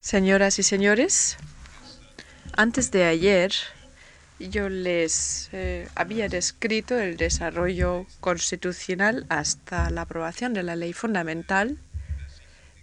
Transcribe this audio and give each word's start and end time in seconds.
Señoras 0.00 0.58
y 0.58 0.62
señores, 0.62 1.36
antes 2.56 2.92
de 2.92 3.04
ayer 3.04 3.52
yo 4.38 4.68
les 4.68 5.50
eh, 5.52 5.88
había 5.96 6.28
descrito 6.28 6.96
el 6.98 7.16
desarrollo 7.16 8.06
constitucional 8.20 9.26
hasta 9.28 9.90
la 9.90 10.02
aprobación 10.02 10.54
de 10.54 10.62
la 10.62 10.76
ley 10.76 10.92
fundamental. 10.92 11.78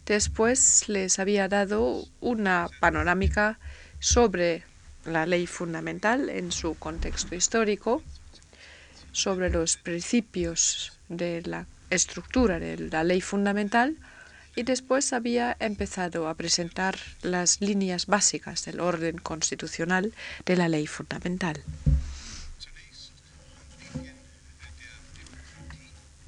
Después 0.05 0.89
les 0.89 1.17
había 1.17 1.47
dado 1.47 2.05
una 2.19 2.67
panorámica 2.81 3.59
sobre 3.99 4.63
la 5.05 5.25
ley 5.25 5.47
fundamental 5.47 6.29
en 6.29 6.51
su 6.51 6.75
contexto 6.75 7.33
histórico, 7.33 8.03
sobre 9.13 9.49
los 9.49 9.77
principios 9.77 10.91
de 11.07 11.41
la 11.43 11.65
estructura 11.89 12.59
de 12.59 12.77
la 12.77 13.03
ley 13.05 13.21
fundamental, 13.21 13.95
y 14.55 14.63
después 14.63 15.13
había 15.13 15.55
empezado 15.59 16.27
a 16.27 16.35
presentar 16.35 16.97
las 17.21 17.61
líneas 17.61 18.05
básicas 18.07 18.65
del 18.65 18.79
orden 18.79 19.17
constitucional 19.17 20.13
de 20.45 20.55
la 20.55 20.69
ley 20.69 20.87
fundamental. 20.87 21.61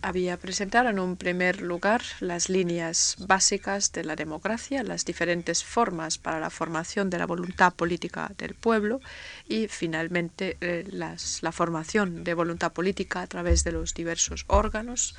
Había 0.03 0.37
presentado 0.37 0.89
en 0.89 0.99
un 0.99 1.17
primer 1.17 1.61
lugar 1.61 2.01
las 2.19 2.49
líneas 2.49 3.15
básicas 3.19 3.91
de 3.91 4.03
la 4.05 4.15
democracia, 4.15 4.83
las 4.83 5.03
diferentes 5.03 5.63
formas 5.63 6.17
para 6.17 6.39
la 6.39 6.49
formación 6.49 7.09
de 7.09 7.17
la 7.17 7.25
voluntad 7.25 7.73
política 7.73 8.31
del 8.37 8.53
pueblo 8.53 9.01
y 9.49 9.67
finalmente 9.67 10.55
eh, 10.61 10.85
la 10.87 11.51
formación 11.51 12.23
de 12.23 12.35
voluntad 12.35 12.71
política 12.71 13.21
a 13.21 13.27
través 13.27 13.63
de 13.63 13.71
los 13.71 13.95
diversos 13.95 14.45
órganos 14.47 15.15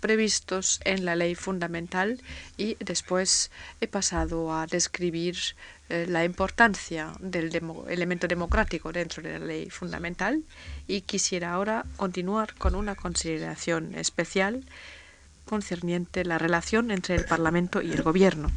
previstos 0.00 0.80
en 0.84 1.04
la 1.04 1.16
ley 1.16 1.34
fundamental 1.34 2.20
y 2.56 2.76
después 2.80 3.50
he 3.80 3.88
pasado 3.88 4.52
a 4.52 4.66
describir 4.66 5.36
eh, 5.88 6.06
la 6.08 6.24
importancia 6.24 7.12
del 7.20 7.54
elemento 7.88 8.28
democrático 8.28 8.92
dentro 8.92 9.22
de 9.22 9.38
la 9.38 9.46
ley 9.46 9.70
fundamental 9.70 10.42
y 10.86 11.02
quisiera 11.02 11.52
ahora 11.52 11.84
continuar 11.96 12.54
con 12.54 12.74
una 12.74 12.94
consideración 12.94 13.94
especial 13.94 14.64
concerniente 15.44 16.24
la 16.24 16.38
relación 16.38 16.90
entre 16.90 17.14
el 17.14 17.24
Parlamento 17.24 17.80
y 17.80 17.92
el 17.92 18.02
Gobierno. 18.02 18.50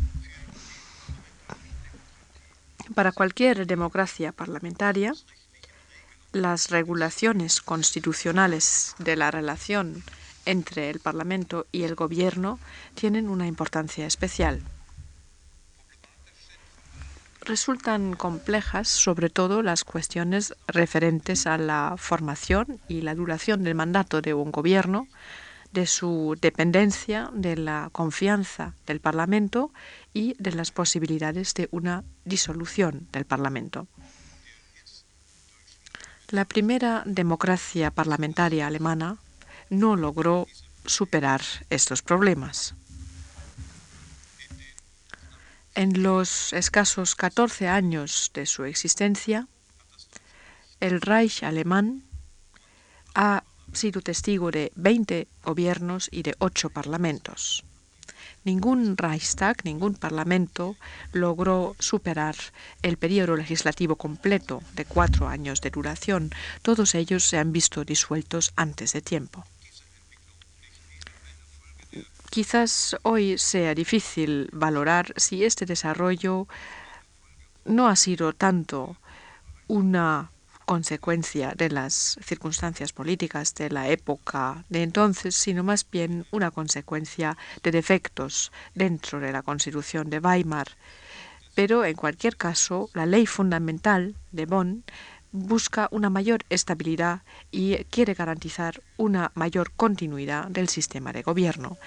Para 2.96 3.12
cualquier 3.12 3.68
democracia 3.68 4.32
parlamentaria, 4.32 5.14
las 6.32 6.70
regulaciones 6.70 7.62
constitucionales 7.62 8.96
de 8.98 9.16
la 9.16 9.32
relación 9.32 10.04
entre 10.50 10.90
el 10.90 11.00
Parlamento 11.00 11.68
y 11.72 11.84
el 11.84 11.94
Gobierno 11.96 12.60
tienen 12.96 13.30
una 13.30 13.46
importancia 13.46 14.08
especial. 14.08 14.62
Resultan 17.42 18.16
complejas 18.16 18.88
sobre 18.88 19.30
todo 19.30 19.62
las 19.62 19.84
cuestiones 19.84 20.56
referentes 20.68 21.46
a 21.48 21.58
la 21.58 21.96
formación 21.98 22.80
y 22.88 23.02
la 23.02 23.16
duración 23.16 23.64
del 23.64 23.76
mandato 23.76 24.22
de 24.22 24.34
un 24.34 24.52
gobierno, 24.52 25.08
de 25.72 25.86
su 25.86 26.36
dependencia, 26.42 27.30
de 27.34 27.56
la 27.56 27.90
confianza 27.92 28.74
del 28.88 29.00
Parlamento 29.00 29.72
y 30.14 30.36
de 30.40 30.52
las 30.52 30.72
posibilidades 30.72 31.54
de 31.54 31.70
una 31.72 32.04
disolución 32.26 33.08
del 33.12 33.26
Parlamento. 33.26 33.88
La 36.30 36.46
primera 36.46 37.04
democracia 37.06 37.92
parlamentaria 37.92 38.68
alemana 38.68 39.18
no 39.70 39.96
logró 39.96 40.48
superar 40.86 41.42
estos 41.70 42.02
problemas. 42.02 42.76
En 45.76 46.04
los 46.04 46.52
escasos 46.54 47.16
14 47.16 47.68
años 47.68 48.32
de 48.34 48.46
su 48.46 48.66
existencia, 48.66 49.48
el 50.80 51.00
Reich 51.02 51.44
alemán 51.44 52.04
ha 53.16 53.44
sido 53.74 54.02
testigo 54.02 54.52
de 54.52 54.72
20 54.76 55.28
gobiernos 55.44 56.10
y 56.12 56.24
de 56.24 56.36
8 56.40 56.70
parlamentos. 56.72 57.64
Ningún 58.44 58.98
Reichstag, 58.98 59.64
ningún 59.64 59.96
parlamento 59.96 60.76
logró 61.12 61.76
superar 61.80 62.36
el 62.82 62.98
periodo 62.98 63.36
legislativo 63.36 63.96
completo 63.98 64.64
de 64.74 64.86
cuatro 64.86 65.28
años 65.28 65.62
de 65.62 65.70
duración. 65.70 66.32
Todos 66.62 66.96
ellos 66.96 67.26
se 67.26 67.38
han 67.38 67.52
visto 67.52 67.84
disueltos 67.84 68.54
antes 68.56 68.94
de 68.94 69.02
tiempo. 69.02 69.46
Quizás 72.30 72.96
hoy 73.02 73.40
sea 73.40 73.74
difícil 73.74 74.50
valorar 74.54 75.14
si 75.18 75.44
este 75.44 75.66
desarrollo 75.66 76.48
no 77.66 77.88
ha 77.88 77.96
sido 77.96 78.34
tanto 78.34 78.98
una 79.68 80.32
consecuencia 80.66 81.54
de 81.58 81.70
las 81.72 82.20
circunstancias 82.24 82.94
políticas 82.94 83.56
de 83.56 83.72
la 83.72 83.90
época 83.90 84.64
de 84.70 84.84
entonces, 84.84 85.36
sino 85.36 85.64
más 85.64 85.90
bien 85.90 86.28
una 86.30 86.52
consecuencia 86.52 87.36
de 87.64 87.72
defectos 87.72 88.52
dentro 88.76 89.20
de 89.20 89.32
la 89.32 89.42
Constitución 89.42 90.12
de 90.12 90.20
Weimar. 90.20 90.68
Pero, 91.56 91.84
en 91.84 91.96
cualquier 91.96 92.38
caso, 92.38 92.92
la 92.94 93.08
ley 93.08 93.26
fundamental 93.26 94.16
de 94.32 94.46
Bonn 94.46 94.84
busca 95.32 95.88
una 95.92 96.12
mayor 96.12 96.44
estabilidad 96.50 97.24
y 97.52 97.78
quiere 97.86 98.14
garantizar 98.14 98.82
una 98.98 99.32
mayor 99.34 99.72
continuidad 99.72 100.46
del 100.48 100.70
sistema 100.70 101.12
de 101.12 101.24
gobierno. 101.24 101.78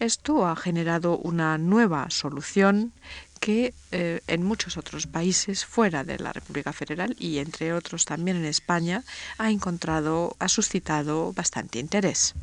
Esto 0.00 0.46
ha 0.46 0.56
generado 0.56 1.18
una 1.18 1.56
nueva 1.58 2.10
solución 2.10 2.92
que 3.40 3.74
eh, 3.92 4.20
en 4.26 4.42
muchos 4.42 4.76
otros 4.76 5.06
países 5.06 5.66
fuera 5.66 6.02
de 6.02 6.18
la 6.18 6.32
República 6.32 6.72
Federal 6.72 7.14
y 7.18 7.38
entre 7.38 7.72
otros 7.74 8.04
también 8.04 8.38
en 8.38 8.46
España 8.46 9.04
ha 9.38 9.50
encontrado, 9.50 10.34
ha 10.38 10.48
suscitado 10.48 11.32
bastante 11.32 11.78
interés. 11.78 12.34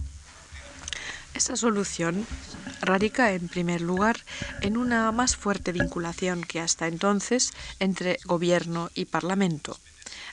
Esta 1.33 1.55
solución 1.55 2.25
radica 2.81 3.31
en 3.31 3.47
primer 3.47 3.81
lugar 3.81 4.17
en 4.61 4.77
una 4.77 5.11
más 5.11 5.35
fuerte 5.35 5.71
vinculación 5.71 6.43
que 6.43 6.59
hasta 6.59 6.87
entonces 6.87 7.51
entre 7.79 8.19
gobierno 8.25 8.89
y 8.93 9.05
parlamento. 9.05 9.77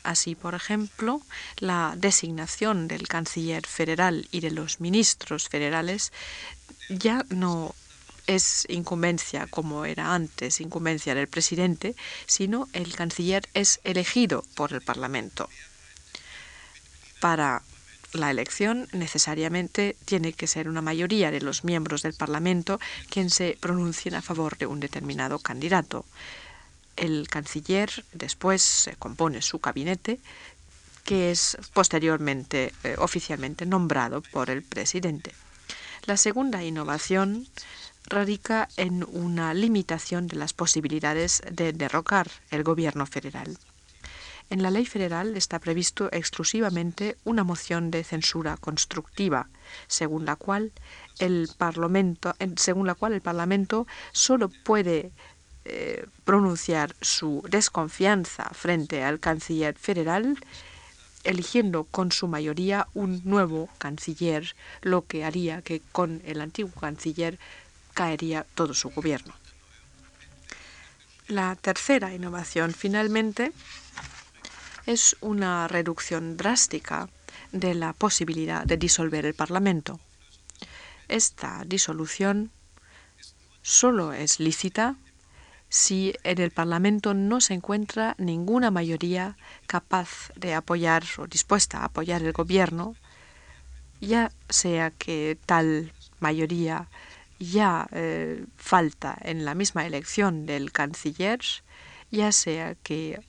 Así, 0.08 0.34
por 0.34 0.54
ejemplo, 0.54 1.20
la 1.58 1.92
designación 1.94 2.88
del 2.88 3.08
canciller 3.08 3.66
federal 3.66 4.26
y 4.30 4.40
de 4.40 4.50
los 4.50 4.80
ministros 4.80 5.50
federales 5.50 6.12
ya 6.88 7.26
no 7.28 7.74
es 8.26 8.64
incumbencia 8.70 9.46
como 9.48 9.84
era 9.84 10.14
antes, 10.14 10.62
incumbencia 10.62 11.14
del 11.14 11.28
presidente, 11.28 11.94
sino 12.24 12.70
el 12.72 12.94
canciller 12.94 13.50
es 13.52 13.80
elegido 13.84 14.46
por 14.54 14.72
el 14.72 14.80
Parlamento. 14.80 15.50
Para 17.20 17.62
la 18.14 18.30
elección 18.30 18.88
necesariamente 18.92 19.94
tiene 20.06 20.32
que 20.32 20.46
ser 20.46 20.70
una 20.70 20.80
mayoría 20.80 21.30
de 21.30 21.42
los 21.42 21.64
miembros 21.64 22.00
del 22.00 22.14
Parlamento 22.14 22.80
quien 23.10 23.28
se 23.28 23.58
pronuncien 23.60 24.14
a 24.14 24.22
favor 24.22 24.56
de 24.56 24.64
un 24.64 24.80
determinado 24.80 25.38
candidato. 25.38 26.06
El 26.98 27.28
canciller 27.28 28.04
después 28.12 28.90
compone 28.98 29.40
su 29.40 29.60
gabinete 29.60 30.20
que 31.08 31.30
es 31.30 31.56
posteriormente 31.72 32.74
eh, 32.84 32.96
oficialmente 32.98 33.64
nombrado 33.64 34.20
por 34.20 34.50
el 34.50 34.62
presidente. 34.62 35.32
La 36.04 36.18
segunda 36.18 36.62
innovación 36.62 37.46
radica 38.04 38.68
en 38.76 39.06
una 39.10 39.54
limitación 39.54 40.26
de 40.26 40.36
las 40.36 40.52
posibilidades 40.52 41.42
de 41.50 41.72
derrocar 41.72 42.30
el 42.50 42.62
gobierno 42.62 43.06
federal. 43.06 43.56
En 44.50 44.62
la 44.62 44.70
ley 44.70 44.84
federal 44.84 45.34
está 45.36 45.58
previsto 45.58 46.10
exclusivamente 46.12 47.16
una 47.24 47.44
moción 47.44 47.90
de 47.90 48.04
censura 48.04 48.58
constructiva, 48.58 49.48
según 49.86 50.26
la 50.26 50.36
cual 50.36 50.72
el 51.18 51.48
Parlamento, 51.56 52.34
según 52.56 52.86
la 52.86 52.94
cual 52.94 53.14
el 53.14 53.22
Parlamento 53.22 53.86
solo 54.12 54.50
puede 54.64 55.12
eh, 55.70 56.06
pronunciar 56.24 56.96
su 57.00 57.42
desconfianza 57.48 58.48
frente 58.54 59.04
al 59.04 59.20
canciller 59.20 59.76
federal 59.76 60.38
eligiendo 61.24 61.84
con 61.84 62.10
su 62.10 62.26
mayoría 62.26 62.88
un 62.94 63.20
nuevo 63.24 63.68
canciller, 63.76 64.54
lo 64.80 65.06
que 65.06 65.24
haría 65.24 65.60
que 65.60 65.82
con 65.92 66.22
el 66.24 66.40
antiguo 66.40 66.72
canciller 66.72 67.38
caería 67.92 68.46
todo 68.54 68.72
su 68.72 68.88
gobierno. 68.88 69.34
La 71.26 71.54
tercera 71.56 72.14
innovación, 72.14 72.72
finalmente, 72.72 73.52
es 74.86 75.16
una 75.20 75.68
reducción 75.68 76.38
drástica 76.38 77.10
de 77.52 77.74
la 77.74 77.92
posibilidad 77.92 78.64
de 78.64 78.78
disolver 78.78 79.26
el 79.26 79.34
Parlamento. 79.34 80.00
Esta 81.08 81.62
disolución 81.66 82.50
solo 83.60 84.14
es 84.14 84.40
lícita 84.40 84.96
si 85.68 86.14
en 86.24 86.38
el 86.40 86.50
Parlamento 86.50 87.14
no 87.14 87.40
se 87.40 87.54
encuentra 87.54 88.14
ninguna 88.18 88.70
mayoría 88.70 89.36
capaz 89.66 90.30
de 90.34 90.54
apoyar 90.54 91.04
o 91.18 91.26
dispuesta 91.26 91.78
a 91.78 91.84
apoyar 91.86 92.22
el 92.22 92.32
gobierno, 92.32 92.94
ya 94.00 94.30
sea 94.48 94.90
que 94.90 95.38
tal 95.44 95.92
mayoría 96.20 96.88
ya 97.38 97.86
eh, 97.92 98.44
falta 98.56 99.16
en 99.22 99.44
la 99.44 99.54
misma 99.54 99.86
elección 99.86 100.46
del 100.46 100.72
canciller, 100.72 101.40
ya 102.10 102.32
sea 102.32 102.74
que 102.76 103.20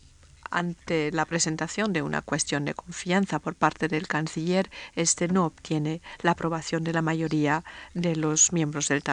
ante 0.51 1.11
la 1.11 1.25
presentación 1.25 1.93
de 1.93 2.01
una 2.01 2.21
cuestión 2.21 2.65
de 2.65 2.73
confianza 2.73 3.39
por 3.39 3.55
parte 3.55 3.87
del 3.87 4.07
canciller, 4.07 4.69
este 4.95 5.27
no 5.27 5.45
obtiene 5.45 6.01
la 6.21 6.31
aprobación 6.31 6.83
de 6.83 6.93
la 6.93 7.01
mayoría 7.01 7.63
de 7.93 8.15
los 8.15 8.51
miembros 8.53 8.87
del, 8.87 9.03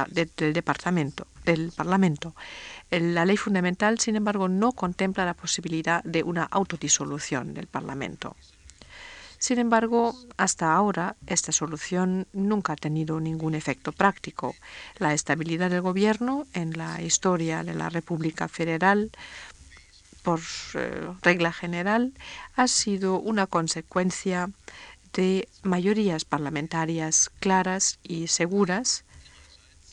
departamento, 0.52 1.26
del 1.44 1.72
Parlamento. 1.72 2.34
La 2.90 3.24
ley 3.24 3.36
fundamental, 3.36 3.98
sin 3.98 4.16
embargo, 4.16 4.48
no 4.48 4.72
contempla 4.72 5.24
la 5.24 5.34
posibilidad 5.34 6.02
de 6.04 6.22
una 6.22 6.44
autodisolución 6.44 7.54
del 7.54 7.66
Parlamento. 7.66 8.36
Sin 9.38 9.58
embargo, 9.58 10.14
hasta 10.36 10.74
ahora 10.74 11.16
esta 11.26 11.52
solución 11.52 12.26
nunca 12.32 12.72
ha 12.72 12.76
tenido 12.76 13.20
ningún 13.20 13.54
efecto 13.54 13.92
práctico. 13.92 14.54
La 14.98 15.12
estabilidad 15.12 15.70
del 15.70 15.82
gobierno 15.82 16.46
en 16.54 16.76
la 16.76 17.02
historia 17.02 17.62
de 17.62 17.74
la 17.74 17.90
República 17.90 18.48
Federal 18.48 19.10
por 20.26 20.40
eh, 20.74 21.06
regla 21.22 21.52
general, 21.52 22.12
ha 22.56 22.66
sido 22.66 23.20
una 23.20 23.46
consecuencia 23.46 24.50
de 25.12 25.48
mayorías 25.62 26.24
parlamentarias 26.24 27.30
claras 27.38 28.00
y 28.02 28.26
seguras 28.26 29.04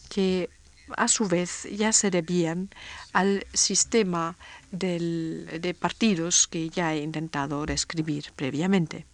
que 0.10 0.50
a 0.98 1.08
su 1.08 1.28
vez 1.28 1.68
ya 1.72 1.94
se 1.94 2.10
debían 2.10 2.72
al 3.14 3.46
sistema 3.54 4.36
de 4.72 5.76
partidos 5.80 6.48
que 6.48 6.68
ya 6.70 6.96
he 6.96 7.04
intentado 7.04 7.68
describir 7.68 8.32
previamente. 8.36 9.06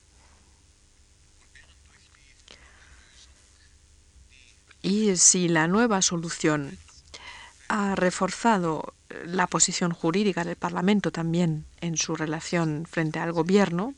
Y 4.81 5.17
si 5.17 5.49
la 5.49 5.67
nueva 5.67 6.01
solución 6.01 6.77
ha 7.69 7.95
reforzado 7.95 8.93
la 9.25 9.47
posición 9.47 9.91
jurídica 9.91 10.43
del 10.43 10.55
Parlamento 10.55 11.11
también 11.11 11.65
en 11.81 11.97
su 11.97 12.15
relación 12.15 12.85
frente 12.89 13.19
al 13.19 13.31
Gobierno, 13.31 13.93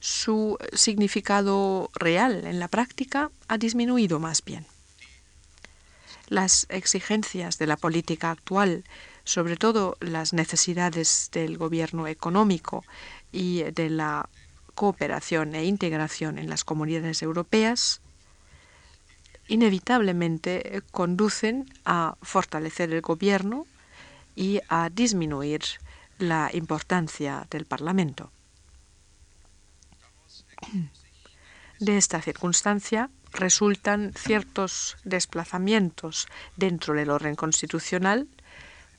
su 0.00 0.58
significado 0.72 1.90
real 1.94 2.44
en 2.44 2.58
la 2.58 2.68
práctica 2.68 3.30
ha 3.48 3.56
disminuido 3.56 4.18
más 4.18 4.44
bien. 4.44 4.66
Las 6.28 6.66
exigencias 6.70 7.56
de 7.58 7.66
la 7.66 7.76
política 7.76 8.30
actual, 8.30 8.84
sobre 9.24 9.56
todo 9.56 9.96
las 10.00 10.32
necesidades 10.32 11.30
del 11.32 11.56
gobierno 11.56 12.08
económico 12.08 12.84
y 13.30 13.62
de 13.62 13.90
la 13.90 14.28
cooperación 14.74 15.54
e 15.54 15.64
integración 15.66 16.38
en 16.38 16.50
las 16.50 16.64
comunidades 16.64 17.22
europeas, 17.22 18.01
inevitablemente 19.48 20.82
conducen 20.90 21.66
a 21.84 22.16
fortalecer 22.22 22.92
el 22.92 23.00
gobierno 23.00 23.66
y 24.34 24.60
a 24.68 24.88
disminuir 24.90 25.62
la 26.18 26.50
importancia 26.52 27.46
del 27.50 27.64
Parlamento. 27.66 28.30
De 31.80 31.96
esta 31.96 32.22
circunstancia 32.22 33.10
resultan 33.32 34.12
ciertos 34.16 34.96
desplazamientos 35.02 36.28
dentro 36.56 36.94
del 36.94 37.10
orden 37.10 37.34
constitucional, 37.34 38.28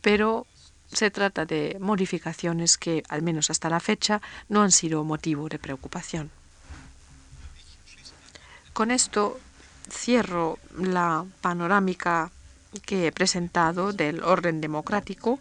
pero 0.01 0.45
se 0.87 1.09
trata 1.09 1.45
de 1.45 1.77
modificaciones 1.79 2.77
que, 2.77 3.03
al 3.07 3.21
menos 3.21 3.49
hasta 3.49 3.69
la 3.69 3.79
fecha, 3.79 4.21
no 4.49 4.61
han 4.63 4.71
sido 4.71 5.05
motivo 5.05 5.47
de 5.47 5.59
preocupación. 5.59 6.29
Con 8.73 8.91
esto 8.91 9.39
cierro 9.89 10.59
la 10.77 11.25
panorámica 11.41 12.31
que 12.85 13.07
he 13.07 13.12
presentado 13.12 13.94
del 13.94 14.24
orden 14.24 14.62
democrático 14.62 15.39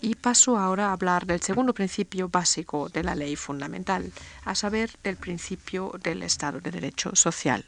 y 0.00 0.16
paso 0.16 0.58
ahora 0.58 0.88
a 0.88 0.92
hablar 0.92 1.24
del 1.24 1.40
segundo 1.40 1.72
principio 1.72 2.28
básico 2.28 2.88
de 2.90 3.02
la 3.02 3.14
ley 3.14 3.36
fundamental, 3.36 4.12
a 4.44 4.54
saber, 4.54 4.90
del 5.02 5.16
principio 5.16 5.94
del 6.02 6.22
Estado 6.22 6.60
de 6.60 6.70
Derecho 6.70 7.16
social. 7.16 7.64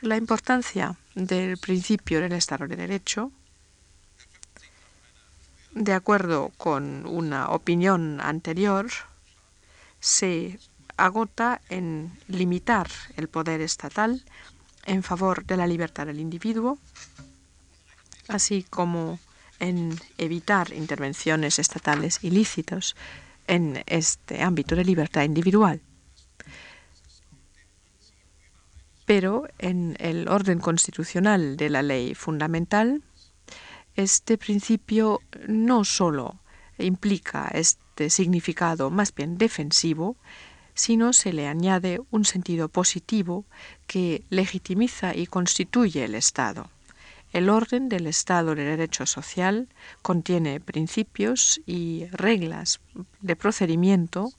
La 0.00 0.16
importancia 0.16 0.96
del 1.14 1.58
principio 1.58 2.20
del 2.20 2.32
Estado 2.32 2.66
de 2.66 2.76
Derecho, 2.76 3.30
de 5.70 5.92
acuerdo 5.92 6.52
con 6.56 7.06
una 7.06 7.50
opinión 7.50 8.20
anterior, 8.20 8.86
se 10.00 10.58
agota 10.96 11.60
en 11.68 12.12
limitar 12.28 12.88
el 13.16 13.28
poder 13.28 13.60
estatal 13.60 14.24
en 14.86 15.02
favor 15.02 15.44
de 15.44 15.56
la 15.56 15.66
libertad 15.66 16.06
del 16.06 16.20
individuo, 16.20 16.78
así 18.28 18.64
como 18.68 19.18
en 19.60 19.98
evitar 20.18 20.72
intervenciones 20.72 21.58
estatales 21.58 22.22
ilícitas 22.22 22.94
en 23.46 23.82
este 23.86 24.42
ámbito 24.42 24.74
de 24.74 24.84
libertad 24.84 25.22
individual. 25.22 25.80
Pero 29.06 29.46
en 29.58 29.96
el 30.00 30.28
orden 30.28 30.58
constitucional 30.60 31.56
de 31.56 31.68
la 31.68 31.82
ley 31.82 32.14
fundamental, 32.14 33.02
este 33.96 34.38
principio 34.38 35.20
no 35.46 35.84
solo 35.84 36.40
implica 36.78 37.48
este 37.48 38.10
significado 38.10 38.90
más 38.90 39.14
bien 39.14 39.36
defensivo, 39.38 40.16
sino 40.74 41.12
se 41.12 41.32
le 41.32 41.46
añade 41.48 42.00
un 42.10 42.24
sentido 42.24 42.68
positivo 42.68 43.44
que 43.86 44.24
legitimiza 44.30 45.14
y 45.14 45.26
constituye 45.26 46.04
el 46.04 46.14
Estado. 46.14 46.68
El 47.32 47.48
orden 47.48 47.88
del 47.88 48.06
Estado 48.06 48.54
de 48.54 48.64
Derecho 48.64 49.06
Social 49.06 49.68
contiene 50.02 50.60
principios 50.60 51.60
y 51.66 52.06
reglas 52.12 52.80
de 53.20 53.36
procedimiento 53.36 54.30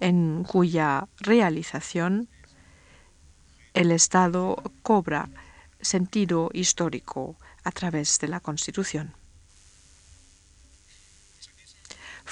en 0.00 0.44
cuya 0.44 1.06
realización 1.18 2.28
el 3.72 3.92
Estado 3.92 4.56
cobra 4.82 5.28
sentido 5.80 6.50
histórico 6.52 7.36
a 7.62 7.70
través 7.70 8.18
de 8.18 8.28
la 8.28 8.40
Constitución 8.40 9.14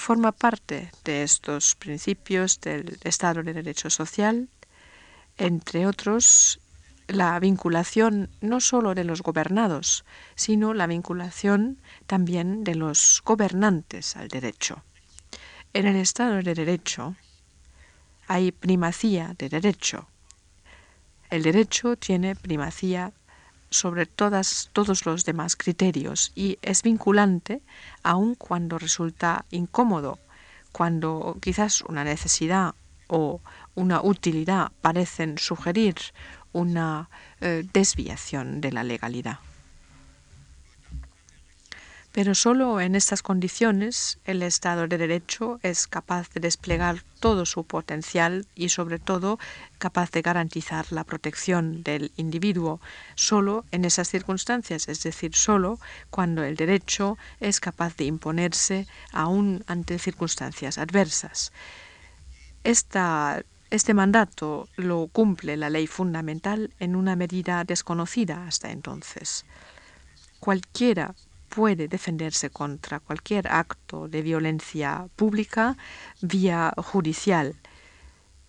forma 0.03 0.33
parte 0.33 0.91
de 1.05 1.23
estos 1.23 1.75
principios 1.75 2.59
del 2.59 2.99
Estado 3.05 3.41
de 3.41 3.53
Derecho 3.53 3.89
Social, 3.89 4.49
entre 5.37 5.87
otros 5.87 6.59
la 7.07 7.39
vinculación 7.39 8.29
no 8.41 8.59
solo 8.59 8.95
de 8.95 9.05
los 9.05 9.21
gobernados, 9.21 10.03
sino 10.35 10.73
la 10.73 10.87
vinculación 10.87 11.79
también 12.05 12.65
de 12.65 12.75
los 12.75 13.21
gobernantes 13.23 14.17
al 14.17 14.27
derecho. 14.27 14.83
En 15.71 15.87
el 15.87 15.95
Estado 15.95 16.35
de 16.41 16.53
Derecho 16.53 17.15
hay 18.27 18.51
primacía 18.51 19.35
de 19.37 19.47
derecho. 19.47 20.09
El 21.29 21.43
derecho 21.43 21.95
tiene 21.95 22.35
primacía 22.35 23.13
sobre 23.73 24.05
todas, 24.05 24.69
todos 24.71 25.05
los 25.05 25.25
demás 25.25 25.55
criterios 25.55 26.31
y 26.35 26.59
es 26.61 26.83
vinculante 26.83 27.61
aun 28.03 28.35
cuando 28.35 28.77
resulta 28.77 29.45
incómodo, 29.51 30.19
cuando 30.71 31.37
quizás 31.41 31.81
una 31.81 32.03
necesidad 32.03 32.75
o 33.07 33.41
una 33.75 34.01
utilidad 34.01 34.71
parecen 34.81 35.37
sugerir 35.37 35.95
una 36.51 37.09
eh, 37.41 37.63
desviación 37.73 38.61
de 38.61 38.71
la 38.71 38.83
legalidad. 38.83 39.39
Pero 42.13 42.35
solo 42.35 42.79
en 42.79 42.93
estas 42.93 43.23
condiciones 43.23 44.19
el 44.23 44.43
Estado 44.43 44.87
de 44.87 44.99
Derecho 44.99 45.59
es 45.63 45.87
capaz 45.87 46.29
de 46.29 46.41
desplegar 46.41 47.01
todo 47.19 47.43
su 47.47 47.63
potencial 47.63 48.45
y 48.53 48.69
sobre 48.69 48.99
todo 48.99 49.39
capaz 49.79 50.11
de 50.11 50.21
garantizar 50.21 50.85
la 50.91 51.05
protección 51.05 51.81
del 51.81 52.11
individuo. 52.15 52.79
Solo 53.15 53.65
en 53.71 53.83
esas 53.83 54.09
circunstancias, 54.09 54.87
es 54.89 55.01
decir, 55.01 55.33
solo 55.33 55.79
cuando 56.11 56.43
el 56.43 56.55
derecho 56.55 57.17
es 57.39 57.59
capaz 57.59 57.97
de 57.97 58.03
imponerse 58.03 58.85
aún 59.11 59.63
ante 59.65 59.97
circunstancias 59.97 60.77
adversas. 60.77 61.51
este 62.63 63.93
mandato 63.95 64.69
lo 64.75 65.07
cumple 65.07 65.57
la 65.57 65.71
ley 65.71 65.87
fundamental 65.87 66.71
en 66.79 66.95
una 66.95 67.15
medida 67.15 67.63
desconocida 67.63 68.45
hasta 68.45 68.69
entonces. 68.69 69.45
Cualquiera 70.39 71.15
puede 71.53 71.87
defenderse 71.87 72.49
contra 72.49 72.99
cualquier 72.99 73.47
acto 73.47 74.07
de 74.07 74.23
violencia 74.23 75.07
pública 75.15 75.77
vía 76.19 76.73
judicial. 76.77 77.55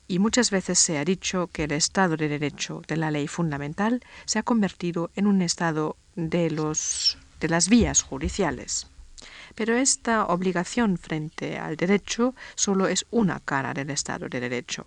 Y 0.08 0.18
muchas 0.18 0.50
veces 0.50 0.78
se 0.78 0.96
ha 0.96 1.04
dicho 1.04 1.48
que 1.48 1.64
el 1.64 1.72
Estado 1.72 2.16
de 2.16 2.28
Derecho 2.28 2.80
de 2.88 2.96
la 2.96 3.10
ley 3.10 3.28
fundamental 3.28 4.02
se 4.24 4.38
ha 4.38 4.42
convertido 4.42 5.10
en 5.16 5.26
un 5.26 5.42
Estado 5.42 5.96
de, 6.14 6.50
los, 6.50 7.18
de 7.40 7.48
las 7.48 7.68
vías 7.68 8.00
judiciales. 8.00 8.86
Pero 9.54 9.76
esta 9.76 10.26
obligación 10.26 10.96
frente 10.96 11.58
al 11.58 11.76
derecho 11.76 12.34
solo 12.54 12.88
es 12.88 13.04
una 13.10 13.38
cara 13.40 13.74
del 13.74 13.90
Estado 13.90 14.28
de 14.30 14.40
Derecho. 14.40 14.86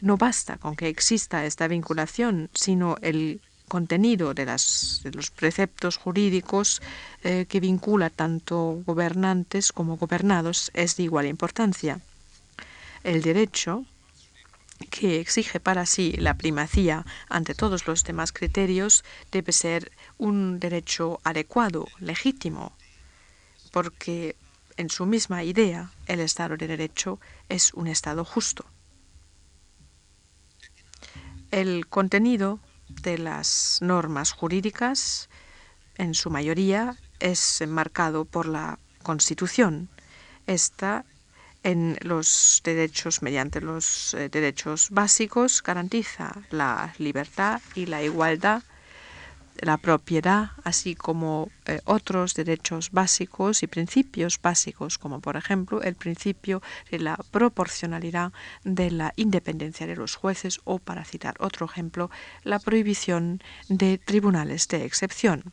No 0.00 0.16
basta 0.16 0.58
con 0.58 0.76
que 0.76 0.88
exista 0.88 1.44
esta 1.44 1.66
vinculación, 1.66 2.50
sino 2.54 2.96
el 3.02 3.40
contenido 3.68 4.34
de, 4.34 4.46
los 4.46 5.30
preceptos 5.30 5.96
jurídicos 5.96 6.82
eh, 7.22 7.46
que 7.48 7.60
vincula 7.60 8.10
tanto 8.10 8.82
gobernantes 8.84 9.72
como 9.72 9.96
gobernados 9.96 10.70
es 10.74 10.96
de 10.96 11.04
igual 11.04 11.26
importancia. 11.26 12.00
El 13.04 13.22
derecho, 13.22 13.84
que 14.90 15.20
exige 15.20 15.60
para 15.60 15.86
sí 15.86 16.12
la 16.18 16.34
primacía 16.34 17.04
ante 17.28 17.54
todos 17.54 17.86
los 17.86 18.04
demás 18.04 18.32
criterios, 18.32 19.04
debe 19.30 19.52
ser 19.52 19.92
un 20.18 20.58
derecho 20.58 21.20
adecuado, 21.24 21.86
legítimo, 22.00 22.72
porque 23.70 24.36
en 24.76 24.90
su 24.90 25.06
misma 25.06 25.42
idea 25.42 25.90
el 26.06 26.20
Estado 26.20 26.56
de 26.56 26.66
Derecho 26.66 27.20
es 27.48 27.74
un 27.74 27.86
Estado 27.88 28.24
justo. 28.24 28.64
El 31.50 31.86
contenido 31.86 32.60
de 32.88 33.18
las 33.18 33.78
normas 33.80 34.32
jurídicas, 34.32 35.28
en 35.96 36.14
su 36.14 36.30
mayoría, 36.30 36.96
es 37.20 37.60
enmarcado 37.60 38.24
por 38.24 38.46
la 38.46 38.78
Constitución. 39.02 39.88
Esta 40.46 41.04
en 41.62 41.98
los 42.02 42.60
derechos, 42.64 43.22
mediante 43.22 43.60
los 43.60 44.14
eh, 44.14 44.28
derechos 44.28 44.88
básicos, 44.90 45.62
garantiza 45.62 46.32
la 46.50 46.94
libertad 46.98 47.60
y 47.74 47.86
la 47.86 48.02
igualdad 48.02 48.62
la 49.60 49.76
propiedad, 49.76 50.52
así 50.64 50.94
como 50.94 51.50
eh, 51.66 51.80
otros 51.84 52.34
derechos 52.34 52.90
básicos 52.90 53.62
y 53.62 53.66
principios 53.66 54.40
básicos, 54.40 54.98
como 54.98 55.20
por 55.20 55.36
ejemplo 55.36 55.82
el 55.82 55.94
principio 55.94 56.62
de 56.90 57.00
la 57.00 57.16
proporcionalidad 57.30 58.32
de 58.64 58.90
la 58.90 59.12
independencia 59.16 59.86
de 59.86 59.96
los 59.96 60.16
jueces 60.16 60.60
o, 60.64 60.78
para 60.78 61.04
citar 61.04 61.34
otro 61.40 61.66
ejemplo, 61.66 62.10
la 62.44 62.58
prohibición 62.58 63.42
de 63.68 63.98
tribunales 63.98 64.68
de 64.68 64.84
excepción. 64.84 65.52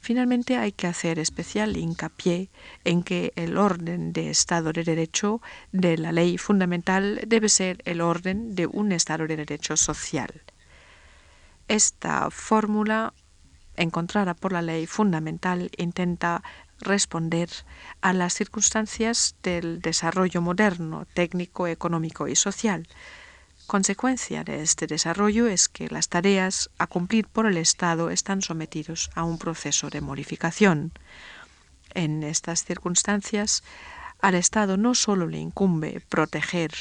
Finalmente, 0.00 0.56
hay 0.56 0.72
que 0.72 0.86
hacer 0.86 1.18
especial 1.18 1.76
hincapié 1.76 2.50
en 2.84 3.02
que 3.02 3.32
el 3.36 3.58
orden 3.58 4.12
de 4.12 4.30
Estado 4.30 4.72
de 4.72 4.84
Derecho 4.84 5.42
de 5.72 5.98
la 5.98 6.12
ley 6.12 6.38
fundamental 6.38 7.20
debe 7.26 7.48
ser 7.48 7.82
el 7.84 8.00
orden 8.00 8.54
de 8.54 8.66
un 8.66 8.92
Estado 8.92 9.26
de 9.26 9.36
Derecho 9.36 9.76
social. 9.76 10.42
Esta 11.68 12.30
fórmula, 12.30 13.12
encontrada 13.76 14.32
por 14.32 14.52
la 14.52 14.62
ley 14.62 14.86
fundamental, 14.86 15.70
intenta 15.76 16.42
responder 16.80 17.50
a 18.00 18.14
las 18.14 18.32
circunstancias 18.32 19.36
del 19.42 19.82
desarrollo 19.82 20.40
moderno, 20.40 21.06
técnico, 21.12 21.66
económico 21.66 22.26
y 22.26 22.36
social. 22.36 22.88
Consecuencia 23.66 24.44
de 24.44 24.62
este 24.62 24.86
desarrollo 24.86 25.46
es 25.46 25.68
que 25.68 25.90
las 25.90 26.08
tareas 26.08 26.70
a 26.78 26.86
cumplir 26.86 27.28
por 27.28 27.44
el 27.44 27.58
Estado 27.58 28.08
están 28.08 28.40
sometidos 28.40 29.10
a 29.14 29.24
un 29.24 29.36
proceso 29.36 29.90
de 29.90 30.00
modificación. 30.00 30.92
En 31.92 32.22
estas 32.22 32.64
circunstancias, 32.64 33.62
al 34.22 34.36
Estado 34.36 34.78
no 34.78 34.94
solo 34.94 35.26
le 35.26 35.38
incumbe 35.38 36.00
proteger 36.08 36.72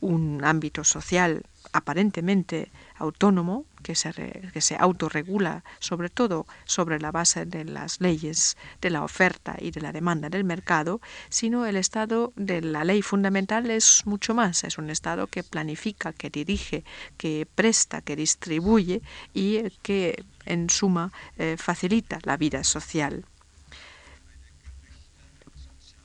un 0.00 0.44
ámbito 0.44 0.84
social 0.84 1.42
aparentemente 1.72 2.70
autónomo, 2.96 3.64
que 3.82 3.94
se, 3.94 4.12
que 4.52 4.60
se 4.60 4.76
autorregula 4.76 5.62
sobre 5.78 6.08
todo 6.08 6.46
sobre 6.64 6.98
la 6.98 7.12
base 7.12 7.46
de 7.46 7.64
las 7.64 8.00
leyes 8.00 8.56
de 8.80 8.90
la 8.90 9.04
oferta 9.04 9.56
y 9.58 9.70
de 9.70 9.80
la 9.80 9.92
demanda 9.92 10.28
del 10.28 10.44
mercado, 10.44 11.00
sino 11.28 11.66
el 11.66 11.76
Estado 11.76 12.32
de 12.36 12.60
la 12.60 12.84
ley 12.84 13.02
fundamental 13.02 13.70
es 13.70 14.02
mucho 14.04 14.34
más. 14.34 14.64
Es 14.64 14.78
un 14.78 14.90
Estado 14.90 15.26
que 15.26 15.42
planifica, 15.42 16.12
que 16.12 16.30
dirige, 16.30 16.84
que 17.16 17.46
presta, 17.54 18.00
que 18.02 18.16
distribuye 18.16 19.02
y 19.32 19.70
que 19.82 20.24
en 20.44 20.70
suma 20.70 21.12
eh, 21.36 21.56
facilita 21.58 22.18
la 22.24 22.36
vida 22.36 22.64
social. 22.64 23.24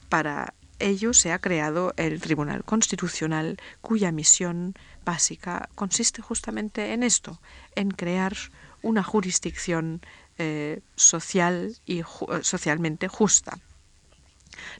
Para 0.09 0.53
ello 0.79 1.13
se 1.13 1.31
ha 1.31 1.39
creado 1.39 1.93
el 1.97 2.21
Tribunal 2.21 2.63
Constitucional, 2.63 3.57
cuya 3.81 4.11
misión 4.11 4.75
básica 5.05 5.69
consiste 5.75 6.21
justamente 6.21 6.93
en 6.93 7.03
esto, 7.03 7.39
en 7.75 7.91
crear 7.91 8.33
una 8.81 9.03
jurisdicción 9.03 10.01
eh, 10.37 10.81
social 10.95 11.77
y 11.85 12.01
socialmente 12.41 13.07
justa. 13.07 13.59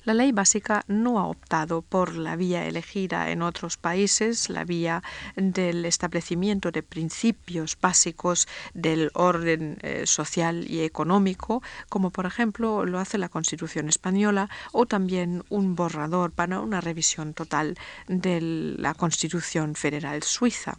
La 0.04 0.14
ley 0.14 0.32
básica 0.32 0.84
no 0.88 1.20
ha 1.20 1.28
optado 1.28 1.82
por 1.82 2.16
la 2.16 2.36
vía 2.36 2.66
elegida 2.66 3.32
en 3.32 3.42
otros 3.42 3.78
países, 3.78 4.50
la 4.50 4.64
vía 4.64 5.04
del 5.36 5.86
establecimiento 5.86 6.72
de 6.72 6.84
principios 6.84 7.78
básicos 7.80 8.48
del 8.74 9.12
orden 9.14 9.78
eh, 9.82 10.04
social 10.06 10.70
y 10.70 10.82
económico, 10.82 11.62
como 11.90 12.10
por 12.10 12.26
ejemplo 12.26 12.86
lo 12.86 13.00
hace 13.00 13.18
la 13.18 13.30
Constitución 13.30 13.90
española, 13.90 14.50
o 14.72 14.86
también 14.86 15.44
un 15.50 15.76
borrador 15.76 16.32
para 16.32 16.60
una 16.60 16.82
revisión 16.82 17.34
total 17.34 17.76
de 18.08 18.42
la 18.42 18.94
Constitución 18.94 19.76
federal 19.76 20.24
suiza. 20.24 20.78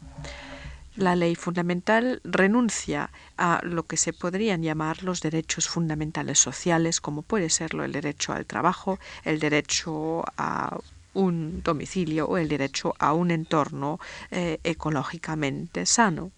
La 0.97 1.17
ley 1.17 1.35
fundamental 1.35 2.21
renuncia 2.23 3.11
a 3.37 3.61
lo 3.65 3.85
que 3.85 3.97
se 3.97 4.13
podrían 4.13 4.63
llamar 4.63 5.03
los 5.03 5.21
derechos 5.21 5.69
fundamentales 5.69 6.39
sociales, 6.39 7.01
como 7.01 7.23
puede 7.23 7.51
serlo 7.51 7.83
el 7.83 7.91
derecho 7.91 8.33
al 8.33 8.47
trabajo, 8.47 9.01
el 9.25 9.41
derecho 9.41 10.25
a 10.37 10.79
un 11.13 11.63
domicilio 11.63 12.27
o 12.29 12.39
el 12.39 12.49
derecho 12.49 12.95
a 13.01 13.13
un 13.13 13.33
entorno 13.33 13.99
eh, 14.31 14.59
ecológicamente 14.63 15.85
sano, 15.85 16.31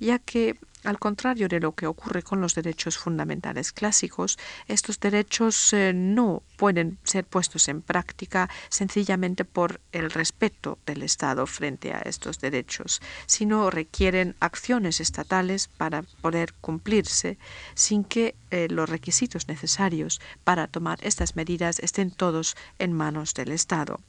ya 0.00 0.18
que 0.18 0.58
al 0.84 0.98
contrario 0.98 1.48
de 1.48 1.60
lo 1.60 1.72
que 1.72 1.86
ocurre 1.86 2.22
con 2.22 2.40
los 2.40 2.54
derechos 2.54 2.98
fundamentales 2.98 3.72
clásicos, 3.72 4.38
estos 4.68 5.00
derechos 5.00 5.72
eh, 5.72 5.92
no 5.94 6.42
pueden 6.56 6.98
ser 7.04 7.24
puestos 7.24 7.68
en 7.68 7.82
práctica 7.82 8.48
sencillamente 8.68 9.44
por 9.44 9.80
el 9.92 10.10
respeto 10.10 10.78
del 10.86 11.02
Estado 11.02 11.46
frente 11.46 11.92
a 11.92 11.98
estos 12.00 12.38
derechos, 12.38 13.00
sino 13.26 13.70
requieren 13.70 14.36
acciones 14.40 15.00
estatales 15.00 15.68
para 15.68 16.02
poder 16.20 16.52
cumplirse 16.60 17.38
sin 17.74 18.04
que 18.04 18.34
eh, 18.50 18.68
los 18.70 18.88
requisitos 18.88 19.48
necesarios 19.48 20.20
para 20.44 20.66
tomar 20.66 20.98
estas 21.02 21.34
medidas 21.34 21.78
estén 21.80 22.10
todos 22.10 22.56
en 22.78 22.92
manos 22.92 23.34
del 23.34 23.52
Estado. 23.52 24.00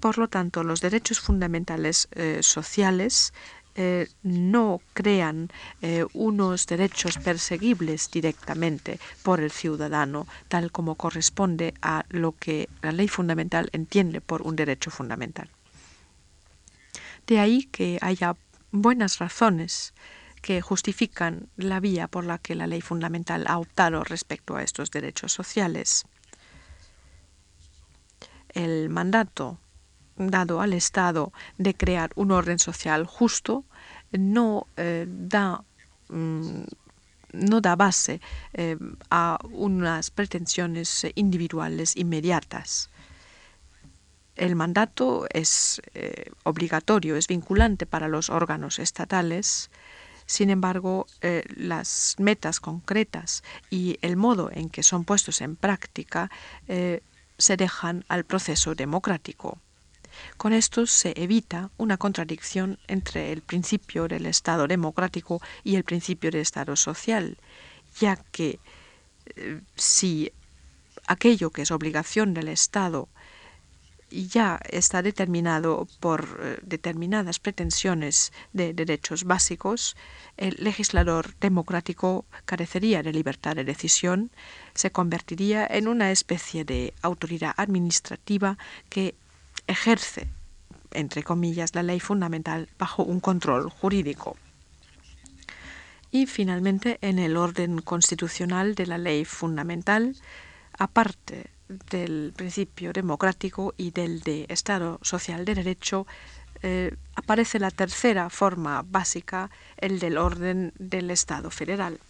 Por 0.00 0.16
lo 0.16 0.28
tanto, 0.28 0.64
los 0.64 0.80
derechos 0.80 1.20
fundamentales 1.20 2.08
eh, 2.12 2.38
sociales 2.42 3.34
eh, 3.76 4.08
no 4.22 4.80
crean 4.94 5.48
eh, 5.80 6.04
unos 6.12 6.66
derechos 6.66 7.18
perseguibles 7.18 8.10
directamente 8.10 8.98
por 9.22 9.40
el 9.40 9.50
ciudadano, 9.50 10.26
tal 10.48 10.72
como 10.72 10.96
corresponde 10.96 11.74
a 11.82 12.04
lo 12.08 12.32
que 12.32 12.68
la 12.82 12.92
ley 12.92 13.08
fundamental 13.08 13.68
entiende 13.72 14.20
por 14.20 14.42
un 14.42 14.56
derecho 14.56 14.90
fundamental. 14.90 15.48
De 17.26 17.38
ahí 17.38 17.64
que 17.64 17.98
haya 18.02 18.36
buenas 18.72 19.18
razones 19.18 19.94
que 20.42 20.60
justifican 20.60 21.48
la 21.56 21.80
vía 21.80 22.08
por 22.08 22.24
la 22.24 22.38
que 22.38 22.54
la 22.54 22.66
ley 22.66 22.80
fundamental 22.80 23.44
ha 23.46 23.58
optado 23.58 24.02
respecto 24.04 24.56
a 24.56 24.62
estos 24.62 24.90
derechos 24.90 25.32
sociales. 25.32 26.04
El 28.48 28.88
mandato 28.88 29.58
dado 30.28 30.60
al 30.60 30.72
Estado 30.74 31.32
de 31.56 31.74
crear 31.74 32.10
un 32.14 32.30
orden 32.30 32.58
social 32.58 33.06
justo 33.06 33.64
no 34.12 34.66
eh, 34.76 35.06
da 35.08 35.62
mm, 36.08 36.62
no 37.32 37.60
da 37.60 37.76
base 37.76 38.20
eh, 38.52 38.76
a 39.08 39.38
unas 39.52 40.10
pretensiones 40.10 41.06
individuales 41.14 41.96
inmediatas. 41.96 42.90
El 44.34 44.56
mandato 44.56 45.26
es 45.30 45.80
eh, 45.94 46.32
obligatorio, 46.42 47.14
es 47.14 47.28
vinculante 47.28 47.86
para 47.86 48.08
los 48.08 48.30
órganos 48.30 48.80
estatales. 48.80 49.70
Sin 50.26 50.50
embargo, 50.50 51.06
las 51.56 52.14
metas 52.18 52.60
concretas 52.60 53.42
y 53.68 53.98
el 54.00 54.16
modo 54.16 54.48
en 54.52 54.70
que 54.70 54.84
son 54.84 55.04
puestos 55.04 55.40
en 55.40 55.56
práctica 55.56 56.30
se 57.36 57.56
dejan 57.56 58.04
al 58.06 58.22
proceso 58.24 58.76
democrático. 58.76 59.58
Con 60.36 60.52
esto 60.52 60.86
se 60.86 61.12
evita 61.16 61.70
una 61.76 61.96
contradicción 61.96 62.78
entre 62.88 63.32
el 63.32 63.42
principio 63.42 64.08
del 64.08 64.26
Estado 64.26 64.66
democrático 64.66 65.40
y 65.64 65.76
el 65.76 65.84
principio 65.84 66.30
del 66.30 66.40
Estado 66.40 66.76
social, 66.76 67.36
ya 67.98 68.16
que 68.32 68.60
eh, 69.36 69.60
si 69.76 70.32
aquello 71.06 71.50
que 71.50 71.62
es 71.62 71.70
obligación 71.70 72.34
del 72.34 72.48
Estado 72.48 73.08
ya 74.10 74.60
está 74.68 75.02
determinado 75.02 75.86
por 76.00 76.40
eh, 76.42 76.58
determinadas 76.62 77.38
pretensiones 77.38 78.32
de 78.52 78.74
derechos 78.74 79.24
básicos, 79.24 79.96
el 80.36 80.56
legislador 80.58 81.34
democrático 81.40 82.24
carecería 82.44 83.02
de 83.02 83.12
libertad 83.12 83.54
de 83.56 83.64
decisión, 83.64 84.30
se 84.74 84.90
convertiría 84.90 85.66
en 85.66 85.86
una 85.86 86.10
especie 86.10 86.64
de 86.64 86.92
autoridad 87.02 87.54
administrativa 87.56 88.58
que 88.88 89.14
ejerce, 89.70 90.28
entre 90.90 91.22
comillas, 91.22 91.74
la 91.74 91.82
ley 91.82 92.00
fundamental 92.00 92.68
bajo 92.78 93.04
un 93.04 93.20
control 93.20 93.70
jurídico. 93.70 94.36
Y 96.10 96.26
finalmente, 96.26 96.98
en 97.02 97.18
el 97.18 97.36
orden 97.36 97.80
constitucional 97.80 98.74
de 98.74 98.86
la 98.86 98.98
ley 98.98 99.24
fundamental, 99.24 100.16
aparte 100.76 101.50
del 101.68 102.32
principio 102.34 102.92
democrático 102.92 103.74
y 103.76 103.92
del 103.92 104.20
de 104.22 104.46
Estado 104.48 104.98
social 105.02 105.44
de 105.44 105.54
derecho, 105.54 106.06
eh, 106.62 106.96
aparece 107.14 107.60
la 107.60 107.70
tercera 107.70 108.28
forma 108.28 108.82
básica, 108.84 109.50
el 109.76 110.00
del 110.00 110.18
orden 110.18 110.72
del 110.78 111.10
Estado 111.12 111.50
federal. 111.50 112.00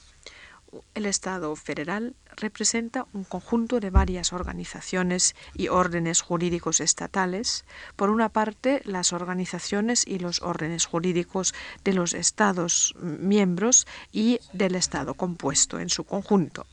El 0.94 1.06
Estado 1.06 1.54
federal 1.56 2.14
representa 2.36 3.06
un 3.12 3.24
conjunto 3.24 3.80
de 3.80 3.90
varias 3.90 4.32
organizaciones 4.32 5.34
y 5.54 5.68
órdenes 5.68 6.20
jurídicos 6.20 6.80
estatales. 6.80 7.64
Por 7.96 8.10
una 8.10 8.28
parte, 8.28 8.82
las 8.84 9.12
organizaciones 9.12 10.06
y 10.06 10.18
los 10.18 10.42
órdenes 10.42 10.86
jurídicos 10.86 11.54
de 11.84 11.94
los 11.94 12.12
Estados 12.12 12.94
miembros 13.00 13.86
y 14.12 14.40
del 14.52 14.74
Estado 14.74 15.14
compuesto 15.14 15.78
en 15.78 15.88
su 15.88 16.04
conjunto. 16.04 16.66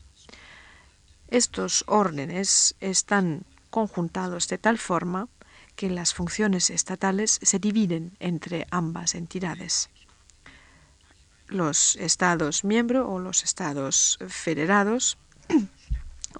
Estos 1.28 1.84
órdenes 1.86 2.74
están 2.80 3.44
conjuntados 3.70 4.48
de 4.48 4.58
tal 4.58 4.78
forma 4.78 5.28
que 5.76 5.90
las 5.90 6.14
funciones 6.14 6.70
estatales 6.70 7.38
se 7.42 7.58
dividen 7.58 8.16
entre 8.18 8.66
ambas 8.70 9.14
entidades. 9.14 9.90
Los 11.48 11.96
estados 11.96 12.64
miembros 12.64 13.06
o 13.08 13.18
los 13.18 13.42
estados 13.42 14.18
federados 14.28 15.18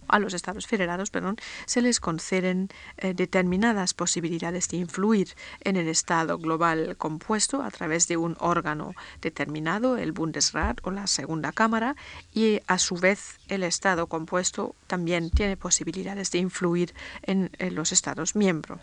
a 0.09 0.19
los 0.19 0.35
estados 0.35 0.67
federados 0.67 1.11
perdón, 1.11 1.37
se 1.67 1.83
les 1.83 2.01
conceden 2.01 2.69
eh, 2.97 3.15
determinadas 3.15 3.95
posibilidades 3.95 4.69
de 4.69 4.79
influir 4.79 5.35
en 5.61 5.77
el 5.77 5.89
estado 5.89 6.39
global 6.39 6.97
compuesto 6.97 7.63
a 7.63 7.71
través 7.71 8.09
de 8.09 8.17
un 8.17 8.37
órgano 8.41 8.95
determinado, 9.21 9.97
el 9.97 10.13
Bundesrat 10.13 10.81
o 10.83 10.91
la 10.91 11.07
Segunda 11.07 11.53
Cámara, 11.53 11.97
y 12.35 12.61
a 12.67 12.79
su 12.79 12.97
vez 12.97 13.39
el 13.49 13.63
estado 13.63 14.07
compuesto 14.07 14.75
también 14.87 15.31
tiene 15.31 15.57
posibilidades 15.57 16.31
de 16.31 16.39
influir 16.39 16.95
en, 17.23 17.51
los 17.71 17.93
estados 17.93 18.35
miembros. 18.35 18.81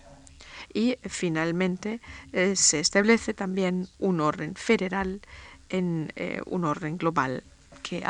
Y 0.73 0.97
finalmente 1.03 2.01
eh, 2.33 2.55
se 2.55 2.79
establece 2.79 3.33
también 3.33 3.87
un 3.99 4.19
orden 4.19 4.55
federal 4.55 5.21
en 5.69 6.11
eh, 6.15 6.41
un 6.45 6.65
orden 6.65 6.97
global 6.97 7.43
que, 7.83 8.03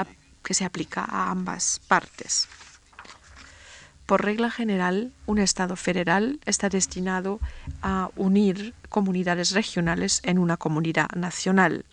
que 0.43 0.53
se 0.53 0.65
aplica 0.65 1.03
a 1.03 1.31
ambas 1.31 1.81
partes. 1.87 2.47
Por 4.05 4.23
regla 4.23 4.51
general, 4.51 5.11
un 5.25 5.39
Estado 5.39 5.75
federal 5.75 6.39
está 6.45 6.69
destinado 6.69 7.39
a 7.81 8.11
unir 8.15 8.75
comunidades 8.89 9.51
regionales 9.51 10.21
en 10.23 10.37
una 10.37 10.57
comunidad 10.57 11.09
nacional. 11.15 11.85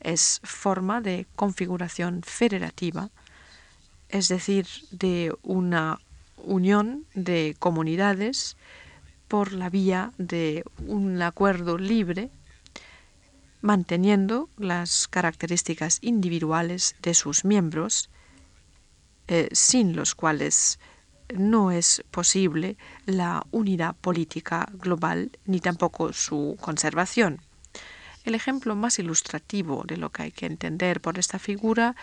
Es 0.00 0.40
forma 0.44 1.02
de 1.02 1.26
configuración 1.36 2.22
federativa, 2.22 3.10
es 4.08 4.28
decir, 4.28 4.66
de 4.90 5.34
una 5.42 5.98
unión 6.38 7.04
de 7.14 7.54
comunidades 7.58 8.56
por 9.26 9.52
la 9.52 9.68
vía 9.68 10.12
de 10.16 10.64
un 10.86 11.20
acuerdo 11.20 11.76
libre, 11.76 12.30
manteniendo 13.60 14.48
las 14.56 15.08
características 15.08 15.98
individuales 16.00 16.96
de 17.02 17.14
sus 17.14 17.44
miembros, 17.44 18.10
eh, 19.26 19.48
sin 19.52 19.96
los 19.96 20.14
cuales 20.14 20.78
no 21.34 21.70
es 21.70 22.02
posible 22.10 22.76
la 23.04 23.44
unidad 23.50 23.94
política 23.96 24.68
global 24.72 25.30
ni 25.44 25.60
tampoco 25.60 26.12
su 26.12 26.56
conservación. 26.60 27.42
El 28.24 28.34
ejemplo 28.34 28.74
más 28.74 28.98
ilustrativo 28.98 29.84
de 29.86 29.96
lo 29.96 30.10
que 30.10 30.24
hay 30.24 30.32
que 30.32 30.46
entender 30.46 31.00
por 31.00 31.18
esta 31.18 31.38
figura 31.38 31.96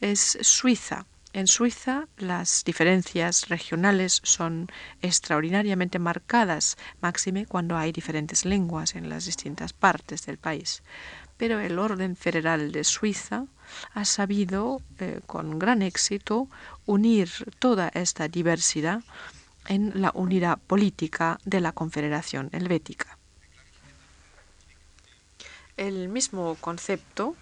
es 0.00 0.38
Suiza. 0.40 1.06
En 1.36 1.48
Suiza 1.48 2.08
las 2.16 2.64
diferencias 2.64 3.50
regionales 3.50 4.22
son 4.24 4.68
extraordinariamente 5.02 5.98
marcadas, 5.98 6.78
máxime 7.02 7.44
cuando 7.44 7.76
hay 7.76 7.92
diferentes 7.92 8.46
lenguas 8.46 8.94
en 8.94 9.10
las 9.10 9.26
distintas 9.26 9.74
partes 9.74 10.24
del 10.24 10.38
país. 10.38 10.82
Pero 11.36 11.60
el 11.60 11.78
orden 11.78 12.16
federal 12.16 12.72
de 12.72 12.84
Suiza 12.84 13.44
ha 13.92 14.06
sabido 14.06 14.80
eh, 14.98 15.20
con 15.26 15.58
gran 15.58 15.82
éxito 15.82 16.48
unir 16.86 17.28
toda 17.58 17.90
esta 17.92 18.28
diversidad 18.28 19.02
en 19.68 19.92
la 20.00 20.12
unidad 20.14 20.56
política 20.56 21.38
de 21.44 21.60
la 21.60 21.72
Confederación 21.72 22.48
Helvética. 22.52 23.18
El 25.76 26.08
mismo 26.08 26.56
concepto 26.62 27.36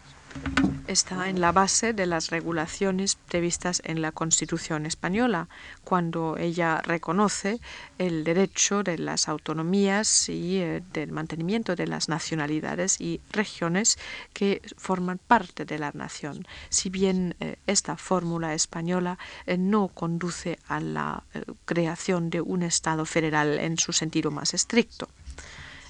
está 0.87 1.29
en 1.29 1.41
la 1.41 1.51
base 1.51 1.93
de 1.93 2.07
las 2.07 2.31
regulaciones 2.31 3.17
previstas 3.17 3.83
en 3.85 4.03
la 4.03 4.13
Constitución 4.13 4.87
española, 4.87 5.49
cuando 5.83 6.37
ella 6.37 6.83
reconoce 6.83 7.61
el 7.99 8.23
derecho 8.23 8.83
de 8.83 8.99
las 8.99 9.29
autonomías 9.29 10.29
y 10.29 10.59
eh, 10.59 10.83
del 10.93 11.11
mantenimiento 11.11 11.75
de 11.75 11.87
las 11.87 12.09
nacionalidades 12.09 13.01
y 13.01 13.21
regiones 13.33 13.99
que 14.33 14.63
forman 14.77 15.19
parte 15.19 15.65
de 15.65 15.79
la 15.79 15.91
nación. 15.95 16.47
Si 16.69 16.91
bien 16.91 17.35
eh, 17.41 17.57
esta 17.67 17.97
fórmula 17.97 18.55
española 18.55 19.19
eh, 19.47 19.57
no 19.57 19.89
conduce 19.89 20.59
a 20.69 20.81
la 20.81 21.25
creación 21.65 22.31
de 22.31 22.41
un 22.41 22.63
Estado 22.63 23.05
federal 23.05 23.59
en 23.59 23.79
su 23.79 23.93
sentido 23.93 24.31
más 24.31 24.55
estricto. 24.55 25.09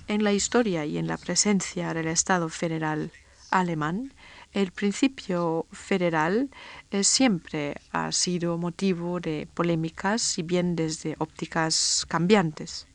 En 0.06 0.22
la 0.22 0.32
historia 0.32 0.84
y 0.84 0.98
en 0.98 1.06
la 1.06 1.16
presencia 1.16 1.92
del 1.94 2.08
Estado 2.08 2.48
federal 2.48 3.10
alemán, 3.50 4.12
el 4.54 4.70
principio 4.70 5.66
federal 5.72 6.48
eh, 6.90 7.04
siempre 7.04 7.76
ha 7.90 8.12
sido 8.12 8.56
motivo 8.56 9.20
de 9.20 9.48
polémicas, 9.52 10.22
si 10.22 10.42
bien 10.42 10.76
desde 10.76 11.16
ópticas 11.18 12.06
cambiantes. 12.08 12.86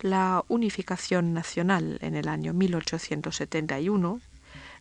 La 0.00 0.44
unificación 0.48 1.32
nacional 1.32 1.98
en 2.02 2.16
el 2.16 2.28
año 2.28 2.52
1871 2.52 4.20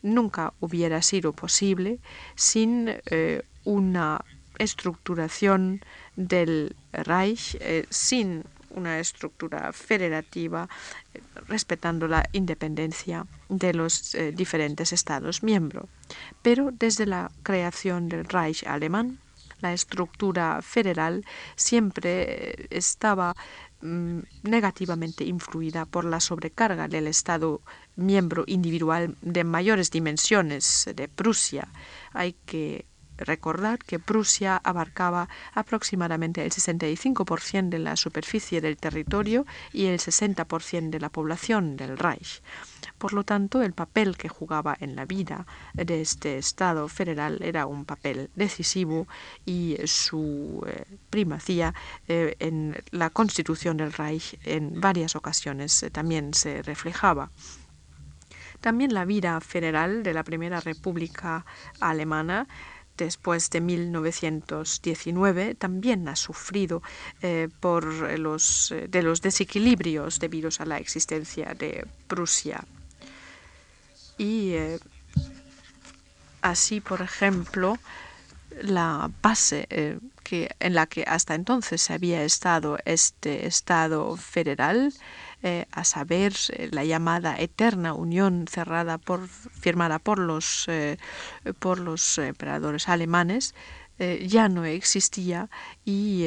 nunca 0.01 0.53
hubiera 0.59 1.03
sido 1.03 1.33
posible 1.33 1.99
sin 2.35 2.89
eh, 3.05 3.43
una 3.63 4.25
estructuración 4.57 5.81
del 6.15 6.75
Reich, 6.91 7.55
eh, 7.61 7.85
sin 7.91 8.43
una 8.75 8.99
estructura 8.99 9.71
federativa 9.73 10.67
respetando 11.47 12.07
la 12.07 12.27
independencia 12.31 13.25
de 13.49 13.73
los 13.73 14.15
eh, 14.15 14.31
diferentes 14.31 14.93
Estados 14.93 15.43
miembros. 15.43 15.86
Pero 16.41 16.71
desde 16.71 17.05
la 17.05 17.31
creación 17.43 18.10
del 18.10 18.25
Reich 18.25 18.65
alemán, 18.65 19.19
la 19.62 19.73
estructura 19.73 20.62
federal 20.62 21.23
siempre 21.55 22.23
eh, 22.23 22.67
estaba 22.69 23.36
mm, 23.81 24.19
negativamente 24.43 25.23
influida 25.23 25.86
por 25.86 26.05
la 26.05 26.19
sobrecarga 26.19 26.88
del 26.88 27.07
Estado 27.07 27.62
miembro 27.95 28.43
individual 28.47 29.15
de 29.21 29.43
mayores 29.43 29.91
dimensiones 29.91 30.89
de 30.95 31.07
Prusia. 31.07 31.67
Hay 32.13 32.34
que 32.45 32.86
Recordad 33.23 33.79
que 33.79 33.99
Prusia 33.99 34.57
abarcaba 34.63 35.29
aproximadamente 35.53 36.43
el 36.43 36.51
65% 36.51 37.69
de 37.69 37.79
la 37.79 37.95
superficie 37.95 38.62
del 38.62 38.77
territorio 38.77 39.45
y 39.73 39.86
el 39.86 39.99
60% 39.99 40.89
de 40.89 40.99
la 40.99 41.10
población 41.10 41.77
del 41.77 41.97
Reich. 41.97 42.41
Por 42.97 43.13
lo 43.13 43.23
tanto, 43.23 43.62
el 43.62 43.73
papel 43.73 44.17
que 44.17 44.29
jugaba 44.29 44.77
en 44.79 44.95
la 44.95 45.05
vida 45.05 45.45
de 45.73 46.01
este 46.01 46.38
Estado 46.38 46.88
federal 46.88 47.41
era 47.41 47.65
un 47.65 47.86
papel 47.86 48.29
decisivo 48.36 49.07
y 49.45 49.77
su 49.86 50.63
eh, 50.67 50.86
primacía 51.10 51.73
eh, 52.07 52.36
en 52.39 52.77
la 52.91 53.10
constitución 53.10 53.77
del 53.77 53.93
Reich 53.93 54.39
en 54.43 54.79
varias 54.79 55.15
ocasiones 55.15 55.84
eh, 55.84 55.89
también 55.89 56.34
se 56.34 56.62
reflejaba. 56.62 57.31
También 58.62 58.93
la 58.93 59.05
vida 59.05 59.41
federal 59.41 60.03
de 60.03 60.13
la 60.13 60.23
Primera 60.23 60.60
República 60.60 61.45
Alemana 61.79 62.47
después 62.97 63.49
de 63.49 63.62
1919 63.62 65.56
también 65.56 66.08
ha 66.08 66.15
sufrido 66.15 66.82
eh, 67.21 67.49
por 67.60 67.84
los, 68.19 68.71
eh, 68.71 68.88
de 68.88 69.04
los 69.04 69.21
desequilibrios 69.21 70.19
debidos 70.19 70.62
a 70.62 70.65
la 70.65 70.77
existencia 70.77 71.54
de 71.54 71.86
Prusia. 72.08 72.63
Y 74.17 74.51
eh, 74.51 74.80
así, 76.41 76.82
por 76.82 77.01
ejemplo, 77.01 77.77
la 78.62 79.10
base 79.21 79.67
que, 80.23 80.54
en 80.60 80.75
la 80.75 80.86
que 80.86 81.04
hasta 81.08 81.36
entonces 81.36 81.89
había 81.89 82.23
estado 82.23 82.77
este 82.86 83.47
Estado 83.47 84.17
federal 84.17 84.93
eh, 85.43 85.65
a 85.71 85.84
saber, 85.84 86.34
eh, 86.49 86.69
la 86.71 86.84
llamada 86.86 87.36
eterna 87.39 87.95
unión 87.95 88.45
cerrada 88.47 88.99
por, 88.99 89.27
firmada 89.27 89.97
por 89.97 90.19
los, 90.19 90.65
eh, 90.67 90.97
por 91.58 91.80
los 91.80 92.19
emperadores 92.19 92.88
alemanes, 92.88 93.56
ya 94.21 94.49
no 94.49 94.65
existía 94.65 95.47
y 95.86 96.25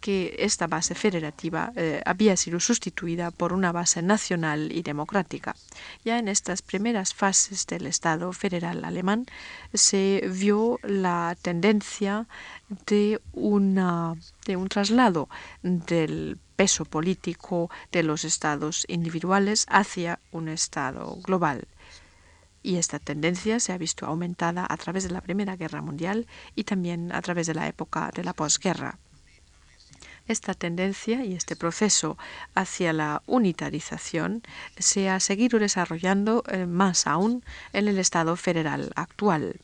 que 0.00 0.36
esta 0.38 0.68
base 0.68 0.94
federativa 0.94 1.72
había 2.06 2.36
sido 2.36 2.60
sustituida 2.60 3.32
por 3.32 3.52
una 3.52 3.72
base 3.72 4.00
nacional 4.00 4.70
y 4.70 4.82
democrática. 4.82 5.56
Ya 6.04 6.20
en 6.20 6.28
estas 6.28 6.62
primeras 6.62 7.14
fases 7.14 7.66
del 7.66 7.88
Estado 7.88 8.32
federal 8.32 8.84
alemán 8.84 9.26
se 9.74 10.22
vio 10.32 10.78
la 10.84 11.36
tendencia 11.42 12.28
de, 12.86 13.20
una, 13.32 14.14
de 14.46 14.54
un 14.54 14.68
traslado 14.68 15.28
del 15.64 16.38
peso 16.62 16.84
político 16.84 17.72
de 17.90 18.04
los 18.04 18.22
estados 18.24 18.84
individuales 18.86 19.66
hacia 19.68 20.20
un 20.30 20.46
Estado 20.48 21.18
global. 21.24 21.66
Y 22.62 22.76
esta 22.76 23.00
tendencia 23.00 23.58
se 23.58 23.72
ha 23.72 23.78
visto 23.78 24.06
aumentada 24.06 24.64
a 24.68 24.76
través 24.76 25.02
de 25.02 25.10
la 25.10 25.22
Primera 25.22 25.56
Guerra 25.56 25.82
Mundial 25.82 26.28
y 26.54 26.62
también 26.62 27.10
a 27.10 27.20
través 27.20 27.48
de 27.48 27.54
la 27.54 27.66
época 27.66 28.12
de 28.14 28.22
la 28.22 28.32
posguerra. 28.32 29.00
Esta 30.28 30.54
tendencia 30.54 31.24
y 31.24 31.34
este 31.34 31.56
proceso 31.56 32.16
hacia 32.54 32.92
la 32.92 33.24
unitarización 33.26 34.42
se 34.78 35.10
ha 35.10 35.18
seguido 35.18 35.58
desarrollando 35.58 36.44
eh, 36.46 36.66
más 36.66 37.08
aún 37.08 37.44
en 37.72 37.88
el 37.88 37.98
Estado 37.98 38.36
federal 38.36 38.92
actual. 38.94 39.58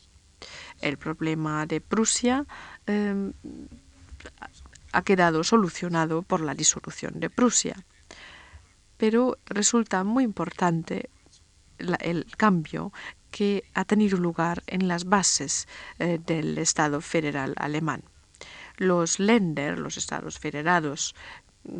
El 0.81 0.97
problema 0.97 1.65
de 1.65 1.79
Prusia 1.79 2.45
em, 2.87 3.31
ha 4.91 5.03
quedado 5.03 5.43
solucionado 5.43 6.21
por 6.21 6.41
la 6.41 6.53
disolución 6.53 7.19
de 7.19 7.29
Prusia. 7.29 7.85
Pero 8.97 9.37
resulta 9.45 10.03
muy 10.03 10.23
importante 10.23 11.09
el 11.77 12.25
cambio 12.37 12.91
que 13.31 13.63
ha 13.73 13.85
tenido 13.85 14.17
lugar 14.17 14.63
en 14.67 14.87
las 14.87 15.05
bases 15.05 15.67
eh, 15.99 16.19
del 16.25 16.57
Estado 16.57 17.01
federal 17.01 17.53
alemán. 17.57 18.03
Los 18.77 19.19
Länder, 19.19 19.77
los 19.77 19.97
estados 19.97 20.39
federados, 20.39 21.15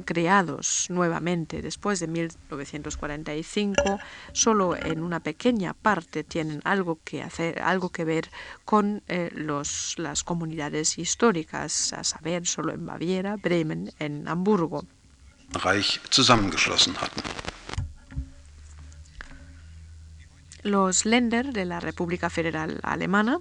creados 0.05 0.87
nuevamente 0.89 1.61
después 1.61 1.99
de 1.99 2.07
1945, 2.07 3.99
solo 4.31 4.75
en 4.75 5.03
una 5.03 5.19
pequeña 5.19 5.73
parte 5.73 6.23
tienen 6.23 6.61
algo 6.63 6.99
que 7.03 7.21
hacer, 7.21 7.61
algo 7.61 7.89
que 7.89 8.05
ver 8.05 8.29
con 8.65 9.03
eh, 9.07 9.29
los, 9.33 9.95
las 9.97 10.23
comunidades 10.23 10.97
históricas, 10.97 11.93
a 11.93 12.03
saber, 12.03 12.45
solo 12.45 12.73
en 12.73 12.85
Baviera, 12.85 13.35
Bremen, 13.37 13.91
en 13.99 14.27
Hamburgo. 14.27 14.85
Reich 15.63 15.99
zusammengeschlossen 16.11 16.95
hatten. 16.95 17.23
Los 20.61 21.05
Länder 21.05 21.53
de 21.53 21.65
la 21.65 21.79
República 21.79 22.29
Federal 22.29 22.79
Alemana, 22.83 23.39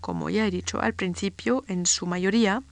como 0.00 0.28
ya 0.28 0.46
he 0.46 0.50
dicho 0.50 0.80
al 0.80 0.92
principio, 0.94 1.64
en 1.66 1.86
su 1.86 2.06
mayoría 2.06 2.62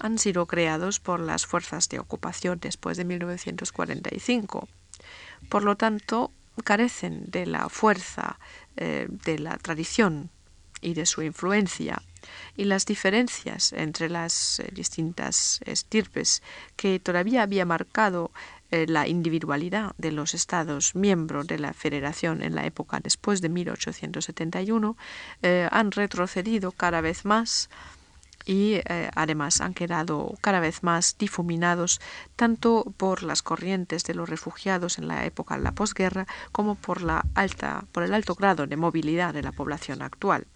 han 0.00 0.18
sido 0.18 0.46
creados 0.46 1.00
por 1.00 1.20
las 1.20 1.46
fuerzas 1.46 1.88
de 1.88 1.98
ocupación 1.98 2.58
después 2.60 2.96
de 2.96 3.04
1945. 3.04 4.68
Por 5.48 5.62
lo 5.62 5.76
tanto, 5.76 6.32
carecen 6.64 7.24
de 7.30 7.46
la 7.46 7.68
fuerza 7.68 8.38
eh, 8.76 9.06
de 9.08 9.38
la 9.38 9.56
tradición 9.56 10.30
y 10.80 10.94
de 10.94 11.06
su 11.06 11.22
influencia 11.22 12.02
y 12.56 12.64
las 12.64 12.86
diferencias 12.86 13.72
entre 13.72 14.08
las 14.08 14.60
eh, 14.60 14.68
distintas 14.72 15.60
estirpes 15.64 16.42
que 16.76 17.00
todavía 17.00 17.42
había 17.42 17.64
marcado 17.64 18.30
eh, 18.70 18.86
la 18.88 19.08
individualidad 19.08 19.94
de 19.98 20.12
los 20.12 20.34
Estados 20.34 20.94
miembros 20.94 21.46
de 21.46 21.58
la 21.58 21.72
Federación 21.72 22.42
en 22.42 22.54
la 22.54 22.66
época 22.66 23.00
después 23.00 23.40
de 23.40 23.48
1871 23.48 24.96
eh, 25.42 25.68
han 25.70 25.90
retrocedido 25.90 26.72
cada 26.72 27.00
vez 27.00 27.24
más 27.24 27.68
y 28.50 28.80
eh, 28.84 29.10
además 29.14 29.60
han 29.60 29.74
quedado 29.74 30.34
cada 30.40 30.58
vez 30.58 30.82
más 30.82 31.16
difuminados 31.16 32.00
tanto 32.34 32.92
por 32.96 33.22
las 33.22 33.42
corrientes 33.42 34.02
de 34.02 34.14
los 34.14 34.28
refugiados 34.28 34.98
en 34.98 35.06
la 35.06 35.24
época 35.24 35.56
de 35.56 35.62
la 35.62 35.70
posguerra 35.70 36.26
como 36.50 36.74
por 36.74 37.00
la 37.00 37.24
alta 37.36 37.84
por 37.92 38.02
el 38.02 38.12
alto 38.12 38.34
grado 38.34 38.66
de 38.66 38.76
movilidad 38.76 39.32
de 39.34 39.44
la 39.44 39.52
población 39.52 40.02
actual. 40.02 40.48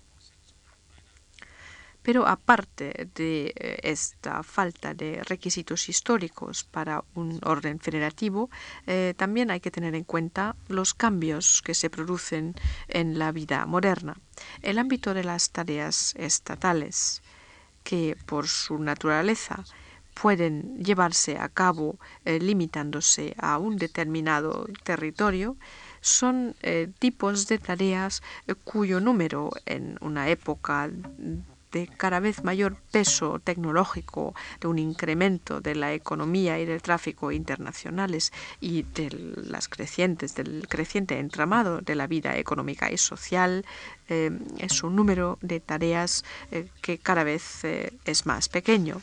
Pero 2.03 2.27
aparte 2.27 3.09
de 3.15 3.55
eh, 3.55 3.79
esta 3.85 4.43
falta 4.43 4.93
de 4.93 5.23
requisitos 5.23 5.89
históricos 5.89 6.65
para 6.65 7.05
un 7.15 7.39
orden 7.45 7.79
federativo, 7.79 8.51
eh, 8.87 9.15
también 9.17 9.53
hay 9.53 9.61
que 9.61 9.71
tener 9.71 9.95
en 9.95 10.05
cuenta 10.05 10.57
los 10.69 10.95
cambios 10.95 11.63
que 11.63 11.75
se 11.75 11.91
producen 11.91 12.57
en 12.89 13.21
la 13.21 13.31
vida 13.31 13.65
moderna. 13.67 14.17
El 14.63 14.79
ámbito 14.79 15.15
de 15.15 15.25
las 15.25 15.51
tareas 15.51 16.13
estatales, 16.17 17.23
que 17.85 18.17
por 18.27 18.49
su 18.49 18.79
naturaleza 18.79 19.65
pueden 20.21 20.83
llevarse 20.83 21.39
a 21.39 21.49
cabo 21.49 21.99
eh, 22.25 22.41
limitándose 22.41 23.35
a 23.39 23.59
un 23.59 23.77
determinado 23.77 24.67
territorio, 24.83 25.57
son 26.01 26.55
tipos 26.99 27.47
de 27.49 27.59
tareas 27.59 28.23
cuyo 28.65 29.01
número 29.01 29.51
en 29.65 29.97
una 30.01 30.29
época 30.29 30.91
de 31.75 31.89
cada 31.89 32.21
vez 32.21 32.45
mayor 32.45 32.77
peso 32.93 33.41
tecnológico, 33.41 34.33
de 34.61 34.69
un 34.69 34.79
incremento 34.79 35.61
de 35.61 35.75
la 35.75 35.93
economía 35.93 36.59
y 36.61 36.65
del 36.65 36.81
tráfico 36.81 37.33
internacionales 37.33 38.33
y 38.61 38.83
de 38.83 39.11
las 39.37 39.69
crecientes, 39.69 40.37
del 40.37 40.69
creciente 40.69 41.19
entramado 41.19 41.81
de 41.81 41.97
la 41.97 42.07
vida 42.07 42.39
económica 42.39 42.93
y 42.93 42.97
social, 42.97 43.67
eh, 44.09 44.31
es 44.59 44.85
un 44.85 44.95
número 44.95 45.37
de 45.43 45.59
tareas 45.59 46.25
eh, 46.53 46.69
que 46.81 46.99
cada 46.99 47.25
vez 47.25 47.65
eh, 47.65 47.93
es 48.05 48.25
más 48.25 48.49
pequeño. 48.49 49.01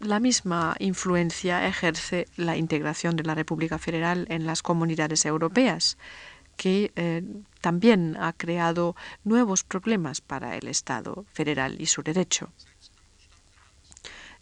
La 0.00 0.18
misma 0.18 0.74
influencia 0.78 1.66
ejerce 1.66 2.26
la 2.36 2.56
integración 2.56 3.16
de 3.16 3.24
la 3.24 3.34
República 3.34 3.78
Federal 3.78 4.26
en 4.30 4.46
las 4.46 4.62
comunidades 4.62 5.26
europeas 5.26 5.98
que 6.62 6.92
eh, 6.94 7.24
también 7.60 8.16
ha 8.20 8.32
creado 8.32 8.94
nuevos 9.24 9.64
problemas 9.64 10.20
para 10.20 10.56
el 10.56 10.68
Estado 10.68 11.24
federal 11.32 11.80
y 11.80 11.86
su 11.86 12.04
derecho. 12.04 12.52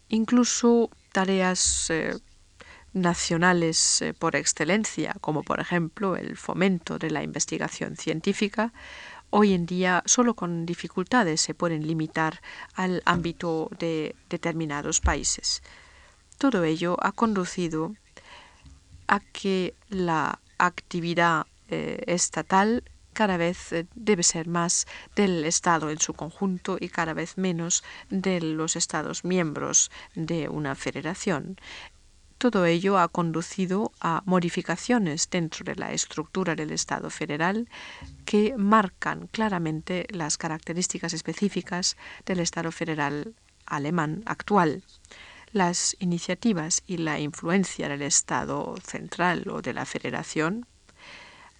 Incluso 0.07 0.91
tareas 1.11 1.89
eh, 1.89 2.13
nacionales 2.93 4.03
eh, 4.03 4.13
por 4.13 4.35
excelencia, 4.35 5.15
como 5.19 5.41
por 5.41 5.59
ejemplo 5.59 6.15
el 6.15 6.37
fomento 6.37 6.99
de 6.99 7.09
la 7.09 7.23
investigación 7.23 7.97
científica, 7.97 8.71
hoy 9.31 9.53
en 9.53 9.65
día 9.65 10.03
solo 10.05 10.35
con 10.35 10.67
dificultades 10.67 11.41
se 11.41 11.55
pueden 11.55 11.87
limitar 11.87 12.39
al 12.75 13.01
ámbito 13.05 13.67
de 13.79 14.15
determinados 14.29 15.01
países. 15.01 15.63
Todo 16.37 16.65
ello 16.65 16.97
ha 17.01 17.13
conducido 17.13 17.95
a 19.07 19.19
que 19.21 19.73
la 19.89 20.39
actividad 20.59 21.47
eh, 21.71 22.03
estatal 22.07 22.83
cada 23.13 23.37
vez 23.37 23.73
eh, 23.73 23.87
debe 23.95 24.23
ser 24.23 24.47
más 24.47 24.87
del 25.15 25.43
Estado 25.45 25.89
en 25.89 25.99
su 25.99 26.13
conjunto 26.13 26.77
y 26.79 26.89
cada 26.89 27.13
vez 27.13 27.37
menos 27.37 27.83
de 28.09 28.41
los 28.41 28.75
Estados 28.75 29.23
miembros 29.25 29.91
de 30.15 30.49
una 30.49 30.75
federación. 30.75 31.57
Todo 32.37 32.65
ello 32.65 32.97
ha 32.97 33.07
conducido 33.07 33.91
a 33.99 34.23
modificaciones 34.25 35.29
dentro 35.29 35.63
de 35.63 35.75
la 35.75 35.93
estructura 35.93 36.55
del 36.55 36.71
Estado 36.71 37.11
federal 37.11 37.69
que 38.25 38.55
marcan 38.57 39.27
claramente 39.27 40.07
las 40.09 40.39
características 40.39 41.13
específicas 41.13 41.97
del 42.25 42.39
Estado 42.39 42.71
federal 42.71 43.35
alemán 43.67 44.23
actual. 44.25 44.83
Las 45.51 45.95
iniciativas 45.99 46.81
y 46.87 46.97
la 46.97 47.19
influencia 47.19 47.87
del 47.89 48.01
Estado 48.01 48.73
central 48.83 49.47
o 49.49 49.61
de 49.61 49.73
la 49.73 49.85
federación 49.85 50.65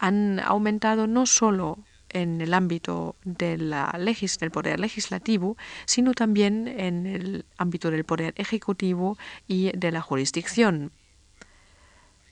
han 0.01 0.39
aumentado 0.39 1.05
no 1.05 1.27
solo 1.27 1.77
en 2.09 2.41
el 2.41 2.53
ámbito 2.55 3.15
del 3.23 3.73
poder 4.51 4.79
legislativo, 4.79 5.57
sino 5.85 6.13
también 6.13 6.67
en 6.67 7.05
el 7.05 7.45
ámbito 7.57 7.91
del 7.91 8.03
poder 8.03 8.33
ejecutivo 8.35 9.17
y 9.47 9.71
de 9.77 9.91
la 9.91 10.01
jurisdicción. 10.01 10.91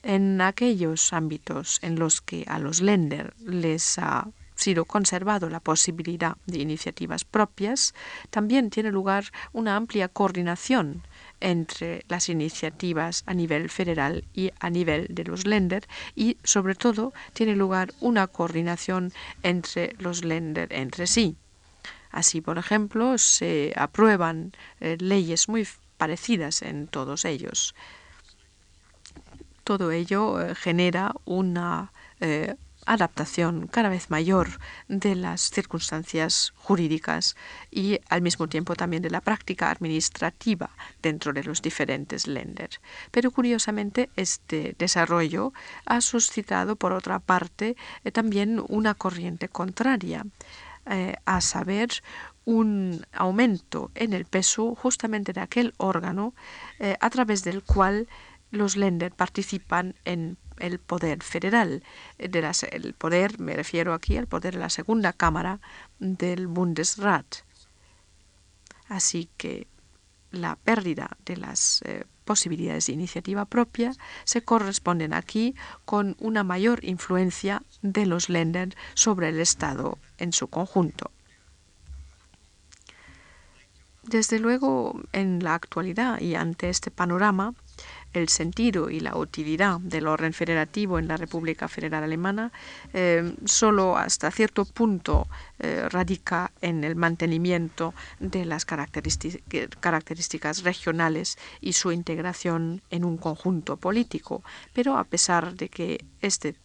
En 0.02 0.42
aquellos 0.42 1.14
ámbitos 1.14 1.78
en 1.84 2.00
los 2.00 2.22
que 2.22 2.44
a 2.48 2.58
los 2.58 2.82
lender 2.82 3.36
les 3.40 4.00
ha 4.00 4.28
sido 4.56 4.86
conservado 4.86 5.48
la 5.50 5.60
posibilidad 5.60 6.38
de 6.48 6.60
iniciativas 6.60 7.24
propias, 7.24 7.94
también 8.32 8.72
tiene 8.72 8.92
lugar 8.92 9.26
una 9.54 9.76
amplia 9.76 10.08
coordinación 10.08 11.04
entre 11.42 12.04
las 12.08 12.30
iniciativas 12.30 13.24
a 13.26 13.34
nivel 13.34 13.70
federal 13.70 14.24
y 14.34 14.52
a 14.60 14.70
nivel 14.70 15.08
de 15.10 15.24
los 15.24 15.46
lender 15.46 15.88
y 16.16 16.38
sobre 16.44 16.76
todo 16.76 17.14
tiene 17.34 17.56
lugar 17.56 17.94
una 18.00 18.28
coordinación 18.28 19.12
entre 19.44 19.96
los 20.00 20.24
lender 20.24 20.74
entre 20.74 21.08
sí. 21.08 21.36
Así, 22.12 22.42
por 22.42 22.58
ejemplo, 22.58 23.18
se 23.18 23.74
aprueban 23.76 24.54
eh, 24.80 24.98
leyes 25.00 25.48
muy 25.48 25.68
parecidas 25.98 26.62
en 26.64 26.88
todos 26.88 27.26
ellos. 27.26 27.76
Todo 29.64 29.92
ello 29.92 30.42
eh, 30.42 30.56
genera 30.56 31.14
una 31.26 31.92
eh, 32.20 32.56
adaptación 32.90 33.68
cada 33.68 33.90
vez 33.90 34.10
mayor 34.10 34.60
de 34.88 35.14
las 35.14 35.52
circunstancias 35.52 36.54
jurídicas 36.56 37.36
y 37.70 38.00
al 38.10 38.24
mismo 38.24 38.50
tiempo 38.50 38.76
también 38.76 39.04
de 39.04 39.12
la 39.12 39.22
práctica 39.22 39.70
administrativa 39.70 40.72
dentro 41.04 41.32
de 41.32 41.44
los 41.44 41.62
diferentes 41.62 42.26
lenders. 42.26 42.82
Pero 43.12 43.30
curiosamente 43.30 44.10
este 44.16 44.76
desarrollo 44.80 45.54
ha 45.86 46.02
suscitado 46.02 46.76
por 46.76 46.92
otra 46.92 47.20
parte 47.20 47.76
eh, 48.04 48.12
también 48.12 48.60
una 48.68 48.96
corriente 48.96 49.50
contraria, 49.50 50.26
eh, 50.88 51.16
a 51.26 51.42
saber 51.42 51.90
un 52.46 53.06
aumento 53.14 53.92
en 53.94 54.14
el 54.14 54.26
peso 54.26 54.74
justamente 54.74 55.34
de 55.34 55.42
aquel 55.42 55.76
órgano 55.78 56.34
eh, 56.80 56.96
a 57.00 57.12
través 57.12 57.44
del 57.44 57.62
cual 57.62 58.08
los 58.50 58.76
lenders 58.76 59.14
participan 59.14 59.94
en 60.06 60.38
el 60.60 60.80
poder 60.80 61.24
federal. 61.24 61.84
De 62.18 62.52
el 62.72 62.94
poder, 62.94 63.40
me 63.40 63.56
refiero 63.56 63.94
aquí 63.94 64.18
al 64.18 64.28
poder 64.28 64.54
de 64.54 64.60
la 64.60 64.70
segunda 64.70 65.14
cámara 65.14 65.60
del 66.00 66.48
Bundesrat. 66.48 67.26
Así 68.88 69.30
que 69.38 69.68
la 70.32 70.56
pérdida 70.56 71.18
de 71.26 71.38
las 71.38 71.82
eh, 71.84 72.06
posibilidades 72.26 72.88
de 72.88 72.94
iniciativa 72.94 73.46
propia 73.46 73.94
se 74.24 74.44
corresponden 74.44 75.14
aquí 75.14 75.56
con 75.86 76.16
una 76.20 76.44
mayor 76.44 76.84
influencia 76.86 77.64
de 77.82 78.06
los 78.06 78.30
lenders 78.30 78.76
sobre 78.94 79.30
el 79.30 79.40
Estado 79.40 79.98
en 80.18 80.34
su 80.34 80.48
conjunto. 80.48 81.12
Desde 84.04 84.40
luego, 84.40 85.00
en 85.12 85.44
la 85.44 85.54
actualidad 85.54 86.20
y 86.20 86.34
ante 86.34 86.70
este 86.70 86.90
panorama, 86.90 87.54
el 88.14 88.30
sentido 88.30 88.90
y 88.90 89.00
la 89.00 89.16
utilidad 89.16 89.80
del 89.80 90.08
orden 90.08 90.34
federativo 90.34 91.00
en 91.00 91.08
la 91.08 91.18
República 91.18 91.68
Federal 91.68 92.04
Alemana 92.04 92.52
eh, 92.94 93.36
solo 93.46 93.98
hasta 93.98 94.32
cierto 94.32 94.66
punto 94.66 95.28
eh, 95.60 95.88
radica 95.90 96.52
en 96.62 96.84
el 96.84 96.96
mantenimiento 96.96 97.94
de 98.20 98.46
las 98.46 98.66
características 98.66 100.64
regionales 100.64 101.38
y 101.62 101.74
su 101.74 101.92
integración 101.92 102.82
en 102.90 103.04
un 103.06 103.18
conjunto 103.18 103.78
político. 103.78 104.44
Pero 104.74 104.98
a 104.98 105.04
pesar 105.04 105.56
de 105.56 105.70
que 105.70 106.04
este 106.22 106.56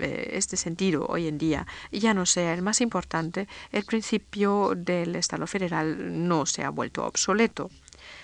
eh, 0.00 0.30
este 0.32 0.56
sentido 0.56 1.04
hoy 1.06 1.28
en 1.28 1.36
día 1.36 1.66
ya 1.92 2.14
no 2.14 2.24
sea 2.24 2.54
el 2.54 2.62
más 2.62 2.80
importante, 2.80 3.46
el 3.70 3.84
principio 3.84 4.72
del 4.74 5.14
Estado 5.14 5.46
federal 5.46 6.26
no 6.26 6.46
se 6.46 6.64
ha 6.64 6.70
vuelto 6.70 7.04
obsoleto 7.04 7.70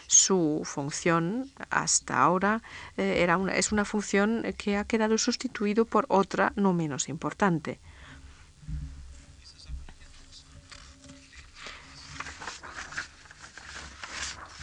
su 0.06 0.62
función 0.64 1.50
hasta 1.70 2.18
ahora 2.18 2.62
eh, 2.96 3.18
era 3.22 3.36
una, 3.36 3.54
es 3.54 3.72
una 3.72 3.84
función 3.84 4.44
que 4.56 4.76
ha 4.76 4.84
quedado 4.84 5.18
sustituido 5.18 5.84
por 5.84 6.06
otra 6.08 6.52
no 6.56 6.72
menos 6.72 7.08
importante. 7.08 7.78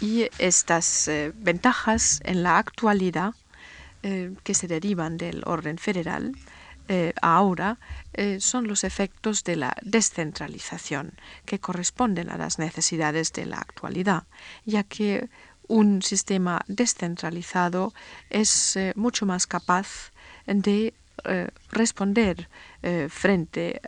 Y 0.03 0.27
estas 0.37 1.07
eh, 1.07 1.31
ventajas 1.33 2.19
en 2.25 2.43
la 2.43 2.57
actualidad 2.57 3.33
eh, 4.01 4.33
que 4.43 4.53
se 4.53 4.67
derivan 4.67 5.15
del 5.15 5.43
orden 5.45 5.77
federal 5.77 6.33
ahora 7.21 7.77
son 8.39 8.67
los 8.67 8.83
efectos 8.83 9.43
de 9.43 9.55
la 9.55 9.75
descentralización 9.81 11.13
que 11.45 11.59
corresponden 11.59 12.29
a 12.29 12.37
las 12.37 12.59
necesidades 12.59 13.31
de 13.33 13.45
la 13.45 13.57
actualidad, 13.57 14.23
ya 14.65 14.83
que 14.83 15.29
un 15.67 16.01
sistema 16.01 16.61
descentralizado 16.67 17.93
es 18.29 18.75
eh, 18.75 18.93
mucho 18.95 19.25
más 19.25 19.47
capaz 19.47 20.11
de 20.45 20.93
eh, 21.25 21.47
responder 21.71 22.49
eh, 22.81 23.07
frente 23.09 23.79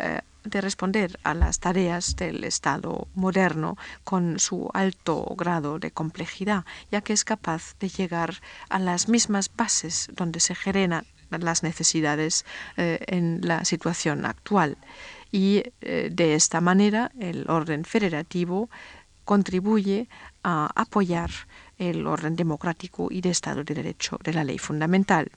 de 0.45 0.61
responder 0.61 1.19
a 1.23 1.33
las 1.33 1.59
tareas 1.59 2.15
del 2.15 2.43
Estado 2.43 3.07
moderno 3.15 3.77
con 4.03 4.37
su 4.37 4.69
alto 4.75 5.25
grado 5.35 5.79
de 5.79 5.89
complejidad, 5.89 6.65
ya 6.91 7.01
que 7.01 7.13
es 7.13 7.23
capaz 7.23 7.75
de 7.79 7.89
llegar 7.89 8.41
a 8.69 8.77
las 8.77 9.09
mismas 9.09 9.49
bases 9.55 10.07
donde 10.13 10.39
se 10.39 10.53
generan 10.53 11.07
las 11.43 11.63
necesidades 11.63 12.45
en 12.77 13.41
la 13.41 13.65
situación 13.65 14.25
actual. 14.25 14.77
Y 15.31 15.63
de 15.81 16.35
esta 16.35 16.61
manera 16.61 17.11
el 17.19 17.49
orden 17.49 17.83
federativo 17.85 18.69
contribuye 19.25 20.07
a 20.43 20.69
apoyar 20.75 21.31
el 21.77 22.07
orden 22.07 22.35
democrático 22.35 23.07
y 23.11 23.21
de 23.21 23.31
Estado 23.31 23.63
de 23.63 23.73
Derecho 23.73 24.19
de 24.23 24.33
la 24.33 24.43
ley 24.43 24.59
fundamental. 24.59 25.31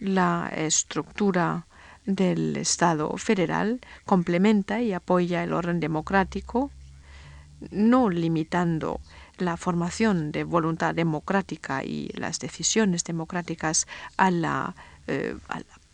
La 0.00 0.50
estructura 0.54 1.66
del 2.04 2.56
Estado 2.56 3.16
federal 3.16 3.80
complementa 4.04 4.82
y 4.82 4.92
apoya 4.92 5.42
el 5.42 5.52
orden 5.52 5.80
democrático, 5.80 6.70
no 7.70 8.10
limitando 8.10 9.00
la 9.38 9.56
formación 9.56 10.32
de 10.32 10.44
voluntad 10.44 10.94
democrática 10.94 11.84
y 11.84 12.08
las 12.14 12.38
decisiones 12.38 13.04
democráticas 13.04 13.86
a 14.16 14.30
la, 14.30 14.74
eh, 15.06 15.36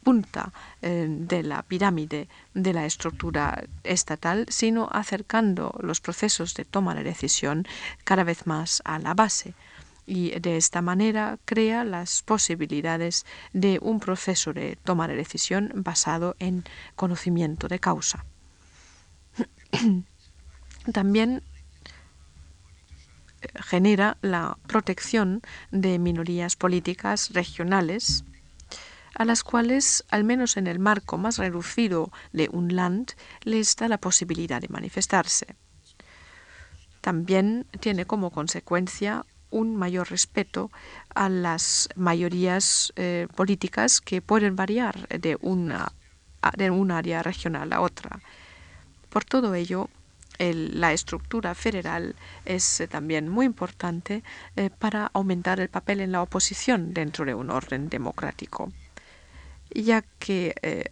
punta 0.03 0.53
eh, 0.83 1.07
de 1.09 1.43
la 1.43 1.63
pirámide 1.63 2.29
de 2.55 2.73
la 2.73 2.87
estructura 2.87 3.65
estatal, 3.85 4.47
sino 4.49 4.89
acercando 4.91 5.75
los 5.83 6.01
procesos 6.01 6.55
de 6.55 6.65
toma 6.65 6.95
de 6.95 7.05
decisión 7.05 7.67
cada 8.05 8.25
vez 8.25 8.47
más 8.47 8.83
a 8.85 8.99
la 8.99 9.15
base. 9.15 9.55
Y 10.07 10.31
de 10.41 10.57
esta 10.57 10.83
manera 10.83 11.39
crea 11.45 11.85
las 11.85 12.23
posibilidades 12.23 13.27
de 13.53 13.79
un 13.81 14.01
proceso 14.01 14.53
de 14.53 14.77
toma 14.83 15.07
de 15.07 15.15
decisión 15.15 15.71
basado 15.75 16.35
en 16.39 16.65
conocimiento 16.97 17.69
de 17.69 17.79
causa. 17.79 18.25
También 20.93 21.43
genera 23.55 24.17
la 24.23 24.59
protección 24.67 25.43
de 25.71 25.99
minorías 25.99 26.57
políticas 26.57 27.31
regionales 27.33 28.25
a 29.15 29.25
las 29.25 29.43
cuales, 29.43 30.05
al 30.09 30.25
menos 30.25 30.57
en 30.57 30.67
el 30.67 30.79
marco 30.79 31.19
más 31.19 31.39
reducido 31.39 32.11
de 32.33 32.49
un 32.53 32.75
land, 32.75 33.13
les 33.43 33.77
da 33.77 33.89
la 33.89 33.99
posibilidad 33.99 34.61
de 34.61 34.69
manifestarse. 34.69 35.57
También 37.01 37.67
tiene 37.81 38.07
como 38.07 38.31
consecuencia 38.31 39.27
un 39.51 39.77
mayor 39.77 40.11
respeto 40.11 40.71
a 41.15 41.29
las 41.29 41.89
mayorías 41.97 42.93
eh, 42.97 43.27
políticas 43.35 44.01
que 44.01 44.23
pueden 44.23 44.55
variar 44.55 45.09
de 45.09 45.37
una 45.41 45.93
de 46.57 46.71
un 46.71 46.91
área 46.91 47.23
regional 47.23 47.73
a 47.75 47.83
otra. 47.83 48.21
Por 49.11 49.25
todo 49.25 49.55
ello, 49.55 49.91
la 50.41 50.93
estructura 50.93 51.55
federal 51.55 52.15
es 52.45 52.81
eh, 52.81 52.89
también 52.89 53.29
muy 53.29 53.47
importante 53.47 54.23
eh, 54.57 54.71
para 54.71 55.11
aumentar 55.13 55.61
el 55.61 55.69
papel 55.69 56.01
en 56.01 56.13
la 56.13 56.23
oposición 56.23 56.95
dentro 56.95 57.25
de 57.25 57.35
un 57.35 57.51
orden 57.51 57.89
democrático. 57.89 58.73
Ya 59.75 60.03
que 60.19 60.55
eh, 60.63 60.91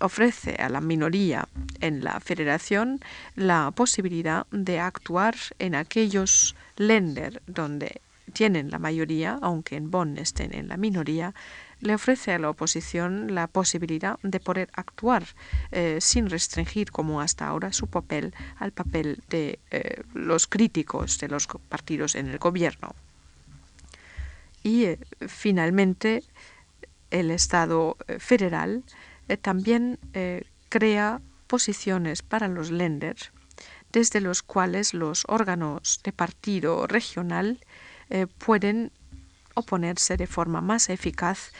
ofrece 0.00 0.54
a 0.54 0.68
la 0.68 0.80
minoría 0.80 1.48
en 1.80 2.04
la 2.04 2.20
federación 2.20 3.00
la 3.34 3.72
posibilidad 3.72 4.46
de 4.52 4.78
actuar 4.78 5.34
en 5.58 5.74
aquellos 5.74 6.54
lender 6.76 7.42
donde 7.46 8.00
tienen 8.32 8.70
la 8.70 8.78
mayoría, 8.78 9.38
aunque 9.42 9.76
en 9.76 9.90
Bonn 9.90 10.18
estén 10.18 10.54
en 10.54 10.68
la 10.68 10.76
minoría, 10.76 11.34
le 11.80 11.94
ofrece 11.94 12.32
a 12.32 12.38
la 12.38 12.50
oposición 12.50 13.34
la 13.34 13.46
posibilidad 13.46 14.18
de 14.22 14.40
poder 14.40 14.68
actuar 14.74 15.24
eh, 15.70 15.98
sin 16.00 16.28
restringir, 16.28 16.90
como 16.90 17.20
hasta 17.20 17.46
ahora, 17.46 17.72
su 17.72 17.86
papel 17.86 18.34
al 18.58 18.72
papel 18.72 19.22
de 19.28 19.58
eh, 19.70 20.02
los 20.14 20.46
críticos 20.46 21.18
de 21.18 21.28
los 21.28 21.46
partidos 21.46 22.14
en 22.14 22.28
el 22.28 22.38
gobierno. 22.38 22.94
Y 24.62 24.96
finalmente, 25.26 26.24
el 27.10 27.30
Estado 27.30 27.96
eh, 28.06 28.18
federal 28.18 28.84
eh, 29.28 29.36
también 29.36 29.98
eh, 30.12 30.44
crea 30.68 31.20
posiciones 31.46 32.22
para 32.22 32.48
los 32.48 32.70
lenders, 32.70 33.32
desde 33.92 34.20
los 34.20 34.42
cuales 34.42 34.92
los 34.92 35.24
órganos 35.28 36.00
de 36.04 36.12
partido 36.12 36.86
regional 36.86 37.58
pueden 38.38 38.90
oponerse 39.58 40.16
de 40.16 40.26
forma 40.26 40.60
más 40.60 40.88
eficaz 40.88 41.52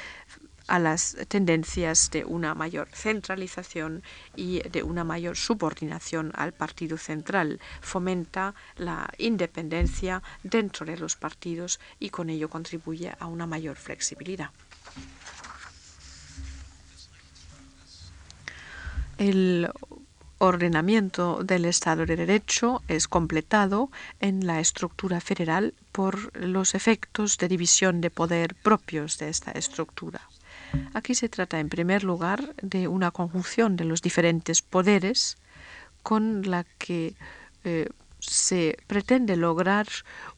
a 0.68 0.78
las 0.78 1.16
tendencias 1.28 2.10
de 2.10 2.24
una 2.24 2.54
mayor 2.54 2.88
centralización 2.92 4.02
y 4.36 4.60
de 4.68 4.82
una 4.82 5.02
mayor 5.02 5.36
subordinación 5.36 6.30
al 6.34 6.52
partido 6.52 6.98
central. 6.98 7.58
Fomenta 7.80 8.54
la 8.76 9.10
independencia 9.16 10.22
dentro 10.42 10.84
de 10.84 10.98
los 10.98 11.16
partidos 11.16 11.80
y 11.98 12.10
con 12.10 12.28
ello 12.28 12.50
contribuye 12.50 13.12
a 13.18 13.26
una 13.26 13.46
mayor 13.46 13.76
flexibilidad. 13.76 14.50
El 19.16 19.68
ordenamiento 20.38 21.42
del 21.42 21.64
Estado 21.64 22.06
de 22.06 22.16
Derecho 22.16 22.82
es 22.88 23.08
completado 23.08 23.90
en 24.20 24.46
la 24.46 24.60
estructura 24.60 25.20
federal 25.20 25.74
por 25.92 26.36
los 26.36 26.74
efectos 26.74 27.38
de 27.38 27.48
división 27.48 28.00
de 28.00 28.10
poder 28.10 28.54
propios 28.54 29.18
de 29.18 29.28
esta 29.28 29.50
estructura. 29.52 30.20
Aquí 30.94 31.14
se 31.14 31.28
trata, 31.28 31.60
en 31.60 31.68
primer 31.68 32.04
lugar, 32.04 32.54
de 32.62 32.88
una 32.88 33.10
conjunción 33.10 33.76
de 33.76 33.84
los 33.84 34.02
diferentes 34.02 34.62
poderes 34.62 35.36
con 36.02 36.42
la 36.48 36.64
que 36.78 37.14
eh, 37.64 37.88
se 38.20 38.76
pretende 38.86 39.36
lograr 39.36 39.86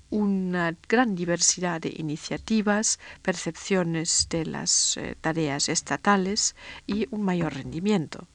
una 0.08 0.74
gran 0.88 1.14
diversidad 1.14 1.80
de 1.80 1.94
iniciativas, 1.96 2.98
percepciones 3.22 4.26
de 4.28 4.46
las 4.46 4.96
eh, 4.96 5.16
tareas 5.20 5.68
estatales 5.68 6.56
y 6.86 7.06
un 7.10 7.22
mayor 7.22 7.54
rendimiento. 7.54 8.26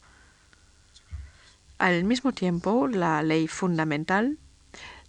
Al 1.78 2.06
mismo 2.06 2.32
tiempo, 2.32 2.88
la 2.88 3.22
ley 3.22 3.48
fundamental 3.48 4.38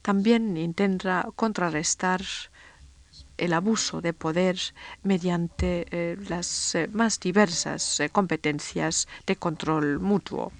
también 0.02 0.57
intenta 0.57 1.29
contrarrestar 1.37 2.22
el 3.37 3.52
abuso 3.52 4.00
de 4.00 4.12
poder 4.12 4.59
mediante 5.02 5.87
eh, 5.90 6.16
las 6.29 6.74
eh, 6.74 6.88
más 6.92 7.20
diversas 7.20 8.02
competencias 8.11 9.07
de 9.26 9.37
control 9.37 10.00
mutuo. 10.00 10.52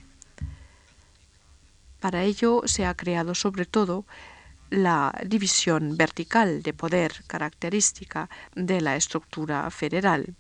Para 2.01 2.23
ello 2.23 2.63
se 2.67 2.87
ha 2.87 2.95
creado 2.95 3.35
sobre 3.35 3.67
todo 3.67 4.05
la 4.71 5.13
división 5.27 5.97
vertical 5.97 6.63
de 6.63 6.73
poder 6.73 7.25
característica 7.27 8.29
de 8.55 8.81
la 8.81 8.95
estructura 8.95 9.69
federal. 9.71 10.37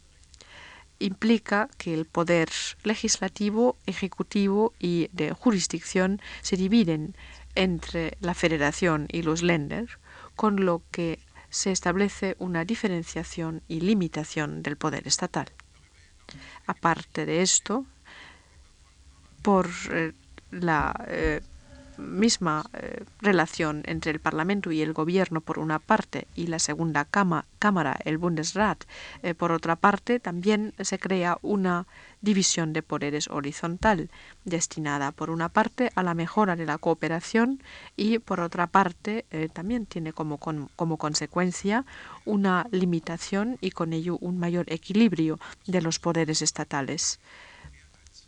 Implica 0.99 1.69
que 1.77 1.93
el 1.93 2.07
poder 2.07 2.49
legislativo, 2.83 3.77
ejecutivo 3.87 4.73
y 4.79 5.09
de 5.13 5.33
jurisdicción 5.33 6.21
se 6.41 6.57
dividen 6.57 7.15
entre 7.55 8.17
la 8.21 8.35
federación 8.35 9.07
y 9.11 9.23
los 9.23 9.43
länder, 9.43 9.99
con 10.37 10.65
lo 10.65 10.83
que 10.91 11.19
se 11.51 11.73
establece 11.73 12.37
una 12.39 12.65
diferenciación 12.65 13.63
y 13.69 13.81
limitación 13.81 14.63
del 14.63 14.77
poder 14.77 15.07
estatal. 15.07 15.47
Aparte 16.67 17.25
de 17.27 17.43
esto, 17.43 17.87
por 19.43 19.69
eh, 19.91 20.13
la 20.51 21.07
eh, 21.09 21.41
misma 21.99 22.65
eh, 22.73 23.05
relación 23.21 23.83
entre 23.87 24.11
el 24.13 24.21
Parlamento 24.21 24.73
y 24.73 24.83
el 24.83 24.93
Gobierno 24.93 25.41
por 25.41 25.59
una 25.59 25.79
parte 25.79 26.27
y 26.35 26.47
la 26.47 26.59
segunda 26.59 27.05
Cámara, 27.05 27.99
el 28.05 28.19
Bundesrat, 28.19 28.85
eh, 29.23 29.35
por 29.35 29.53
otra 29.53 29.77
parte, 29.77 30.21
también 30.21 30.75
se 30.81 30.99
crea 30.99 31.39
una 31.43 31.87
división 32.21 32.73
de 32.73 32.83
poderes 32.83 33.29
horizontal, 33.29 34.11
destinada 34.45 35.13
por 35.13 35.31
una 35.31 35.49
parte 35.49 35.91
a 35.95 36.03
la 36.03 36.15
mejora 36.15 36.57
de 36.57 36.67
la 36.67 36.79
cooperación 36.79 37.63
y 37.97 38.19
por 38.19 38.41
otra 38.41 38.67
parte 38.67 39.25
eh, 39.31 39.49
también 39.53 39.87
tiene 39.87 40.13
como, 40.13 40.39
como 40.39 40.97
consecuencia 40.97 41.85
una 42.25 42.67
limitación 42.71 43.59
y 43.61 43.71
con 43.71 43.93
ello 43.93 44.19
un 44.21 44.39
mayor 44.39 44.67
equilibrio 44.73 45.39
de 45.67 45.83
los 45.83 45.99
poderes 45.99 46.43
estatales. 46.43 47.21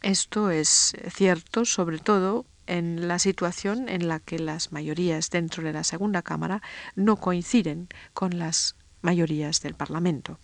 Esto 0.02 0.50
es 0.50 0.94
cierto 1.12 1.64
sobre 1.64 1.98
todo 1.98 2.46
en 2.68 3.08
la 3.08 3.18
situación 3.18 3.88
en 3.88 4.06
la 4.06 4.20
que 4.20 4.38
las 4.38 4.70
mayorías 4.70 5.30
dentro 5.30 5.64
de 5.64 5.72
la 5.72 5.82
segunda 5.82 6.22
Cámara 6.22 6.62
no 6.94 7.16
coinciden 7.16 7.88
con 8.14 8.38
las 8.38 8.76
mayorías 9.00 9.60
del 9.62 9.74
Parlamento. 9.74 10.38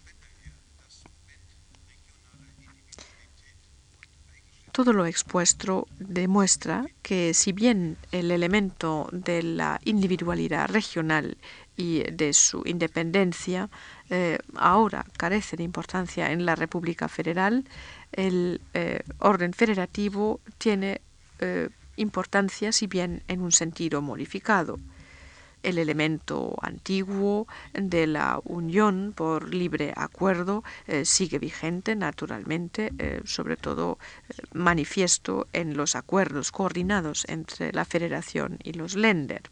Todo 4.72 4.92
lo 4.92 5.06
expuesto 5.06 5.86
demuestra 6.00 6.84
que 7.00 7.32
si 7.32 7.52
bien 7.52 7.96
el 8.10 8.32
elemento 8.32 9.08
de 9.12 9.44
la 9.44 9.80
individualidad 9.84 10.68
regional 10.68 11.36
y 11.76 12.02
de 12.10 12.32
su 12.32 12.62
independencia 12.64 13.70
eh, 14.10 14.38
ahora 14.56 15.06
carece 15.16 15.56
de 15.56 15.62
importancia 15.62 16.32
en 16.32 16.44
la 16.44 16.56
República 16.56 17.08
Federal, 17.08 17.64
el 18.10 18.60
eh, 18.74 18.98
orden 19.20 19.52
federativo 19.52 20.40
tiene 20.58 21.00
eh, 21.38 21.68
importancia 21.96 22.72
si 22.72 22.86
bien 22.86 23.22
en 23.28 23.40
un 23.40 23.52
sentido 23.52 24.02
modificado. 24.02 24.78
El 25.64 25.78
elemento 25.78 26.56
antiguo 26.60 27.48
de 27.72 28.06
la 28.06 28.38
unión 28.44 29.14
por 29.16 29.54
libre 29.54 29.94
acuerdo 29.96 30.62
eh, 30.86 31.06
sigue 31.06 31.38
vigente 31.38 31.96
naturalmente, 31.96 32.92
eh, 32.98 33.22
sobre 33.24 33.56
todo 33.56 33.98
eh, 34.28 34.34
manifiesto 34.52 35.48
en 35.54 35.74
los 35.74 35.96
acuerdos 35.96 36.52
coordinados 36.52 37.24
entre 37.28 37.72
la 37.72 37.86
Federación 37.86 38.58
y 38.62 38.74
los 38.74 38.94
Länder. 38.94 39.42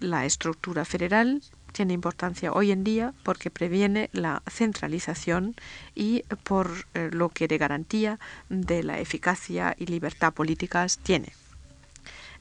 La 0.00 0.24
estructura 0.24 0.86
federal 0.86 1.42
tiene 1.72 1.94
importancia 1.94 2.52
hoy 2.52 2.70
en 2.70 2.84
día 2.84 3.14
porque 3.22 3.50
previene 3.50 4.10
la 4.12 4.42
centralización 4.48 5.56
y 5.94 6.22
por 6.44 6.86
eh, 6.94 7.10
lo 7.12 7.30
que 7.30 7.48
de 7.48 7.58
garantía 7.58 8.18
de 8.48 8.82
la 8.82 8.98
eficacia 9.00 9.74
y 9.78 9.86
libertad 9.86 10.32
políticas 10.32 10.98
tiene. 10.98 11.32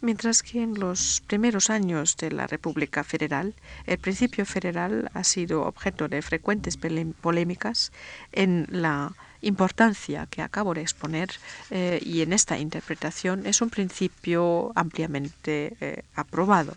Mientras 0.01 0.41
que 0.41 0.63
en 0.63 0.79
los 0.79 1.21
primeros 1.27 1.69
años 1.69 2.17
de 2.17 2.31
la 2.31 2.47
República 2.47 3.03
Federal, 3.03 3.53
el 3.85 3.99
principio 3.99 4.47
federal 4.47 5.11
ha 5.13 5.23
sido 5.23 5.63
objeto 5.63 6.07
de 6.07 6.23
frecuentes 6.23 6.77
polémicas 7.21 7.91
en 8.31 8.65
la 8.71 9.13
importancia 9.41 10.27
que 10.27 10.41
acabo 10.41 10.73
de 10.73 10.81
exponer 10.81 11.29
eh, 11.69 11.99
y 12.03 12.21
en 12.21 12.33
esta 12.33 12.57
interpretación 12.57 13.45
es 13.45 13.61
un 13.61 13.69
principio 13.69 14.71
ampliamente 14.75 15.75
eh, 15.81 16.03
aprobado 16.15 16.75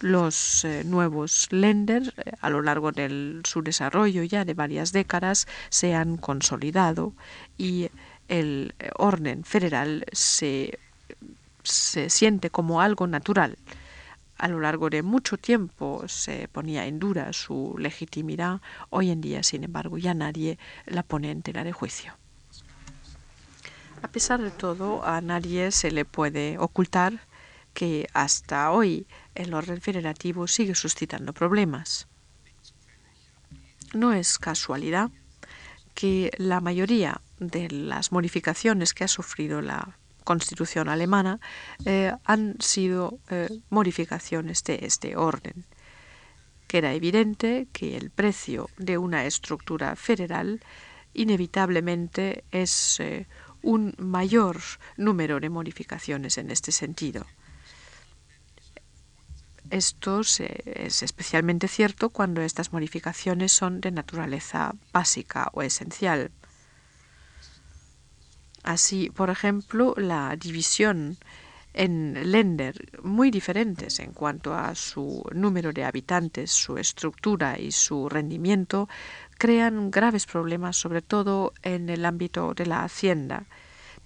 los 0.00 0.64
eh, 0.64 0.84
nuevos 0.84 1.48
lenders 1.50 2.12
eh, 2.16 2.32
a 2.40 2.50
lo 2.50 2.62
largo 2.62 2.92
de 2.92 3.40
su 3.44 3.62
desarrollo 3.62 4.22
ya 4.22 4.44
de 4.44 4.54
varias 4.54 4.92
décadas 4.92 5.46
se 5.68 5.94
han 5.94 6.16
consolidado 6.16 7.14
y 7.56 7.90
el 8.28 8.74
eh, 8.78 8.90
orden 8.96 9.44
federal 9.44 10.04
se, 10.12 10.78
se 11.62 12.10
siente 12.10 12.50
como 12.50 12.80
algo 12.80 13.06
natural. 13.06 13.56
A 14.38 14.48
lo 14.48 14.60
largo 14.60 14.90
de 14.90 15.02
mucho 15.02 15.38
tiempo 15.38 16.04
se 16.08 16.48
ponía 16.48 16.84
en 16.86 16.98
duda 16.98 17.32
su 17.32 17.74
legitimidad. 17.78 18.60
Hoy 18.90 19.10
en 19.10 19.22
día, 19.22 19.42
sin 19.42 19.64
embargo, 19.64 19.96
ya 19.96 20.12
nadie 20.12 20.58
la 20.84 21.02
pone 21.02 21.30
en 21.30 21.40
tela 21.40 21.64
de 21.64 21.72
juicio. 21.72 22.12
A 24.02 24.08
pesar 24.08 24.42
de 24.42 24.50
todo, 24.50 25.06
a 25.06 25.22
nadie 25.22 25.72
se 25.72 25.90
le 25.90 26.04
puede 26.04 26.58
ocultar 26.58 27.14
que 27.76 28.08
hasta 28.14 28.70
hoy 28.70 29.06
el 29.34 29.52
orden 29.52 29.82
federativo 29.82 30.46
sigue 30.46 30.74
suscitando 30.74 31.34
problemas. 31.34 32.08
No 33.92 34.14
es 34.14 34.38
casualidad 34.38 35.10
que 35.92 36.30
la 36.38 36.62
mayoría 36.62 37.20
de 37.38 37.68
las 37.70 38.12
modificaciones 38.12 38.94
que 38.94 39.04
ha 39.04 39.08
sufrido 39.08 39.60
la 39.60 39.98
Constitución 40.24 40.88
alemana 40.88 41.38
eh, 41.84 42.14
han 42.24 42.56
sido 42.60 43.18
eh, 43.28 43.50
modificaciones 43.68 44.64
de 44.64 44.78
este 44.80 45.14
orden. 45.14 45.66
Queda 46.68 46.94
evidente 46.94 47.68
que 47.74 47.98
el 47.98 48.08
precio 48.08 48.70
de 48.78 48.96
una 48.96 49.26
estructura 49.26 49.96
federal 49.96 50.62
inevitablemente 51.12 52.42
es 52.50 53.00
eh, 53.00 53.26
un 53.60 53.94
mayor 53.98 54.56
número 54.96 55.40
de 55.40 55.50
modificaciones 55.50 56.38
en 56.38 56.50
este 56.50 56.72
sentido. 56.72 57.26
Esto 59.70 60.20
es 60.20 61.02
especialmente 61.02 61.66
cierto 61.68 62.10
cuando 62.10 62.40
estas 62.40 62.72
modificaciones 62.72 63.52
son 63.52 63.80
de 63.80 63.90
naturaleza 63.90 64.74
básica 64.92 65.50
o 65.52 65.62
esencial. 65.62 66.30
Así, 68.62 69.10
por 69.10 69.30
ejemplo, 69.30 69.94
la 69.96 70.34
división 70.36 71.16
en 71.72 72.32
Länder 72.32 73.00
muy 73.02 73.30
diferentes 73.30 73.98
en 74.00 74.12
cuanto 74.12 74.54
a 74.54 74.74
su 74.74 75.22
número 75.34 75.72
de 75.72 75.84
habitantes, 75.84 76.50
su 76.50 76.78
estructura 76.78 77.58
y 77.58 77.70
su 77.70 78.08
rendimiento, 78.08 78.88
crean 79.36 79.90
graves 79.90 80.26
problemas, 80.26 80.76
sobre 80.76 81.02
todo 81.02 81.52
en 81.62 81.90
el 81.90 82.04
ámbito 82.06 82.54
de 82.54 82.66
la 82.66 82.82
hacienda. 82.82 83.44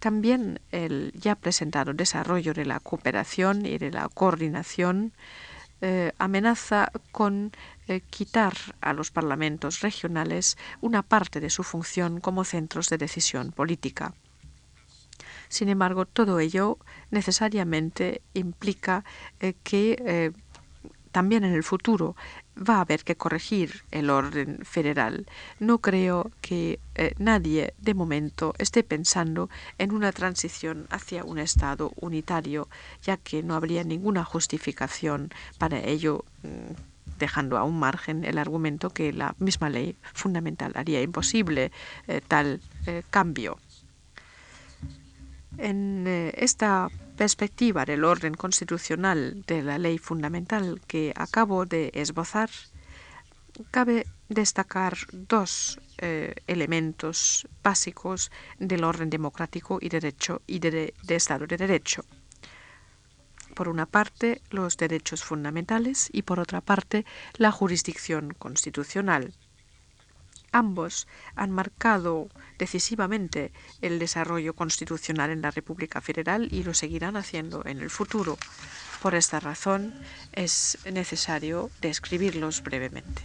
También 0.01 0.61
el 0.73 1.12
ya 1.14 1.37
presentado 1.37 1.92
desarrollo 1.92 2.55
de 2.55 2.64
la 2.64 2.81
cooperación 2.81 3.64
y 3.66 3.79
de 3.79 3.90
la 3.90 4.09
coordinación 4.09 5.12
eh, 5.82 6.12
amenaza 6.18 6.92
con 7.10 7.52
eh, 7.88 8.02
quitar 8.02 8.54
a 8.82 8.92
los 8.92 9.10
parlamentos 9.10 9.80
regionales 9.80 10.58
una 10.82 11.02
parte 11.02 11.40
de 11.40 11.48
su 11.48 11.62
función 11.62 12.20
como 12.20 12.44
centros 12.44 12.88
de 12.88 12.98
decisión 12.98 13.52
política. 13.52 14.12
Sin 15.48 15.68
embargo, 15.68 16.04
todo 16.04 16.38
ello 16.38 16.78
necesariamente 17.10 18.20
implica 18.35 19.04
eh, 19.40 19.54
que 19.62 20.33
también 21.12 21.44
en 21.44 21.54
el 21.54 21.64
futuro 21.64 22.14
va 22.61 22.77
a 22.77 22.81
haber 22.83 23.04
que 23.04 23.17
corregir 23.17 23.83
el 23.90 24.11
orden 24.11 24.58
federal. 24.65 25.27
No 25.58 25.79
creo 25.79 26.31
que 26.40 26.79
eh, 26.94 27.15
nadie 27.19 27.75
de 27.79 27.94
momento 27.94 28.54
esté 28.58 28.83
pensando 28.83 29.48
en 29.79 29.92
una 29.92 30.13
transición 30.13 30.87
hacia 30.90 31.25
un 31.25 31.38
Estado 31.38 31.92
unitario, 31.96 32.69
ya 33.02 33.17
que 33.17 33.42
no 33.42 33.54
habría 33.54 33.85
ninguna 33.85 34.25
justificación 34.25 35.31
para 35.58 35.79
ello 35.79 36.25
mm, 36.42 37.19
dejando 37.19 37.56
a 37.56 37.65
un 37.65 37.79
margen 37.79 38.25
el 38.25 38.38
argumento 38.38 38.90
que 38.90 39.13
la 39.13 39.35
misma 39.38 39.71
ley 39.71 39.96
fundamental 40.13 40.73
haría 40.75 41.02
imposible 41.02 41.73
eh, 42.08 42.21
tal 42.27 42.61
eh, 42.87 43.02
cambio. 43.11 43.58
En 45.58 46.06
esta 46.37 46.88
perspectiva 47.21 47.85
del 47.85 48.04
orden 48.04 48.33
constitucional 48.33 49.42
de 49.46 49.60
la 49.60 49.77
ley 49.77 49.98
fundamental 49.98 50.81
que 50.87 51.12
acabo 51.14 51.66
de 51.66 51.90
esbozar, 51.92 52.48
cabe 53.71 54.06
destacar 54.31 54.96
dos 55.12 55.79
elementos 56.46 57.46
básicos 57.62 58.33
del 58.58 58.85
orden 58.85 59.10
democrático 59.10 59.77
y, 59.83 59.90
derecho, 59.90 60.40
y 60.46 60.60
de 60.60 60.94
Estado 61.08 61.46
de 61.46 61.58
Derecho 61.58 62.06
por 63.54 63.68
una 63.68 63.85
parte 63.85 64.40
los 64.48 64.79
derechos 64.79 65.23
fundamentales 65.23 66.08
y 66.10 66.23
por 66.23 66.40
otra 66.40 66.62
parte 66.62 67.04
la 67.37 67.52
jurisdicción 67.52 68.33
constitucional. 68.33 69.35
Ambos 70.53 71.07
han 71.37 71.51
marcado 71.51 72.29
decisivamente 72.59 73.53
el 73.81 73.98
desarrollo 73.98 74.55
constitucional 74.55 75.31
en 75.31 75.42
la 75.42 75.51
República 75.51 76.01
Federal 76.01 76.48
y 76.51 76.65
lo 76.65 76.75
seguirán 76.75 77.17
haciendo 77.17 77.65
en 77.67 77.81
el 77.81 77.90
futuro. 77.90 78.37
Por 79.01 79.15
esta 79.15 79.40
razón 79.40 79.94
es 80.33 80.79
necesario 80.90 81.71
describirlos 81.81 82.63
brevemente. 82.63 83.23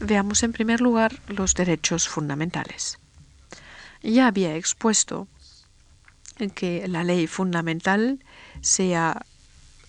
Veamos 0.00 0.42
en 0.42 0.52
primer 0.52 0.80
lugar 0.80 1.20
los 1.28 1.54
derechos 1.54 2.08
fundamentales. 2.08 2.98
Ya 4.02 4.26
había 4.26 4.54
expuesto 4.56 5.28
que 6.54 6.86
la 6.88 7.04
ley 7.04 7.26
fundamental 7.26 8.22
sea 8.60 9.24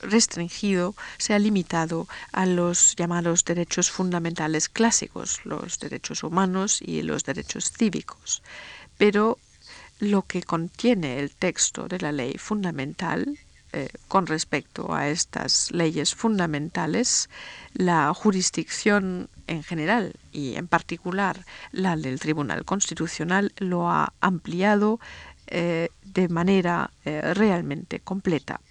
restringido, 0.06 0.96
sea 1.18 1.40
limitado 1.40 2.08
a 2.32 2.46
los 2.46 2.96
llamados 2.96 3.46
derechos 3.46 3.92
fundamentales 3.92 4.70
clásicos, 4.70 5.42
los 5.46 5.80
derechos 5.80 6.24
humanos 6.24 6.82
y 6.82 7.02
los 7.02 7.24
derechos 7.24 7.72
cívicos. 7.72 8.42
Pero 8.98 9.38
lo 10.00 10.24
que 10.24 10.44
contiene 10.44 11.20
el 11.20 11.32
texto 11.32 11.88
de 11.88 12.00
la 12.00 12.12
ley 12.12 12.38
fundamental 12.38 13.40
eh, 13.74 13.90
con 14.08 14.26
respecto 14.26 14.94
a 14.94 15.10
estas 15.10 15.72
leyes 15.72 16.16
fundamentales, 16.16 17.30
la 17.74 18.14
jurisdicción 18.14 19.30
en 19.48 19.64
general 19.64 20.14
y 20.32 20.56
en 20.56 20.68
particular 20.68 21.46
la 21.72 21.98
del 21.98 22.20
Tribunal 22.20 22.64
Constitucional 22.64 23.52
lo 23.58 23.90
ha 23.90 24.14
ampliado 24.22 25.00
eh, 25.48 25.90
de 26.04 26.30
manera 26.30 26.90
eh, 27.04 27.34
realmente 27.34 28.00
completa. 28.00 28.62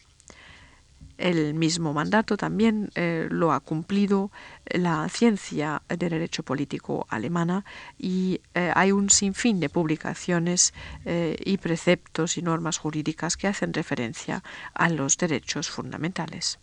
El 1.18 1.54
mismo 1.54 1.92
mandato 1.92 2.36
también 2.36 2.90
eh, 2.94 3.28
lo 3.30 3.52
ha 3.52 3.60
cumplido 3.60 4.30
la 4.66 5.08
ciencia 5.08 5.82
de 5.88 6.08
derecho 6.08 6.42
político 6.42 7.06
alemana 7.08 7.64
y 7.98 8.40
hay 8.54 8.92
un 8.92 9.10
sinfín 9.10 9.60
de 9.60 9.68
publicaciones 9.68 10.72
y 11.04 11.58
preceptos 11.58 12.38
y 12.38 12.42
normas 12.42 12.78
jurídicas 12.78 13.36
que 13.36 13.48
hacen 13.48 13.72
referencia 13.72 14.42
a 14.74 14.88
los 14.88 15.16
derechos 15.16 15.70
fundamentales. 15.70 16.58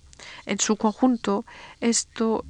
En 0.45 0.59
su 0.59 0.75
conjunto, 0.75 1.45
esto 1.79 2.45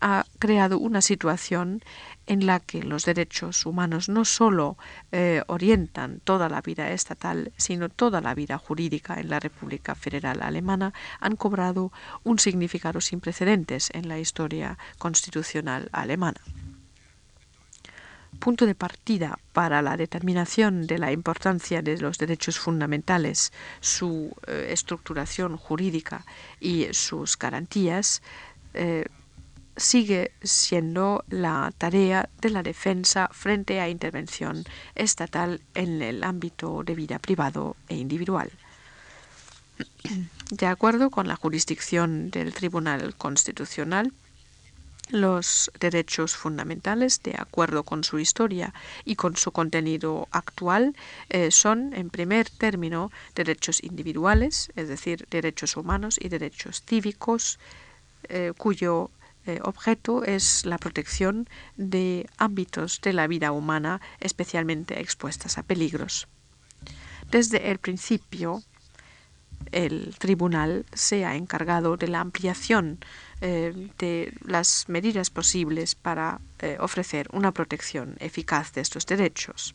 ha 0.00 0.24
creado 0.38 0.78
una 0.78 1.00
situación 1.00 1.82
en 2.26 2.46
la 2.46 2.60
que 2.60 2.82
los 2.82 3.04
derechos 3.04 3.66
humanos 3.66 4.08
no 4.08 4.24
solo 4.24 4.76
eh, 5.12 5.42
orientan 5.46 6.20
toda 6.24 6.48
la 6.48 6.60
vida 6.60 6.90
estatal, 6.90 7.52
sino 7.56 7.88
toda 7.88 8.20
la 8.20 8.34
vida 8.34 8.58
jurídica 8.58 9.20
en 9.20 9.30
la 9.30 9.40
República 9.40 9.94
Federal 9.94 10.42
Alemana, 10.42 10.92
han 11.20 11.36
cobrado 11.36 11.92
un 12.24 12.38
significado 12.38 13.00
sin 13.00 13.20
precedentes 13.20 13.90
en 13.92 14.08
la 14.08 14.18
historia 14.18 14.78
constitucional 14.98 15.88
alemana. 15.92 16.40
Punto 18.38 18.66
de 18.66 18.74
partida 18.74 19.38
para 19.52 19.80
la 19.80 19.96
determinación 19.96 20.86
de 20.86 20.98
la 20.98 21.10
importancia 21.10 21.80
de 21.80 21.98
los 21.98 22.18
derechos 22.18 22.58
fundamentales, 22.58 23.52
su 23.80 24.36
eh, 24.46 24.68
estructuración 24.70 25.56
jurídica 25.56 26.24
y 26.60 26.86
sus 26.92 27.38
garantías, 27.38 28.22
eh, 28.74 29.06
sigue 29.76 30.32
siendo 30.42 31.24
la 31.28 31.72
tarea 31.76 32.28
de 32.40 32.50
la 32.50 32.62
defensa 32.62 33.28
frente 33.32 33.80
a 33.80 33.88
intervención 33.88 34.64
estatal 34.94 35.60
en 35.74 36.02
el 36.02 36.24
ámbito 36.24 36.82
de 36.82 36.94
vida 36.94 37.18
privado 37.18 37.76
e 37.88 37.96
individual. 37.96 38.50
De 40.50 40.66
acuerdo 40.66 41.10
con 41.10 41.28
la 41.28 41.36
jurisdicción 41.36 42.30
del 42.30 42.54
Tribunal 42.54 43.14
Constitucional, 43.16 44.12
los 45.10 45.70
derechos 45.78 46.34
fundamentales, 46.34 47.22
de 47.22 47.34
acuerdo 47.38 47.84
con 47.84 48.02
su 48.02 48.18
historia 48.18 48.74
y 49.04 49.14
con 49.16 49.36
su 49.36 49.52
contenido 49.52 50.28
actual, 50.32 50.96
eh, 51.28 51.50
son, 51.50 51.92
en 51.94 52.10
primer 52.10 52.50
término, 52.50 53.12
derechos 53.34 53.82
individuales, 53.84 54.72
es 54.74 54.88
decir, 54.88 55.26
derechos 55.30 55.76
humanos 55.76 56.18
y 56.20 56.28
derechos 56.28 56.82
cívicos, 56.84 57.58
eh, 58.28 58.52
cuyo 58.56 59.10
eh, 59.46 59.60
objeto 59.62 60.24
es 60.24 60.66
la 60.66 60.78
protección 60.78 61.48
de 61.76 62.28
ámbitos 62.36 63.00
de 63.00 63.12
la 63.12 63.26
vida 63.26 63.52
humana 63.52 64.00
especialmente 64.20 65.00
expuestas 65.00 65.58
a 65.58 65.62
peligros. 65.62 66.28
Desde 67.30 67.70
el 67.70 67.78
principio, 67.78 68.62
el 69.72 70.14
tribunal 70.18 70.84
se 70.92 71.24
ha 71.24 71.36
encargado 71.36 71.96
de 71.96 72.08
la 72.08 72.20
ampliación 72.20 72.98
eh, 73.40 73.90
de 73.98 74.32
las 74.44 74.88
medidas 74.88 75.30
posibles 75.30 75.94
para 75.94 76.40
eh, 76.58 76.76
ofrecer 76.80 77.28
una 77.32 77.52
protección 77.52 78.16
eficaz 78.20 78.72
de 78.72 78.80
estos 78.80 79.06
derechos 79.06 79.74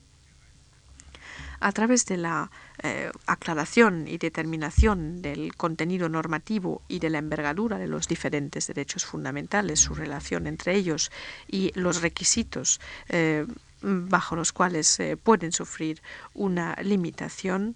a 1.62 1.72
través 1.72 2.06
de 2.06 2.18
la 2.18 2.52
eh, 2.84 3.10
aclaración 3.28 4.08
y 4.08 4.18
determinación 4.18 5.22
del 5.22 5.56
contenido 5.56 6.10
normativo 6.10 6.82
y 6.88 7.00
de 7.00 7.10
la 7.10 7.20
envergadura 7.20 7.78
de 7.78 7.88
los 7.88 8.08
diferentes 8.08 8.68
derechos 8.68 9.06
fundamentales, 9.06 9.80
su 9.80 9.94
relación 9.94 10.48
entre 10.48 10.76
ellos 10.76 11.12
y 11.48 11.72
los 11.76 12.02
requisitos 12.02 12.82
eh, 13.10 13.46
bajo 13.82 14.36
los 14.36 14.52
cuales 14.52 15.02
pueden 15.24 15.52
sufrir 15.52 16.04
una 16.36 16.76
limitación, 16.84 17.76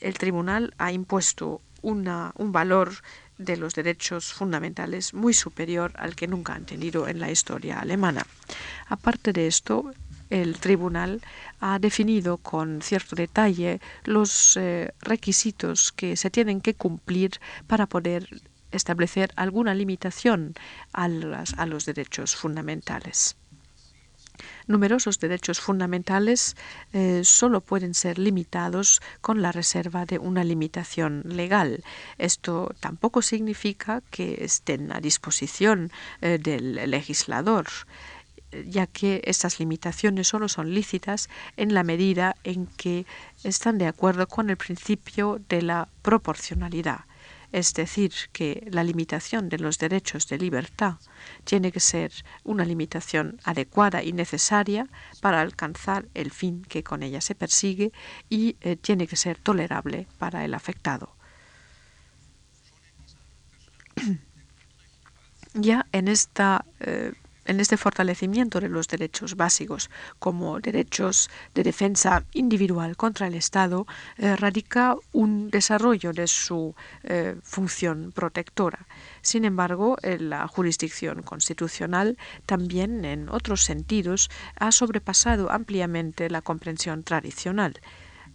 el 0.00 0.14
tribunal 0.18 0.74
ha 0.76 0.92
impuesto 0.92 1.62
una, 1.80 2.32
un 2.36 2.52
valor 2.52 2.92
de 3.38 3.56
los 3.56 3.74
derechos 3.74 4.32
fundamentales 4.32 5.14
muy 5.14 5.34
superior 5.34 5.92
al 5.96 6.14
que 6.14 6.28
nunca 6.28 6.54
han 6.54 6.64
tenido 6.64 7.08
en 7.08 7.20
la 7.20 7.30
historia 7.30 7.80
alemana. 7.80 8.26
Aparte 8.88 9.32
de 9.32 9.46
esto, 9.46 9.92
el 10.30 10.58
tribunal 10.58 11.20
ha 11.62 11.78
definido 11.78 12.38
con 12.38 12.82
cierto 12.82 13.14
detalle 13.14 13.80
los 14.04 14.56
eh, 14.56 14.92
requisitos 15.00 15.92
que 15.92 16.16
se 16.16 16.28
tienen 16.28 16.60
que 16.60 16.74
cumplir 16.74 17.40
para 17.68 17.86
poder 17.86 18.28
establecer 18.72 19.32
alguna 19.36 19.72
limitación 19.72 20.54
a, 20.92 21.06
los 21.08 21.84
derechos 21.86 22.34
fundamentales. 22.34 23.36
Numerosos 24.66 25.20
derechos 25.20 25.60
fundamentales 25.60 26.56
eh, 26.92 27.20
solo 27.22 27.60
pueden 27.60 27.94
ser 27.94 28.18
limitados 28.18 29.00
con 29.20 29.40
la 29.40 29.52
reserva 29.52 30.04
de 30.04 30.18
una 30.18 30.42
limitación 30.42 31.22
legal. 31.26 31.84
Esto 32.18 32.74
tampoco 32.80 33.22
significa 33.22 34.02
que 34.10 34.44
estén 34.44 34.90
a 34.90 35.00
disposición 35.00 35.92
eh, 36.22 36.38
del 36.38 36.90
legislador 36.90 37.66
ya 38.66 38.86
que 38.86 39.22
estas 39.24 39.58
limitaciones 39.58 40.28
solo 40.28 40.48
son 40.48 40.74
lícitas 40.74 41.28
en 41.56 41.74
la 41.74 41.82
medida 41.82 42.36
en 42.44 42.66
que 42.66 43.06
están 43.44 43.78
de 43.78 43.86
acuerdo 43.86 44.26
con 44.28 44.50
el 44.50 44.56
principio 44.56 45.40
de 45.48 45.62
la 45.62 45.88
proporcionalidad. 46.02 47.00
Es 47.52 47.74
decir, 47.74 48.12
que 48.32 48.66
la 48.70 48.82
limitación 48.82 49.50
de 49.50 49.58
los 49.58 49.78
derechos 49.78 50.26
de 50.26 50.38
libertad 50.38 50.94
tiene 51.44 51.70
que 51.70 51.80
ser 51.80 52.10
una 52.44 52.64
limitación 52.64 53.38
adecuada 53.44 54.02
y 54.02 54.14
necesaria 54.14 54.88
para 55.20 55.42
alcanzar 55.42 56.06
el 56.14 56.30
fin 56.30 56.62
que 56.62 56.82
con 56.82 57.02
ella 57.02 57.20
se 57.20 57.34
persigue 57.34 57.92
y 58.30 58.56
eh, 58.62 58.76
tiene 58.76 59.06
que 59.06 59.16
ser 59.16 59.36
tolerable 59.36 60.06
para 60.18 60.46
el 60.46 60.54
afectado. 60.54 61.14
ya 65.52 65.86
en 65.92 66.08
esta 66.08 66.64
eh, 66.80 67.12
en 67.44 67.60
este 67.60 67.76
fortalecimiento 67.76 68.60
de 68.60 68.68
los 68.68 68.88
derechos 68.88 69.36
básicos 69.36 69.90
como 70.18 70.60
derechos 70.60 71.30
de 71.54 71.62
defensa 71.62 72.24
individual 72.32 72.96
contra 72.96 73.26
el 73.26 73.34
Estado 73.34 73.86
eh, 74.16 74.36
radica 74.36 74.96
un 75.12 75.50
desarrollo 75.50 76.12
de 76.12 76.26
su 76.26 76.74
eh, 77.04 77.36
función 77.42 78.12
protectora. 78.12 78.86
Sin 79.20 79.44
embargo, 79.44 79.96
la 80.02 80.46
jurisdicción 80.48 81.22
constitucional 81.22 82.18
también 82.46 83.04
en 83.04 83.28
otros 83.28 83.62
sentidos 83.62 84.30
ha 84.56 84.72
sobrepasado 84.72 85.50
ampliamente 85.50 86.28
la 86.28 86.42
comprensión 86.42 87.04
tradicional 87.04 87.80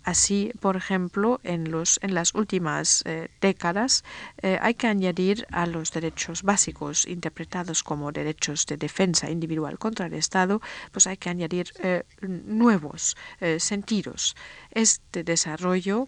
Así, 0.07 0.53
por 0.61 0.77
ejemplo, 0.77 1.41
en, 1.43 1.69
los, 1.69 1.99
en 2.01 2.13
las 2.13 2.33
últimas 2.33 3.03
eh, 3.05 3.27
décadas 3.41 4.05
eh, 4.41 4.57
hay 4.61 4.73
que 4.73 4.87
añadir 4.87 5.45
a 5.51 5.65
los 5.65 5.91
derechos 5.91 6.43
básicos 6.43 7.05
interpretados 7.05 7.83
como 7.83 8.13
derechos 8.13 8.65
de 8.67 8.77
defensa 8.77 9.29
individual 9.29 9.77
contra 9.77 10.05
el 10.05 10.13
Estado, 10.13 10.61
pues 10.93 11.07
hay 11.07 11.17
que 11.17 11.29
añadir 11.29 11.73
eh, 11.83 12.03
nuevos 12.21 13.17
sentidos. 13.57 14.37
Este 14.71 15.25
desarrollo 15.25 16.07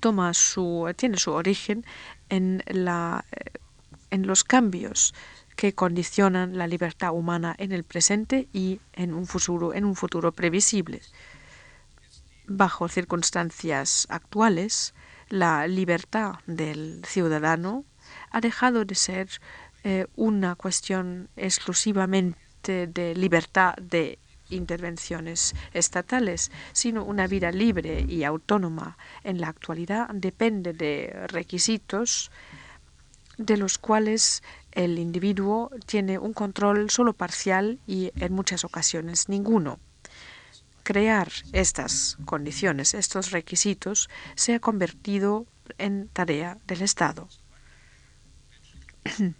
toma 0.00 0.34
su, 0.34 0.92
tiene 0.96 1.18
su 1.18 1.30
origen 1.30 1.84
en, 2.30 2.64
la, 2.66 3.24
en 4.10 4.26
los 4.26 4.42
cambios 4.42 5.14
que 5.54 5.72
condicionan 5.72 6.58
la 6.58 6.66
libertad 6.66 7.12
humana 7.12 7.54
en 7.58 7.70
el 7.70 7.84
presente 7.84 8.48
y 8.52 8.80
en 8.92 9.14
un 9.14 9.28
futuro, 9.28 9.72
en 9.72 9.84
un 9.84 9.94
futuro 9.94 10.32
previsible 10.32 11.00
bajo 12.46 12.88
circunstancias 12.88 14.06
actuales, 14.10 14.94
la 15.28 15.66
libertad 15.66 16.36
del 16.46 17.02
ciudadano 17.04 17.84
ha 18.30 18.40
dejado 18.40 18.84
de 18.84 18.94
ser 18.94 19.28
eh, 19.84 20.06
una 20.16 20.54
cuestión 20.54 21.28
exclusivamente 21.36 22.86
de 22.86 23.14
libertad 23.14 23.74
de 23.76 24.18
intervenciones 24.50 25.54
estatales, 25.72 26.52
sino 26.72 27.04
una 27.04 27.26
vida 27.26 27.50
libre 27.50 28.04
y 28.08 28.24
autónoma. 28.24 28.96
En 29.24 29.40
la 29.40 29.48
actualidad 29.48 30.08
depende 30.12 30.72
de 30.72 31.26
requisitos 31.28 32.30
de 33.38 33.56
los 33.56 33.78
cuales 33.78 34.42
el 34.72 34.98
individuo 34.98 35.70
tiene 35.84 36.18
un 36.18 36.32
control 36.32 36.90
solo 36.90 37.12
parcial 37.12 37.78
y 37.86 38.12
en 38.16 38.32
muchas 38.32 38.64
ocasiones 38.64 39.28
ninguno 39.28 39.78
crear 40.86 41.28
estas 41.52 42.16
condiciones, 42.26 42.94
estos 42.94 43.32
requisitos, 43.32 44.08
se 44.36 44.54
ha 44.54 44.60
convertido 44.60 45.44
en 45.78 46.06
tarea 46.06 46.58
del 46.68 46.82
Estado. 46.82 47.28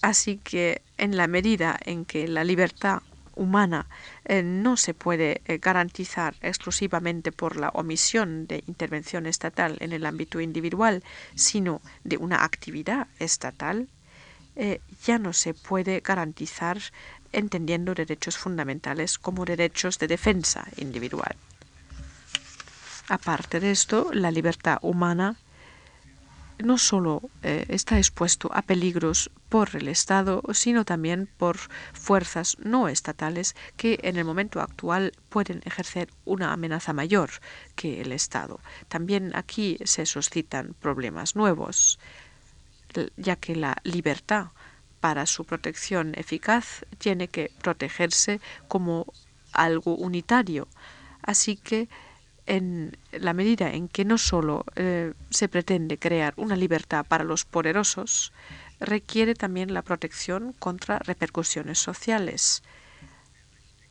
Así 0.00 0.38
que 0.38 0.82
en 0.96 1.16
la 1.16 1.26
medida 1.26 1.76
en 1.84 2.04
que 2.04 2.28
la 2.28 2.44
libertad 2.44 3.02
humana 3.34 3.88
eh, 4.26 4.44
no 4.44 4.76
se 4.76 4.94
puede 4.94 5.42
eh, 5.44 5.58
garantizar 5.58 6.36
exclusivamente 6.40 7.32
por 7.32 7.56
la 7.56 7.70
omisión 7.70 8.46
de 8.46 8.62
intervención 8.68 9.26
estatal 9.26 9.76
en 9.80 9.92
el 9.92 10.06
ámbito 10.06 10.40
individual, 10.40 11.02
sino 11.34 11.80
de 12.04 12.16
una 12.16 12.44
actividad 12.44 13.08
estatal, 13.18 13.88
eh, 14.54 14.80
ya 15.04 15.18
no 15.18 15.32
se 15.32 15.54
puede 15.54 16.00
garantizar 16.00 16.78
entendiendo 17.32 17.94
derechos 17.94 18.36
fundamentales 18.36 19.18
como 19.18 19.44
derechos 19.44 19.98
de 19.98 20.08
defensa 20.08 20.66
individual. 20.76 21.36
Aparte 23.08 23.58
de 23.60 23.72
esto, 23.72 24.10
la 24.12 24.30
libertad 24.30 24.78
humana 24.82 25.36
no 26.62 26.78
solo 26.78 27.22
eh, 27.42 27.64
está 27.68 27.98
expuesto 27.98 28.50
a 28.52 28.62
peligros 28.62 29.30
por 29.48 29.74
el 29.74 29.88
Estado, 29.88 30.42
sino 30.52 30.84
también 30.84 31.28
por 31.38 31.58
fuerzas 31.92 32.56
no 32.60 32.88
estatales 32.88 33.56
que 33.76 33.98
en 34.02 34.16
el 34.16 34.24
momento 34.24 34.60
actual 34.60 35.12
pueden 35.28 35.62
ejercer 35.64 36.10
una 36.24 36.52
amenaza 36.52 36.92
mayor 36.92 37.30
que 37.74 38.00
el 38.00 38.12
Estado. 38.12 38.60
También 38.88 39.32
aquí 39.34 39.78
se 39.84 40.06
suscitan 40.06 40.74
problemas 40.80 41.34
nuevos, 41.34 41.98
ya 43.16 43.36
que 43.36 43.56
la 43.56 43.76
libertad 43.84 44.48
para 45.00 45.26
su 45.26 45.44
protección 45.44 46.12
eficaz 46.16 46.84
tiene 46.98 47.28
que 47.28 47.50
protegerse 47.62 48.40
como 48.68 49.06
algo 49.52 49.94
unitario. 49.96 50.68
Así 51.22 51.56
que 51.56 51.88
en 52.46 52.96
la 53.12 53.32
medida 53.32 53.72
en 53.72 53.88
que 53.88 54.04
no 54.04 54.18
solo 54.18 54.64
eh, 54.76 55.12
se 55.30 55.48
pretende 55.48 55.98
crear 55.98 56.34
una 56.36 56.56
libertad 56.56 57.06
para 57.06 57.24
los 57.24 57.44
poderosos, 57.44 58.32
requiere 58.80 59.34
también 59.34 59.72
la 59.74 59.82
protección 59.82 60.52
contra 60.58 60.98
repercusiones 60.98 61.78
sociales. 61.78 62.62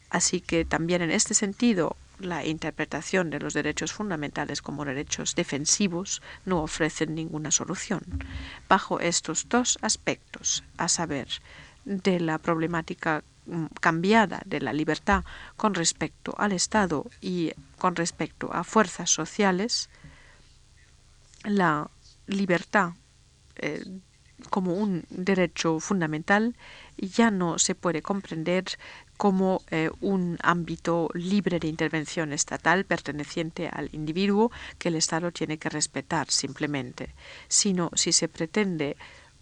Así 0.09 0.41
que 0.41 0.65
también 0.65 1.01
en 1.01 1.11
este 1.11 1.33
sentido 1.33 1.95
la 2.19 2.45
interpretación 2.45 3.29
de 3.29 3.39
los 3.39 3.53
derechos 3.53 3.93
fundamentales 3.93 4.61
como 4.61 4.85
derechos 4.85 5.35
defensivos 5.35 6.21
no 6.45 6.61
ofrecen 6.61 7.15
ninguna 7.15 7.51
solución. 7.51 8.01
Bajo 8.67 8.99
estos 8.99 9.47
dos 9.49 9.77
aspectos, 9.81 10.63
a 10.77 10.87
saber, 10.87 11.27
de 11.85 12.19
la 12.19 12.37
problemática 12.37 13.23
mm, 13.45 13.65
cambiada 13.79 14.41
de 14.45 14.61
la 14.61 14.73
libertad 14.73 15.23
con 15.55 15.73
respecto 15.73 16.35
al 16.37 16.51
Estado 16.51 17.05
y 17.21 17.53
con 17.77 17.95
respecto 17.95 18.53
a 18.53 18.63
fuerzas 18.63 19.09
sociales, 19.09 19.89
la 21.43 21.89
libertad 22.27 22.91
eh, 23.55 23.83
como 24.49 24.73
un 24.73 25.05
derecho 25.09 25.79
fundamental 25.79 26.55
ya 26.97 27.31
no 27.31 27.59
se 27.59 27.75
puede 27.75 28.01
comprender 28.01 28.65
como 29.19 29.63
eh, 29.69 29.89
un 29.99 30.37
ámbito 30.41 31.09
libre 31.13 31.59
de 31.59 31.67
intervención 31.67 32.31
estatal 32.31 32.85
perteneciente 32.85 33.67
al 33.67 33.89
individuo 33.91 34.49
que 34.77 34.87
el 34.87 34.95
Estado 34.95 35.33
tiene 35.33 35.57
que 35.57 35.67
respetar 35.67 36.31
simplemente, 36.31 37.13
sino 37.49 37.91
si 37.95 38.13
se 38.13 38.29
pretende 38.29 38.95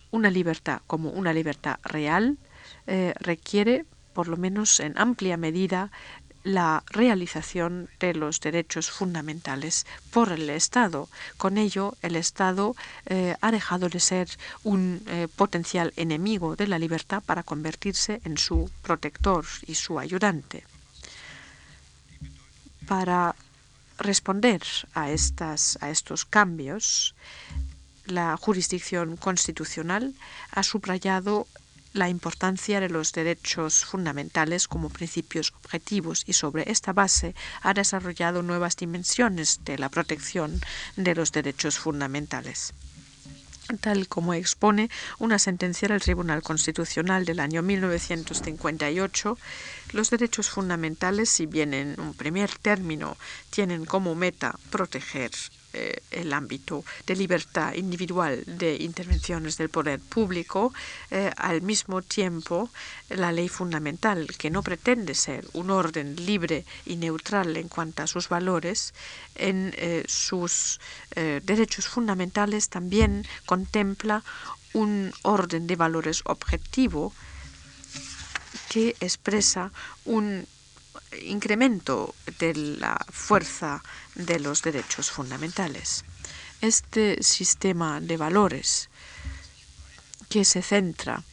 una 0.09 0.31
libertad 0.31 0.81
como 0.87 1.11
una 1.11 1.31
libertad 1.31 1.77
real, 1.83 2.39
eh, 2.87 3.13
requiere, 3.19 3.85
por 4.13 4.27
lo 4.29 4.37
menos 4.37 4.79
en 4.79 4.97
amplia 4.97 5.37
medida, 5.37 5.91
la 6.47 6.81
realización 6.87 7.89
de 7.99 8.13
los 8.13 8.39
derechos 8.39 8.89
fundamentales 8.89 9.85
por 10.11 10.31
el 10.31 10.49
Estado. 10.49 11.09
Con 11.35 11.57
ello, 11.57 11.95
el 12.01 12.15
Estado 12.15 12.73
eh, 13.05 13.35
ha 13.41 13.51
dejado 13.51 13.89
de 13.89 13.99
ser 13.99 14.29
un 14.63 15.03
eh, 15.07 15.27
potencial 15.35 15.91
enemigo 15.97 16.55
de 16.55 16.67
la 16.67 16.79
libertad 16.79 17.21
para 17.25 17.43
convertirse 17.43 18.21
en 18.23 18.37
su 18.37 18.71
protector 18.81 19.43
y 19.67 19.75
su 19.75 19.99
ayudante. 19.99 20.63
Para 22.87 23.35
responder 23.97 24.61
a, 24.93 25.11
estas, 25.11 25.77
a 25.81 25.89
estos 25.89 26.23
cambios, 26.23 27.13
la 28.05 28.37
jurisdicción 28.37 29.17
constitucional 29.17 30.13
ha 30.51 30.63
subrayado 30.63 31.45
la 31.97 32.09
importancia 32.09 32.79
de 32.79 32.89
los 32.89 33.11
derechos 33.11 33.83
fundamentales 33.83 34.67
como 34.67 34.89
principios 34.89 35.53
objetivos 35.63 36.23
y 36.25 36.33
sobre 36.33 36.71
esta 36.71 36.93
base 36.93 37.35
ha 37.61 37.73
desarrollado 37.73 38.43
nuevas 38.43 38.77
dimensiones 38.77 39.61
de 39.65 39.77
la 39.77 39.89
protección 39.89 40.61
de 40.95 41.15
los 41.15 41.31
derechos 41.31 41.77
fundamentales. 41.77 42.73
Tal 43.81 44.07
como 44.07 44.33
expone 44.33 44.89
una 45.19 45.39
sentencia 45.39 45.89
del 45.89 46.01
Tribunal 46.01 46.41
Constitucional 46.41 47.25
del 47.25 47.41
año 47.41 47.61
1958, 47.61 49.37
los 49.91 50.09
derechos 50.09 50.49
fundamentales, 50.49 51.29
si 51.29 51.47
bien 51.47 51.73
en 51.73 51.99
un 51.99 52.13
primer 52.13 52.49
término 52.59 53.17
tienen 53.49 53.83
como 53.83 54.15
meta 54.15 54.57
proteger 54.69 55.31
eh, 55.73 56.01
el 56.11 56.31
ámbito 56.31 56.85
de 57.05 57.15
libertad 57.15 57.73
individual 57.73 58.43
de 58.45 58.77
intervenciones 58.77 59.57
del 59.57 59.69
poder 59.69 59.99
público, 59.99 60.73
eh, 61.11 61.31
al 61.35 61.61
mismo 61.61 62.01
tiempo 62.01 62.69
la 63.09 63.31
ley 63.31 63.49
fundamental, 63.49 64.27
que 64.37 64.49
no 64.49 64.63
pretende 64.63 65.13
ser 65.13 65.45
un 65.53 65.69
orden 65.69 66.15
libre 66.25 66.65
y 66.85 66.95
neutral 66.95 67.57
en 67.57 67.67
cuanto 67.67 68.03
a 68.03 68.07
sus 68.07 68.29
valores, 68.29 68.93
en 69.35 69.73
eh, 69.77 70.03
sus 70.07 70.79
derechos 71.15 71.87
fundamentales 71.87 72.69
también 72.69 73.25
contempla 73.45 74.23
un 74.73 75.11
orden 75.23 75.67
de 75.67 75.75
valores 75.75 76.21
objetivo 76.25 77.13
que 78.69 78.95
expresa 78.99 79.71
un 80.05 80.47
incremento 81.23 82.15
de 82.39 82.53
la 82.55 82.97
fuerza 83.09 83.83
de 84.15 84.39
los 84.39 84.61
derechos 84.61 85.11
fundamentales. 85.11 86.03
Este 86.61 87.21
sistema 87.21 88.01
de 88.01 88.17
valores 88.17 88.89
que 90.29 90.43
se 90.43 90.61
centra 90.61 91.23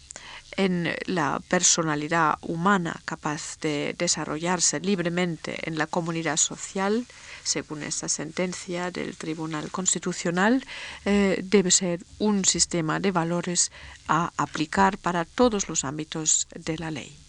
en 0.56 0.94
la 1.06 1.40
personalidad 1.48 2.38
humana 2.42 3.00
capaz 3.04 3.58
de 3.60 3.94
desarrollarse 3.98 4.80
libremente 4.80 5.58
en 5.68 5.78
la 5.78 5.86
comunidad 5.86 6.36
social, 6.36 7.06
según 7.42 7.82
esta 7.82 8.08
sentencia 8.08 8.90
del 8.90 9.16
Tribunal 9.16 9.70
Constitucional, 9.70 10.64
eh, 11.04 11.40
debe 11.42 11.70
ser 11.70 12.04
un 12.18 12.44
sistema 12.44 13.00
de 13.00 13.10
valores 13.10 13.72
a 14.08 14.32
aplicar 14.36 14.98
para 14.98 15.24
todos 15.24 15.68
los 15.68 15.84
ámbitos 15.84 16.46
de 16.54 16.78
la 16.78 16.90
ley. 16.90 17.23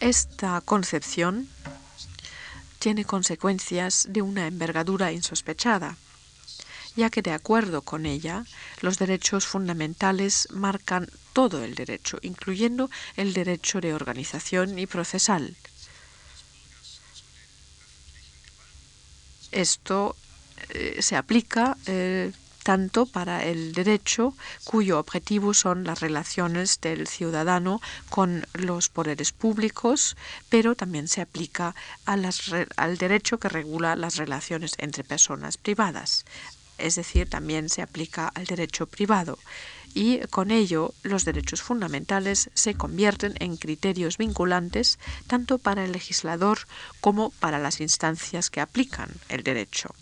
Esta 0.00 0.62
concepción 0.62 1.46
tiene 2.78 3.04
consecuencias 3.04 4.06
de 4.08 4.22
una 4.22 4.46
envergadura 4.46 5.12
insospechada, 5.12 5.98
ya 6.96 7.10
que 7.10 7.20
de 7.20 7.32
acuerdo 7.32 7.82
con 7.82 8.06
ella, 8.06 8.46
los 8.80 8.98
derechos 8.98 9.46
fundamentales 9.46 10.48
marcan 10.52 11.06
todo 11.34 11.62
el 11.62 11.74
derecho, 11.74 12.18
incluyendo 12.22 12.88
el 13.16 13.34
derecho 13.34 13.82
de 13.82 13.92
organización 13.92 14.78
y 14.78 14.86
procesal. 14.86 15.54
Esto 19.52 20.16
eh, 20.70 21.02
se 21.02 21.16
aplica 21.16 21.76
eh, 21.84 22.32
tanto 22.62 23.06
para 23.06 23.44
el 23.44 23.72
derecho 23.72 24.34
cuyo 24.64 24.98
objetivo 24.98 25.54
son 25.54 25.84
las 25.84 26.00
relaciones 26.00 26.80
del 26.80 27.06
ciudadano 27.06 27.80
con 28.08 28.46
los 28.52 28.88
poderes 28.88 29.32
públicos, 29.32 30.16
pero 30.48 30.74
también 30.74 31.08
se 31.08 31.20
aplica 31.20 31.74
al 32.04 32.98
derecho 32.98 33.38
que 33.38 33.48
regula 33.48 33.96
las 33.96 34.16
relaciones 34.16 34.74
entre 34.78 35.04
personas 35.04 35.56
privadas. 35.56 36.24
Es 36.78 36.94
decir, 36.94 37.28
también 37.28 37.68
se 37.68 37.82
aplica 37.82 38.28
al 38.28 38.46
derecho 38.46 38.86
privado 38.86 39.38
y 39.94 40.20
con 40.28 40.50
ello 40.50 40.94
los 41.02 41.24
derechos 41.24 41.62
fundamentales 41.62 42.50
se 42.54 42.74
convierten 42.74 43.34
en 43.40 43.56
criterios 43.56 44.18
vinculantes 44.18 44.98
tanto 45.26 45.58
para 45.58 45.84
el 45.84 45.92
legislador 45.92 46.60
como 47.00 47.30
para 47.30 47.58
las 47.58 47.80
instancias 47.80 48.50
que 48.50 48.60
aplican 48.60 49.10
el 49.28 49.42
derecho. 49.42 49.94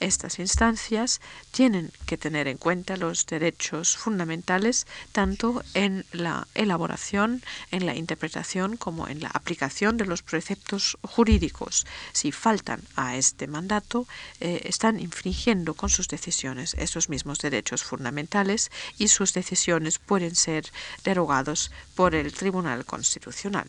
Estas 0.00 0.38
instancias 0.38 1.20
tienen 1.50 1.92
que 2.06 2.16
tener 2.16 2.48
en 2.48 2.58
cuenta 2.58 2.96
los 2.96 3.26
derechos 3.26 3.96
fundamentales 3.96 4.86
tanto 5.12 5.62
en 5.74 6.04
la 6.12 6.46
elaboración, 6.54 7.42
en 7.70 7.86
la 7.86 7.94
interpretación 7.94 8.76
como 8.76 9.08
en 9.08 9.20
la 9.20 9.28
aplicación 9.28 9.96
de 9.96 10.06
los 10.06 10.22
preceptos 10.22 10.98
jurídicos. 11.02 11.86
Si 12.12 12.32
faltan 12.32 12.82
a 12.96 13.16
este 13.16 13.46
mandato, 13.46 14.06
eh, 14.40 14.62
están 14.64 15.00
infringiendo 15.00 15.74
con 15.74 15.88
sus 15.88 16.08
decisiones 16.08 16.74
esos 16.74 17.08
mismos 17.08 17.38
derechos 17.38 17.82
fundamentales 17.82 18.70
y 18.98 19.08
sus 19.08 19.32
decisiones 19.32 19.98
pueden 19.98 20.34
ser 20.34 20.70
derogados 21.04 21.70
por 21.94 22.14
el 22.14 22.32
Tribunal 22.32 22.84
Constitucional. 22.84 23.68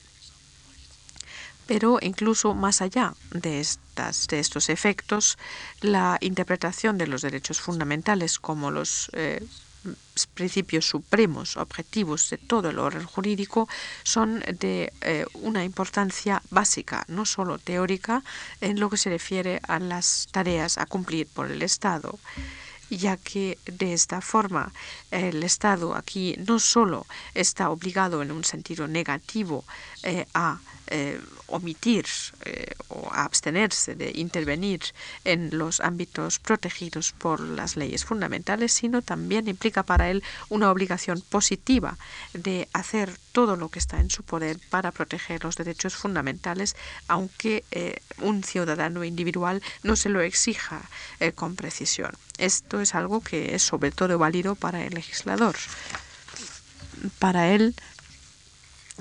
Pero 1.70 1.99
incluso 2.01 2.55
más 2.55 2.82
allá 2.82 3.13
de, 3.30 3.59
estas, 3.59 4.26
de 4.26 4.39
estos 4.39 4.70
efectos, 4.70 5.38
la 5.82 6.17
interpretación 6.20 6.97
de 6.97 7.05
los 7.05 7.22
derechos 7.22 7.61
fundamentales 7.61 8.39
como 8.39 8.72
los 8.72 9.11
eh, 9.13 9.45
principios 10.34 10.86
supremos, 10.86 11.57
objetivos 11.57 12.32
de 12.32 12.39
todo 12.39 12.72
el 12.72 12.80
orden 12.80 13.05
jurídico, 13.05 13.70
son 14.01 14.39
de 14.59 14.91
eh, 15.01 15.28
una 15.36 15.63
importancia 15.63 16.41
básica, 16.49 17.05
no 17.07 17.28
solo 17.28 17.59
teórica, 17.59 18.24
en 18.61 18.80
lo 18.80 18.89
que 18.89 18.97
se 18.97 19.11
refiere 19.11 19.61
a 19.67 19.78
las 19.78 20.28
tareas 20.32 20.80
a 20.80 20.88
cumplir 20.88 21.28
por 21.28 21.51
el 21.51 21.61
Estado 21.61 22.17
ya 22.89 23.17
que 23.17 23.59
de 23.65 23.93
esta 23.93 24.20
forma 24.20 24.74
el 25.11 25.43
Estado 25.43 25.93
aquí 25.93 26.36
no 26.47 26.57
solo 26.57 27.05
está 27.36 27.70
obligado 27.70 28.24
en 28.24 28.32
un 28.32 28.43
sentido 28.43 28.88
negativo 28.88 29.63
eh, 30.01 30.26
a 30.34 30.59
eh, 30.92 31.22
omitir 31.48 32.06
eh, 32.46 32.74
o 32.90 33.10
abstenerse 33.12 33.96
de 33.96 34.12
intervenir 34.16 34.82
en 35.24 35.50
los 35.58 35.80
ámbitos 35.80 36.40
protegidos 36.40 37.12
por 37.12 37.40
las 37.40 37.76
leyes 37.76 38.06
fundamentales, 38.06 38.74
sino 38.74 39.02
también 39.02 39.48
implica 39.48 39.84
para 39.84 40.10
él 40.10 40.24
una 40.50 40.72
obligación 40.72 41.22
positiva 41.22 41.98
de 42.34 42.68
hacer 42.74 43.12
todo 43.32 43.56
lo 43.56 43.70
que 43.70 43.80
está 43.80 44.00
en 44.00 44.10
su 44.10 44.24
poder 44.24 44.60
para 44.70 44.92
proteger 44.92 45.44
los 45.44 45.56
derechos 45.56 45.96
fundamentales, 45.96 46.76
aunque 47.08 47.64
eh, 47.72 48.02
un 48.20 48.44
ciudadano 48.44 49.04
individual 49.04 49.62
no 49.84 49.96
se 49.96 50.10
lo 50.10 50.22
exija 50.22 50.82
con 51.36 51.56
precisión. 51.56 52.12
Esto 52.38 52.80
es 52.80 52.96
algo 52.96 53.22
que 53.22 53.56
es 53.56 53.64
sobre 53.64 53.92
todo 53.92 54.18
válido 54.18 54.56
para 54.56 54.84
el 54.84 54.94
legislador. 54.94 55.56
Para 57.20 57.50
él, 57.50 57.76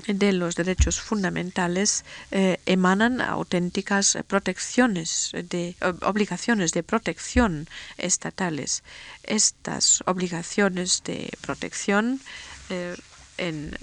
de 0.07 0.33
los 0.33 0.55
derechos 0.55 0.99
fundamentales 0.99 2.05
eh, 2.31 2.59
emanan 2.65 3.21
auténticas 3.21 4.17
protecciones 4.27 5.31
de 5.33 5.75
obligaciones 6.01 6.71
de 6.71 6.83
protección 6.83 7.67
estatales. 7.97 8.83
Estas 9.23 10.03
obligaciones 10.05 11.03
de 11.03 11.31
protección 11.41 12.21
eh, 12.69 12.95
en 13.37 13.77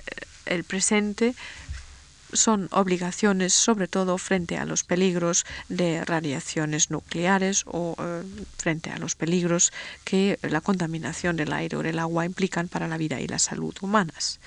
el 0.46 0.64
presente 0.64 1.34
son 2.32 2.68
obligaciones 2.72 3.54
sobre 3.54 3.86
todo 3.88 4.18
frente 4.18 4.58
a 4.58 4.64
los 4.64 4.84
peligros 4.84 5.46
de 5.68 6.04
radiaciones 6.04 6.90
nucleares 6.90 7.62
o 7.66 7.96
eh, 7.98 8.22
frente 8.58 8.90
a 8.90 8.98
los 8.98 9.14
peligros 9.14 9.72
que 10.04 10.38
la 10.42 10.60
contaminación 10.60 11.36
del 11.36 11.52
aire 11.52 11.76
o 11.76 11.82
del 11.82 11.98
agua 11.98 12.26
implican 12.26 12.68
para 12.68 12.88
la 12.88 12.98
vida 12.98 13.20
y 13.20 13.28
la 13.28 13.38
salud 13.38 13.74
humanas 13.80 14.40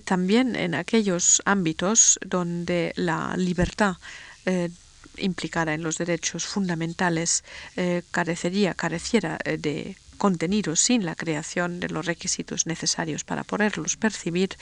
también 0.00 0.56
en 0.56 0.74
aquellos 0.74 1.42
ámbitos 1.44 2.18
donde 2.24 2.92
la 2.96 3.36
libertad 3.36 3.96
eh, 4.44 4.70
implicada 5.18 5.74
en 5.74 5.82
los 5.82 5.98
derechos 5.98 6.46
fundamentales 6.46 7.44
eh, 7.76 8.02
carecería, 8.10 8.74
careciera 8.74 9.38
eh, 9.44 9.56
de 9.56 9.96
contenidos 10.16 10.80
sin 10.80 11.04
la 11.04 11.14
creación 11.14 11.80
de 11.80 11.88
los 11.88 12.06
requisitos 12.06 12.66
necesarios 12.66 13.24
para 13.24 13.44
poderlos 13.44 13.96
percibir, 13.96 14.56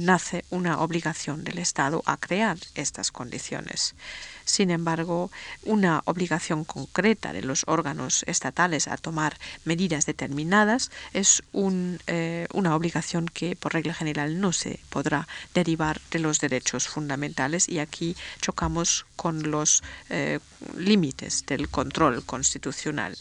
nace 0.00 0.44
una 0.50 0.80
obligación 0.80 1.44
del 1.44 1.58
Estado 1.58 2.02
a 2.06 2.16
crear 2.16 2.56
estas 2.74 3.10
condiciones. 3.10 3.94
Sin 4.44 4.70
embargo, 4.70 5.30
una 5.62 6.02
obligación 6.04 6.64
concreta 6.64 7.32
de 7.32 7.42
los 7.42 7.64
órganos 7.66 8.24
estatales 8.26 8.88
a 8.88 8.96
tomar 8.96 9.38
medidas 9.64 10.04
determinadas 10.06 10.90
es 11.12 11.42
eh, 12.06 12.46
una 12.52 12.76
obligación 12.76 13.26
que 13.26 13.56
por 13.56 13.72
regla 13.72 13.94
general 13.94 14.40
no 14.40 14.52
se 14.52 14.80
podrá 14.90 15.26
derivar 15.54 16.00
de 16.10 16.18
los 16.18 16.40
derechos 16.40 16.88
fundamentales 16.88 17.68
y 17.68 17.78
aquí 17.78 18.16
chocamos 18.40 19.06
con 19.16 19.50
los 19.50 19.82
eh, 20.10 20.40
límites 20.76 21.46
del 21.46 21.68
control 21.70 22.24
constitucional. 22.24 23.16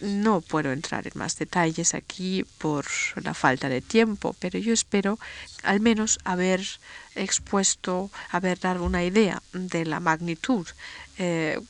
No 0.00 0.40
puedo 0.40 0.72
entrar 0.72 1.06
en 1.06 1.12
más 1.14 1.36
detalles 1.36 1.94
aquí 1.94 2.44
por 2.58 2.86
la 3.22 3.34
falta 3.34 3.68
de 3.68 3.82
tiempo, 3.82 4.34
pero 4.38 4.58
yo 4.58 4.72
espero 4.72 5.18
al 5.62 5.80
menos 5.80 6.18
haber 6.24 6.66
expuesto, 7.14 8.10
haber 8.30 8.58
dado 8.58 8.84
una 8.84 9.04
idea 9.04 9.42
de 9.52 9.84
la 9.84 10.00
magnitud 10.00 10.66
eh, 11.18 11.60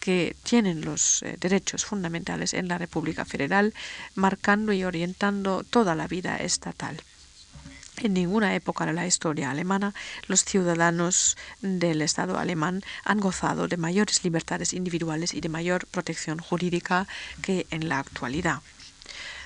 que 0.00 0.36
tienen 0.42 0.84
los 0.84 1.22
eh, 1.22 1.36
derechos 1.40 1.84
fundamentales 1.84 2.54
en 2.54 2.68
la 2.68 2.78
República 2.78 3.24
Federal, 3.24 3.74
marcando 4.14 4.72
y 4.72 4.84
orientando 4.84 5.64
toda 5.64 5.94
la 5.94 6.06
vida 6.06 6.36
estatal. 6.36 7.02
En 8.00 8.14
ninguna 8.14 8.54
época 8.54 8.86
de 8.86 8.92
la 8.92 9.06
historia 9.06 9.50
alemana 9.50 9.92
los 10.28 10.44
ciudadanos 10.44 11.36
del 11.62 12.00
Estado 12.00 12.38
alemán 12.38 12.82
han 13.04 13.18
gozado 13.18 13.66
de 13.66 13.76
mayores 13.76 14.22
libertades 14.22 14.72
individuales 14.72 15.34
y 15.34 15.40
de 15.40 15.48
mayor 15.48 15.86
protección 15.88 16.38
jurídica 16.38 17.08
que 17.42 17.66
en 17.70 17.88
la 17.88 17.98
actualidad. 17.98 18.60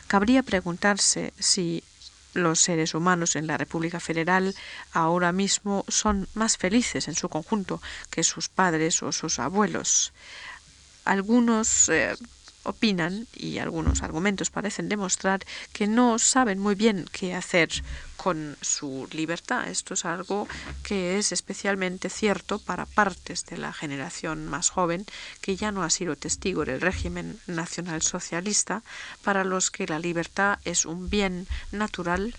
Cabría 0.07 0.43
preguntarse 0.43 1.33
si 1.39 1.83
los 2.35 2.61
seres 2.61 2.95
humanos 2.95 3.37
en 3.37 3.47
la 3.47 3.57
República 3.57 4.01
Federal 4.01 4.55
ahora 4.93 5.33
mismo 5.33 5.87
son 5.89 6.29
más 6.35 6.59
felices 6.59 7.09
en 7.09 7.15
su 7.15 7.31
conjunto 7.31 7.81
que 8.11 8.23
sus 8.23 8.51
padres 8.51 9.03
o 9.03 9.13
sus 9.13 9.39
abuelos. 9.39 10.13
Algunos 11.07 11.89
eh, 11.89 12.15
opinan 12.65 13.27
y 13.35 13.59
algunos 13.59 14.03
argumentos 14.03 14.51
parecen 14.51 14.89
demostrar 14.89 15.45
que 15.73 15.87
no 15.87 16.19
saben 16.19 16.59
muy 16.59 16.75
bien 16.75 17.07
qué 17.13 17.35
hacer 17.35 17.71
con 18.17 18.57
su 18.61 19.09
libertad. 19.13 19.69
Esto 19.69 19.95
es 19.95 20.05
algo 20.05 20.47
que 20.83 21.19
es 21.19 21.33
especialmente 21.33 22.09
cierto 22.09 22.59
para 22.59 22.87
partes 22.87 23.45
de 23.47 23.59
la 23.59 23.73
generación 23.73 24.47
más 24.47 24.71
joven 24.71 25.05
que 25.41 25.57
ya 25.57 25.73
no 25.73 25.83
ha 25.83 25.91
sido 25.91 26.17
testigo 26.17 26.65
del 26.65 26.81
régimen 26.81 27.41
nacional 27.47 28.03
socialista, 28.03 28.83
para 29.23 29.45
los 29.45 29.71
que 29.71 29.87
la 29.87 29.99
libertad 29.99 30.59
es 30.65 30.87
un 30.87 31.11
bien 31.11 31.47
natural 31.73 32.35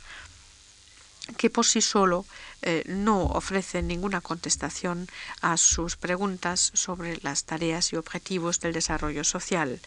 que 1.38 1.50
por 1.50 1.66
sí 1.66 1.82
solo 1.82 2.26
eh, 2.62 2.84
no 2.88 3.24
ofrece 3.24 3.82
ninguna 3.82 4.22
contestación 4.22 5.08
a 5.42 5.58
sus 5.58 5.96
preguntas 5.96 6.72
sobre 6.74 7.18
las 7.24 7.46
tareas 7.46 7.94
y 7.94 7.96
objetivos 7.96 8.60
del 8.60 8.74
desarrollo 8.74 9.24
social 9.24 9.80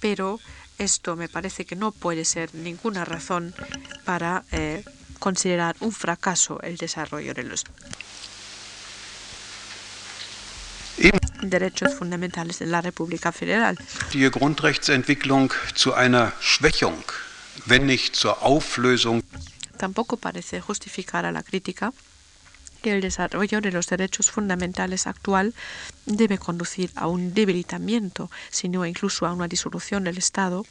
pero 0.00 0.40
esto 0.78 1.16
me 1.16 1.28
parece 1.28 1.64
que 1.64 1.76
no 1.76 1.92
puede 1.92 2.24
ser 2.24 2.54
ninguna 2.54 3.04
razón 3.04 3.54
para 4.04 4.44
eh, 4.52 4.84
considerar 5.18 5.76
un 5.80 5.92
fracaso 5.92 6.60
el 6.62 6.76
desarrollo 6.76 7.34
de 7.34 7.42
los 7.42 7.64
derechos 11.42 11.94
fundamentales 11.94 12.58
de 12.58 12.66
la 12.66 12.80
República 12.80 13.32
Federal. 13.32 13.78
Die 14.12 14.30
Grundrechtsentwicklung 14.30 15.52
zu 15.74 15.94
einer 15.94 16.32
Schwächung, 16.40 17.04
wenn 17.66 17.86
nicht 17.86 18.16
zur 18.16 18.42
Auflösung. 18.42 19.22
Tampoco 19.78 20.16
parece 20.16 20.60
justificar 20.60 21.24
a 21.24 21.30
la 21.30 21.42
crítica 21.42 21.92
que 22.82 22.94
el 22.94 23.00
desarrollo 23.00 23.60
de 23.60 23.72
los 23.72 23.86
derechos 23.86 24.30
fundamentales 24.30 25.06
actual 25.06 25.54
debe 26.06 26.38
conducir 26.38 26.90
a 26.94 27.06
un 27.06 27.34
debilitamiento, 27.34 28.30
sino 28.50 28.86
incluso 28.86 29.26
a 29.26 29.32
una 29.32 29.48
disolución 29.48 30.04
del 30.04 30.18
Estado 30.18 30.64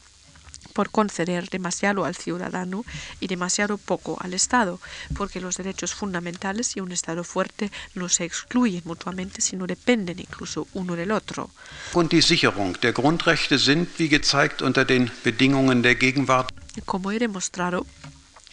por 0.73 0.89
conceder 0.91 1.49
demasiado 1.49 2.05
al 2.05 2.15
ciudadano 2.15 2.85
y 3.19 3.27
demasiado 3.27 3.77
poco 3.77 4.17
al 4.21 4.33
Estado, 4.33 4.79
porque 5.15 5.41
los 5.41 5.57
derechos 5.57 5.93
fundamentales 5.93 6.75
y 6.75 6.81
un 6.81 6.91
Estado 6.91 7.23
fuerte 7.23 7.71
no 7.95 8.09
se 8.09 8.25
excluyen 8.25 8.81
mutuamente, 8.85 9.41
sino 9.41 9.65
dependen 9.65 10.19
incluso 10.19 10.67
uno 10.73 10.95
del 10.95 11.11
otro. 11.11 11.49
Und 11.93 12.11
die 12.11 12.21
Sicherung 12.21 12.79
der 12.79 12.93
Grundrechte 12.93 13.57
sind, 13.57 13.87
wie 13.97 14.09
gezeigt, 14.09 14.61
unter 14.61 14.85
den 14.85 15.09
Bedingungen 15.23 15.81
der 15.81 15.95
Gegenwart. 15.95 16.53
Como 16.85 17.11
he 17.11 17.17
demostrado, 17.17 17.85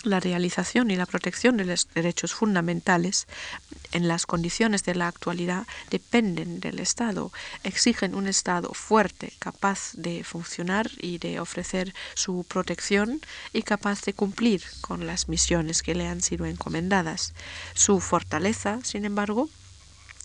la 0.05 0.21
realización 0.21 0.91
y 0.91 0.97
la 0.97 1.07
protección 1.07 1.57
de 1.57 1.65
los 1.65 1.89
derechos 1.95 2.35
fundamentales 2.35 3.27
en 3.93 4.09
las 4.09 4.27
condiciones 4.27 4.85
de 4.85 4.95
la 4.95 5.09
actualidad 5.09 5.67
dependen 5.91 6.61
del 6.61 6.81
Estado, 6.81 7.33
exigen 7.63 8.15
un 8.15 8.27
Estado 8.27 8.73
fuerte, 8.75 9.33
capaz 9.39 9.93
de 9.95 10.25
funcionar 10.25 10.91
y 10.99 11.19
de 11.19 11.41
ofrecer 11.41 11.95
su 12.15 12.45
protección 12.49 13.21
y 13.53 13.63
capaz 13.63 14.03
de 14.03 14.15
cumplir 14.15 14.63
con 14.81 15.07
las 15.07 15.29
misiones 15.29 15.83
que 15.83 15.95
le 15.95 16.07
han 16.07 16.21
sido 16.21 16.47
encomendadas. 16.47 17.35
Su 17.75 18.01
fortaleza, 18.01 18.81
sin 18.83 19.05
embargo, 19.05 19.49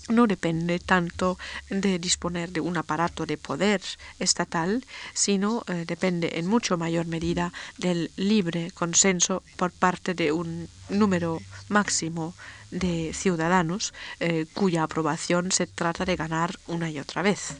no 0.10 0.28
depende 0.28 0.80
tanto 0.80 1.38
de 1.70 1.99
disponer 1.99 2.51
de 2.51 2.60
un 2.60 2.78
aparato 2.78 3.26
de 3.26 3.38
poder 3.38 3.82
estatal, 4.20 4.84
sino 5.14 5.64
eh, 5.68 5.86
depende 5.88 6.39
en 6.39 6.47
mucho 6.47 6.78
mayor 6.78 7.05
medida 7.05 7.53
del 7.78 8.12
libre 8.16 8.72
consenso 8.72 9.43
por 9.55 9.72
parte 9.72 10.14
de 10.14 10.32
un 10.32 10.68
número 10.89 11.39
máximo 11.70 12.34
de 12.72 13.12
ciudadanos 13.14 13.93
eh, 14.20 14.45
cuya 14.53 14.84
aprobación 14.84 15.51
se 15.51 15.66
trata 15.66 16.05
de 16.05 16.16
ganar 16.16 16.60
una 16.68 16.89
y 16.89 16.99
otra 16.99 17.22
vez. 17.22 17.55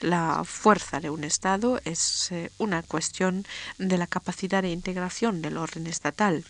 La 0.00 0.44
fuerza 0.44 1.00
de 1.00 1.10
un 1.10 1.24
Estado 1.24 1.80
es 1.84 2.30
eh, 2.32 2.50
una 2.58 2.82
cuestión 2.82 3.46
de 3.78 3.98
la 3.98 4.06
capacidad 4.06 4.62
de 4.62 4.70
integración 4.70 5.42
del 5.42 5.56
orden 5.56 5.86
estatal. 5.86 6.44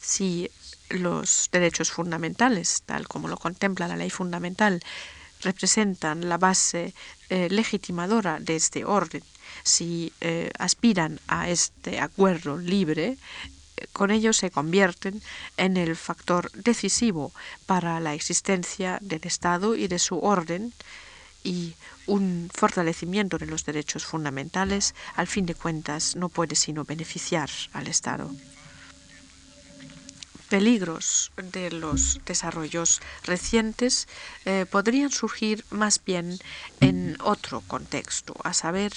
Si 0.00 0.50
los 0.90 1.48
derechos 1.52 1.90
fundamentales, 1.90 2.82
tal 2.84 3.08
como 3.08 3.28
lo 3.28 3.36
contempla 3.36 3.88
la 3.88 3.96
ley 3.96 4.10
fundamental, 4.10 4.82
representan 5.42 6.28
la 6.28 6.38
base 6.38 6.94
eh, 7.28 7.48
legitimadora 7.50 8.40
de 8.40 8.56
este 8.56 8.84
orden, 8.84 9.22
si 9.62 10.12
eh, 10.20 10.50
aspiran 10.58 11.20
a 11.28 11.48
este 11.48 12.00
acuerdo 12.00 12.58
libre, 12.58 13.16
con 13.92 14.10
ello 14.10 14.32
se 14.32 14.50
convierten 14.50 15.22
en 15.56 15.76
el 15.76 15.96
factor 15.96 16.50
decisivo 16.52 17.32
para 17.66 17.98
la 18.00 18.14
existencia 18.14 18.98
del 19.00 19.22
Estado 19.24 19.74
y 19.74 19.88
de 19.88 19.98
su 19.98 20.18
orden 20.18 20.74
y 21.42 21.74
un 22.06 22.50
fortalecimiento 22.52 23.38
de 23.38 23.46
los 23.46 23.64
derechos 23.64 24.04
fundamentales, 24.04 24.94
al 25.16 25.26
fin 25.26 25.46
de 25.46 25.54
cuentas, 25.54 26.16
no 26.16 26.28
puede 26.28 26.54
sino 26.54 26.84
beneficiar 26.84 27.48
al 27.72 27.88
Estado 27.88 28.30
peligros 30.50 31.30
de 31.36 31.70
los 31.70 32.20
desarrollos 32.26 33.00
recientes 33.22 34.08
eh, 34.44 34.66
podrían 34.68 35.10
surgir 35.10 35.64
más 35.70 36.04
bien 36.04 36.38
en 36.80 37.16
otro 37.22 37.62
contexto, 37.68 38.34
a 38.42 38.52
saber, 38.52 38.92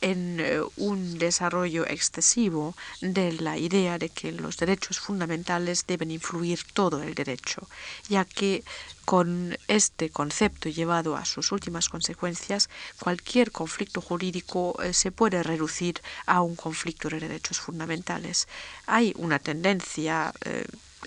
en 0.00 0.40
eh, 0.40 0.60
un 0.76 1.18
desarrollo 1.18 1.86
excesivo 1.86 2.74
de 3.00 3.32
la 3.32 3.56
idea 3.58 3.98
de 3.98 4.08
que 4.08 4.32
los 4.32 4.56
derechos 4.56 4.98
fundamentales 4.98 5.84
deben 5.86 6.10
influir 6.10 6.60
todo 6.72 7.02
el 7.02 7.14
derecho, 7.14 7.66
ya 8.08 8.24
que 8.24 8.64
con 9.04 9.56
este 9.68 10.10
concepto 10.10 10.68
llevado 10.68 11.16
a 11.16 11.24
sus 11.24 11.52
últimas 11.52 11.88
consecuencias, 11.88 12.68
cualquier 12.98 13.52
conflicto 13.52 14.00
jurídico 14.00 14.80
eh, 14.82 14.92
se 14.92 15.12
puede 15.12 15.42
reducir 15.42 16.00
a 16.26 16.40
un 16.42 16.56
conflicto 16.56 17.08
de 17.08 17.20
derechos 17.20 17.60
fundamentales. 17.60 18.48
Hay 18.86 19.12
una 19.16 19.38
tendencia 19.38 20.32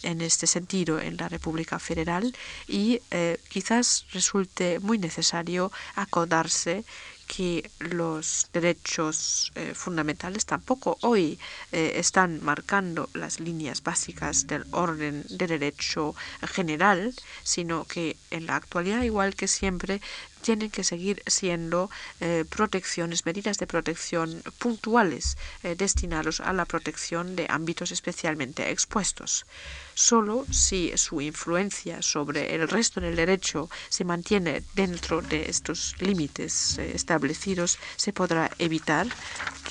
en 0.03 0.21
este 0.21 0.47
sentido 0.47 0.99
en 0.99 1.17
la 1.17 1.29
República 1.29 1.79
Federal 1.79 2.35
y 2.67 3.01
eh, 3.11 3.37
quizás 3.49 4.05
resulte 4.11 4.79
muy 4.79 4.97
necesario 4.97 5.71
acordarse 5.95 6.83
que 7.29 7.69
los 7.77 8.49
derechos 8.53 9.51
eh, 9.53 9.73
fundamentales 9.75 10.47
tampoco 10.47 10.97
hoy 11.01 11.37
eh, 11.71 11.93
están 11.97 12.43
marcando 12.43 13.07
las 13.13 13.39
líneas 13.39 13.83
básicas 13.83 14.47
del 14.47 14.65
orden 14.71 15.23
de 15.29 15.45
derecho 15.45 16.15
general, 16.41 17.13
sino 17.43 17.85
que 17.85 18.17
en 18.31 18.47
la 18.47 18.55
actualidad, 18.55 19.03
igual 19.03 19.35
que 19.35 19.47
siempre, 19.47 20.01
tienen 20.41 20.69
que 20.69 20.83
seguir 20.83 21.21
siendo 21.27 21.89
eh, 22.19 22.45
protecciones, 22.49 23.25
medidas 23.25 23.57
de 23.57 23.67
protección 23.67 24.41
puntuales 24.57 25.37
eh, 25.63 25.75
destinados 25.75 26.39
a 26.39 26.53
la 26.53 26.65
protección 26.65 27.35
de 27.35 27.45
ámbitos 27.49 27.91
especialmente 27.91 28.71
expuestos. 28.71 29.45
Solo 29.93 30.45
si 30.51 30.91
su 30.95 31.21
influencia 31.21 32.01
sobre 32.01 32.55
el 32.55 32.67
resto 32.67 33.01
del 33.01 33.15
derecho 33.15 33.69
se 33.89 34.05
mantiene 34.05 34.63
dentro 34.75 35.21
de 35.21 35.49
estos 35.49 35.95
límites 35.99 36.77
eh, 36.77 36.91
establecidos, 36.95 37.77
se 37.95 38.13
podrá 38.13 38.51
evitar 38.59 39.07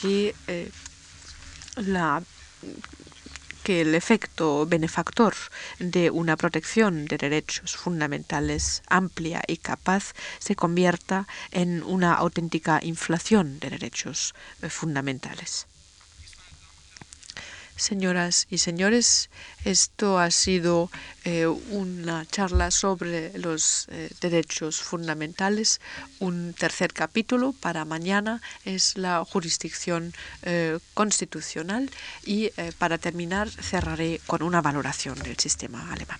que 0.01 0.35
la 1.77 2.23
que 3.69 3.83
el 3.83 3.95
efecto 3.95 4.65
benefactor 4.65 5.35
de 5.79 6.11
una 6.11 6.39
protección 6.39 7.05
de 7.05 7.19
derechos 7.19 7.77
fundamentales 7.77 8.83
amplia 8.89 9.43
y 9.47 9.59
capaz 9.59 10.15
se 10.39 10.57
convierta 10.57 11.27
en 11.51 11.83
una 11.83 12.15
auténtica 12.15 12.81
inflación 12.83 13.61
de 13.61 13.69
derechos 13.69 14.35
eh, 14.63 14.71
fundamentales. 14.71 15.67
Señoras 17.79 18.49
y 18.51 18.59
señores, 18.59 19.31
esto 19.65 20.19
ha 20.19 20.33
sido 20.33 20.91
eh, 21.25 21.47
una 21.47 22.27
charla 22.27 22.73
sobre 22.73 23.39
los 23.39 23.87
eh, 23.93 24.11
derechos 24.21 24.83
fundamentales. 24.83 25.81
Un 26.19 26.55
tercer 26.55 26.93
capítulo 26.93 27.55
para 27.61 27.85
mañana 27.85 28.43
es 28.65 28.99
la 28.99 29.25
jurisdicción 29.25 30.13
eh, 30.43 30.81
constitucional 30.93 31.89
y 32.27 32.51
para 32.79 32.99
terminar 32.99 33.49
cerraré 33.49 34.21
con 34.27 34.43
una 34.43 34.61
valoración 34.61 35.17
del 35.21 35.39
sistema 35.39 35.93
alemán. 35.93 36.19